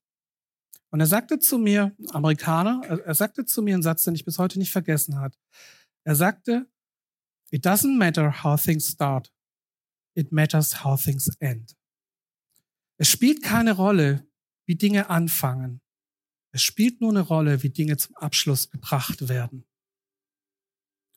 Und 0.92 1.00
er 1.00 1.08
sagte 1.08 1.40
zu 1.40 1.58
mir, 1.58 1.96
Amerikaner, 2.12 2.82
er 2.88 3.16
sagte 3.16 3.46
zu 3.46 3.64
mir 3.64 3.74
einen 3.74 3.84
Satz, 3.84 4.04
den 4.04 4.14
ich 4.14 4.26
bis 4.26 4.38
heute 4.38 4.60
nicht 4.60 4.72
vergessen 4.72 5.20
hat. 5.20 5.38
Er 6.04 6.16
sagte, 6.16 6.68
it 7.50 7.66
doesn't 7.66 7.98
matter 7.98 8.44
how 8.44 8.62
things 8.62 8.88
start. 8.88 9.34
It 10.18 10.32
matters 10.32 10.84
how 10.84 11.00
things 11.00 11.28
end. 11.40 11.76
Es 12.98 13.08
spielt 13.08 13.44
keine 13.44 13.74
Rolle, 13.74 14.28
wie 14.66 14.76
Dinge 14.76 15.12
anfangen. 15.12 15.80
Es 16.52 16.64
spielt 16.64 17.02
nur 17.02 17.12
eine 17.12 17.22
Rolle, 17.22 17.62
wie 17.62 17.70
Dinge 17.70 17.98
zum 17.98 18.16
Abschluss 18.16 18.72
gebracht 18.72 19.30
werden. 19.30 19.68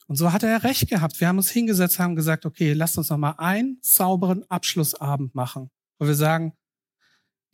Und 0.05 0.17
so 0.17 0.31
hat 0.31 0.43
er 0.43 0.63
recht 0.63 0.87
gehabt. 0.87 1.19
Wir 1.19 1.27
haben 1.27 1.37
uns 1.37 1.49
hingesetzt, 1.49 1.97
haben 1.97 2.15
gesagt, 2.15 2.45
okay, 2.45 2.73
lasst 2.73 2.97
uns 2.99 3.09
noch 3.09 3.17
mal 3.17 3.35
einen 3.39 3.79
sauberen 3.81 4.47
Abschlussabend 4.51 5.33
machen. 5.33 5.71
Wo 5.97 6.05
wir 6.05 6.15
sagen, 6.15 6.53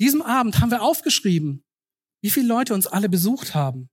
diesem 0.01 0.21
Abend 0.21 0.59
haben 0.59 0.71
wir 0.71 0.81
aufgeschrieben, 0.81 1.63
wie 2.21 2.29
viele 2.29 2.47
Leute 2.47 2.73
uns 2.73 2.87
alle 2.87 3.07
besucht 3.07 3.55
haben. 3.55 3.89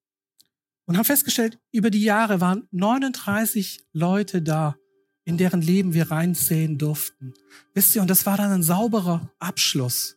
Und 0.86 0.96
haben 0.96 1.04
festgestellt, 1.04 1.60
über 1.70 1.90
die 1.90 2.02
Jahre 2.02 2.40
waren 2.40 2.66
39 2.72 3.86
Leute 3.92 4.42
da, 4.42 4.76
in 5.24 5.38
deren 5.38 5.62
Leben 5.62 5.94
wir 5.94 6.10
reinsehen 6.10 6.78
durften. 6.78 7.34
Wisst 7.72 7.96
ihr, 7.96 8.02
und 8.02 8.08
das 8.08 8.26
war 8.26 8.36
dann 8.36 8.52
ein 8.52 8.62
sauberer 8.62 9.30
Abschluss. 9.38 10.16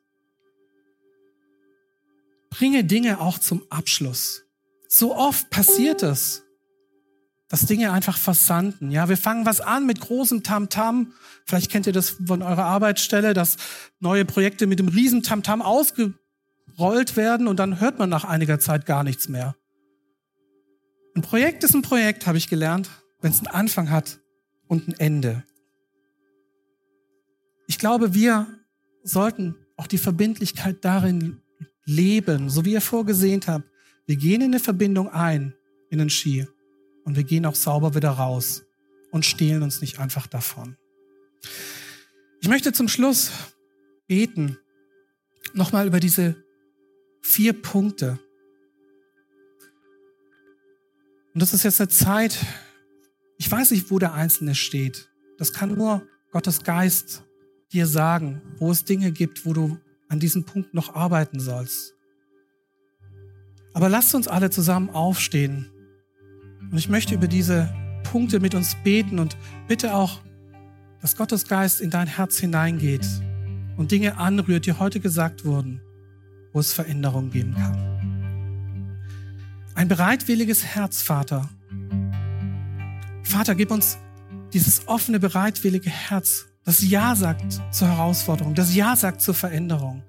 Bringe 2.49 2.83
Dinge 2.83 3.19
auch 3.19 3.39
zum 3.39 3.63
Abschluss. 3.69 4.43
So 4.87 5.15
oft 5.15 5.49
passiert 5.49 6.03
es, 6.03 6.43
dass 7.49 7.65
Dinge 7.65 7.91
einfach 7.91 8.17
versanden. 8.17 8.91
Ja, 8.91 9.07
wir 9.07 9.17
fangen 9.17 9.45
was 9.45 9.61
an 9.61 9.85
mit 9.85 10.01
großem 10.01 10.43
Tamtam. 10.43 11.03
-Tam. 11.03 11.11
Vielleicht 11.45 11.71
kennt 11.71 11.87
ihr 11.87 11.93
das 11.93 12.17
von 12.25 12.41
eurer 12.41 12.65
Arbeitsstelle, 12.65 13.33
dass 13.33 13.57
neue 13.99 14.25
Projekte 14.25 14.67
mit 14.67 14.79
dem 14.79 14.89
riesen 14.89 15.23
Tamtam 15.23 15.61
-Tam 15.61 15.65
ausgerollt 15.65 17.15
werden 17.15 17.47
und 17.47 17.57
dann 17.57 17.79
hört 17.79 17.99
man 17.99 18.09
nach 18.09 18.25
einiger 18.25 18.59
Zeit 18.59 18.85
gar 18.85 19.03
nichts 19.03 19.29
mehr. 19.29 19.55
Ein 21.15 21.21
Projekt 21.21 21.63
ist 21.63 21.73
ein 21.73 21.81
Projekt, 21.81 22.27
habe 22.27 22.37
ich 22.37 22.49
gelernt, 22.49 22.89
wenn 23.21 23.31
es 23.31 23.39
einen 23.39 23.47
Anfang 23.47 23.89
hat 23.89 24.19
und 24.67 24.87
ein 24.87 24.99
Ende. 24.99 25.43
Ich 27.67 27.79
glaube, 27.79 28.13
wir 28.13 28.47
sollten 29.03 29.55
auch 29.75 29.87
die 29.87 29.97
Verbindlichkeit 29.97 30.83
darin 30.83 31.41
leben, 31.85 32.49
so 32.49 32.65
wie 32.65 32.73
ihr 32.73 32.81
vorgesehen 32.81 33.41
habt. 33.47 33.65
Wir 34.05 34.15
gehen 34.15 34.41
in 34.41 34.51
eine 34.51 34.59
Verbindung 34.59 35.09
ein, 35.09 35.53
in 35.89 35.99
den 35.99 36.09
Ski, 36.09 36.47
und 37.03 37.15
wir 37.15 37.23
gehen 37.23 37.45
auch 37.45 37.55
sauber 37.55 37.95
wieder 37.95 38.09
raus 38.09 38.65
und 39.11 39.25
stehlen 39.25 39.63
uns 39.63 39.79
nicht 39.79 39.99
einfach 39.99 40.27
davon. 40.27 40.75
Ich 42.41 42.49
möchte 42.49 42.73
zum 42.73 42.89
Schluss 42.89 43.31
beten, 44.07 44.57
nochmal 45.53 45.87
über 45.87 46.01
diese 46.01 46.35
vier 47.21 47.53
Punkte. 47.53 48.19
Und 51.33 51.41
das 51.41 51.53
ist 51.53 51.63
jetzt 51.63 51.79
eine 51.79 51.89
Zeit, 51.89 52.37
ich 53.37 53.51
weiß 53.51 53.71
nicht, 53.71 53.91
wo 53.91 53.99
der 53.99 54.13
Einzelne 54.13 54.55
steht. 54.55 55.09
Das 55.37 55.53
kann 55.53 55.75
nur 55.75 56.07
Gottes 56.31 56.63
Geist 56.63 57.23
dir 57.71 57.85
sagen, 57.85 58.41
wo 58.57 58.71
es 58.71 58.85
Dinge 58.85 59.11
gibt, 59.11 59.45
wo 59.45 59.53
du 59.53 59.77
an 60.09 60.19
diesem 60.19 60.45
Punkt 60.45 60.73
noch 60.73 60.95
arbeiten 60.95 61.39
sollst. 61.39 61.93
Aber 63.73 63.89
lasst 63.89 64.15
uns 64.15 64.27
alle 64.27 64.49
zusammen 64.49 64.89
aufstehen. 64.89 65.69
Und 66.71 66.77
ich 66.77 66.89
möchte 66.89 67.13
über 67.13 67.27
diese 67.27 67.73
Punkte 68.03 68.39
mit 68.39 68.55
uns 68.55 68.75
beten 68.83 69.19
und 69.19 69.37
bitte 69.67 69.93
auch, 69.93 70.21
dass 71.01 71.15
Gottes 71.15 71.47
Geist 71.47 71.81
in 71.81 71.89
dein 71.89 72.07
Herz 72.07 72.37
hineingeht 72.39 73.05
und 73.77 73.91
Dinge 73.91 74.17
anrührt, 74.17 74.65
die 74.65 74.73
heute 74.73 74.99
gesagt 74.99 75.45
wurden, 75.45 75.81
wo 76.53 76.59
es 76.59 76.73
Veränderung 76.73 77.29
geben 77.29 77.53
kann. 77.53 77.97
Ein 79.75 79.87
bereitwilliges 79.87 80.65
Herz, 80.65 81.03
Vater, 81.03 81.49
Vater, 83.27 83.55
gib 83.55 83.71
uns 83.71 83.97
dieses 84.53 84.87
offene, 84.87 85.19
bereitwillige 85.19 85.89
Herz, 85.89 86.45
das 86.63 86.81
Ja 86.81 87.15
sagt 87.15 87.59
zur 87.71 87.89
Herausforderung, 87.89 88.55
das 88.55 88.73
Ja 88.73 88.95
sagt 88.95 89.21
zur 89.21 89.33
Veränderung. 89.33 90.03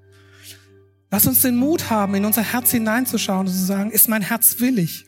Lass 1.10 1.26
uns 1.26 1.42
den 1.42 1.56
Mut 1.56 1.90
haben, 1.90 2.14
in 2.14 2.24
unser 2.24 2.42
Herz 2.42 2.70
hineinzuschauen 2.70 3.46
und 3.46 3.52
zu 3.52 3.64
sagen, 3.64 3.90
ist 3.90 4.08
mein 4.08 4.22
Herz 4.22 4.60
willig? 4.60 5.06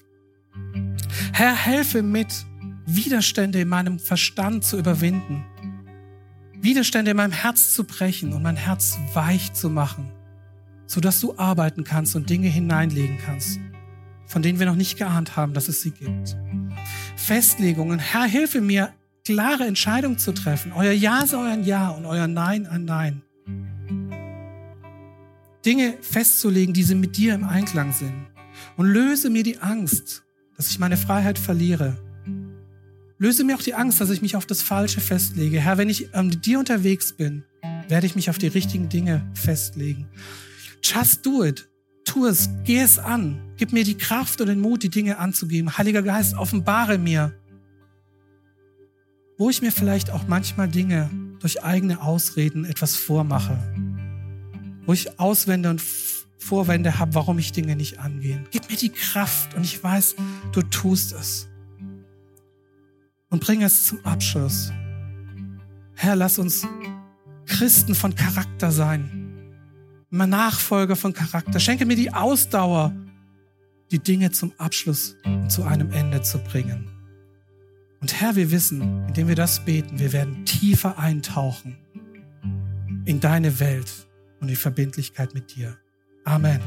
Herr, 1.33 1.55
helfe 1.55 2.03
mit, 2.03 2.47
Widerstände 2.87 3.61
in 3.61 3.69
meinem 3.69 4.01
Verstand 4.01 4.65
zu 4.65 4.77
überwinden, 4.77 5.45
Widerstände 6.61 7.13
in 7.13 7.17
meinem 7.17 7.33
Herz 7.33 7.73
zu 7.73 7.85
brechen 7.85 8.33
und 8.33 8.43
mein 8.43 8.57
Herz 8.57 8.99
weich 9.15 9.53
zu 9.53 9.71
machen, 9.71 10.11
sodass 10.87 11.21
du 11.21 11.39
arbeiten 11.39 11.85
kannst 11.85 12.17
und 12.17 12.29
Dinge 12.29 12.49
hineinlegen 12.49 13.19
kannst, 13.25 13.61
von 14.27 14.43
denen 14.43 14.59
wir 14.59 14.67
noch 14.67 14.75
nicht 14.75 14.99
geahnt 14.99 15.37
haben, 15.37 15.55
dass 15.55 15.69
es 15.69 15.81
sie 15.83 15.93
gibt. 15.93 16.37
Festlegungen. 17.21 17.99
Herr, 17.99 18.25
hilfe 18.25 18.61
mir, 18.61 18.93
klare 19.25 19.65
Entscheidungen 19.65 20.19
zu 20.19 20.33
treffen. 20.33 20.73
Euer 20.73 20.93
Ja 20.93 21.27
sei 21.27 21.37
euer 21.37 21.59
Ja 21.59 21.91
und 21.91 22.07
euer 22.07 22.27
Nein 22.27 22.67
ein 22.67 22.87
Nein. 22.87 23.23
Dinge 25.65 25.95
festzulegen, 26.01 26.73
die 26.73 26.83
sie 26.83 26.95
mit 26.95 27.17
dir 27.17 27.35
im 27.35 27.45
Einklang 27.45 27.93
sind. 27.93 28.27
Und 28.77 28.87
löse 28.87 29.29
mir 29.31 29.43
die 29.43 29.59
Angst, 29.59 30.25
dass 30.57 30.71
ich 30.71 30.79
meine 30.79 30.97
Freiheit 30.97 31.39
verliere. 31.39 31.99
Löse 33.19 33.45
mir 33.45 33.55
auch 33.55 33.63
die 33.63 33.75
Angst, 33.75 34.01
dass 34.01 34.11
ich 34.11 34.23
mich 34.23 34.35
auf 34.35 34.47
das 34.47 34.63
Falsche 34.63 35.01
festlege. 35.01 35.61
Herr, 35.61 35.77
wenn 35.77 35.91
ich 35.91 36.09
ähm, 36.15 36.29
mit 36.29 36.47
dir 36.47 36.59
unterwegs 36.59 37.13
bin, 37.13 37.45
werde 37.89 38.07
ich 38.07 38.17
mich 38.17 38.31
auf 38.31 38.39
die 38.39 38.49
richtigen 38.49 38.89
Dinge 38.89 39.31
festlegen. 39.35 40.09
Just 40.83 41.25
do 41.25 41.45
it. 41.45 41.70
Tu 42.11 42.27
es, 42.27 42.51
geh 42.65 42.81
es 42.81 42.99
an. 42.99 43.41
Gib 43.57 43.73
mir 43.73 43.85
die 43.85 43.97
Kraft 43.97 44.41
und 44.41 44.49
den 44.49 44.61
Mut, 44.61 44.83
die 44.83 44.89
Dinge 44.89 45.19
anzugeben. 45.19 45.79
Heiliger 45.79 46.03
Geist, 46.03 46.35
offenbare 46.35 46.99
mir, 46.99 47.33
wo 49.39 49.49
ich 49.49 49.63
mir 49.63 49.71
vielleicht 49.71 50.11
auch 50.11 50.27
manchmal 50.27 50.67
Dinge 50.67 51.09
durch 51.39 51.63
eigene 51.63 52.03
Ausreden 52.03 52.65
etwas 52.65 52.97
vormache. 52.97 53.57
Wo 54.87 54.93
ich 54.93 55.21
Auswände 55.21 55.71
und 55.71 55.81
Vorwände 56.37 56.99
habe, 56.99 57.15
warum 57.15 57.39
ich 57.39 57.53
Dinge 57.53 57.77
nicht 57.77 58.01
angehe. 58.01 58.43
Gib 58.51 58.69
mir 58.69 58.77
die 58.77 58.89
Kraft 58.91 59.55
und 59.55 59.63
ich 59.63 59.81
weiß, 59.81 60.17
du 60.51 60.63
tust 60.63 61.13
es. 61.13 61.47
Und 63.29 63.41
bring 63.41 63.63
es 63.63 63.87
zum 63.87 64.05
Abschluss. 64.05 64.73
Herr, 65.95 66.17
lass 66.17 66.41
uns 66.41 66.67
Christen 67.47 67.95
von 67.95 68.17
Charakter 68.17 68.73
sein. 68.73 69.20
Nachfolger 70.11 70.97
von 70.97 71.13
Charakter. 71.13 71.61
Schenke 71.61 71.87
mir 71.87 71.97
die 71.97 72.13
Ausdauer, 72.13 72.93
die 73.91 73.99
Dinge 73.99 74.31
zum 74.31 74.53
Abschluss 74.59 75.17
und 75.25 75.51
zu 75.51 75.65
einem 75.65 75.93
Ende 75.93 76.23
zu 76.23 76.39
bringen. 76.39 76.91
Und 78.01 78.21
Herr, 78.21 78.35
wir 78.35 78.51
wissen, 78.51 79.07
indem 79.09 79.29
wir 79.29 79.37
das 79.37 79.65
beten, 79.65 79.99
wir 79.99 80.13
werden 80.13 80.45
tiefer 80.47 80.99
eintauchen 80.99 81.77
in 83.05 83.21
deine 83.21 83.61
Welt 83.61 84.09
und 84.41 84.49
die 84.49 84.57
Verbindlichkeit 84.57 85.35
mit 85.35 85.55
dir. 85.55 85.77
Amen. 86.25 86.61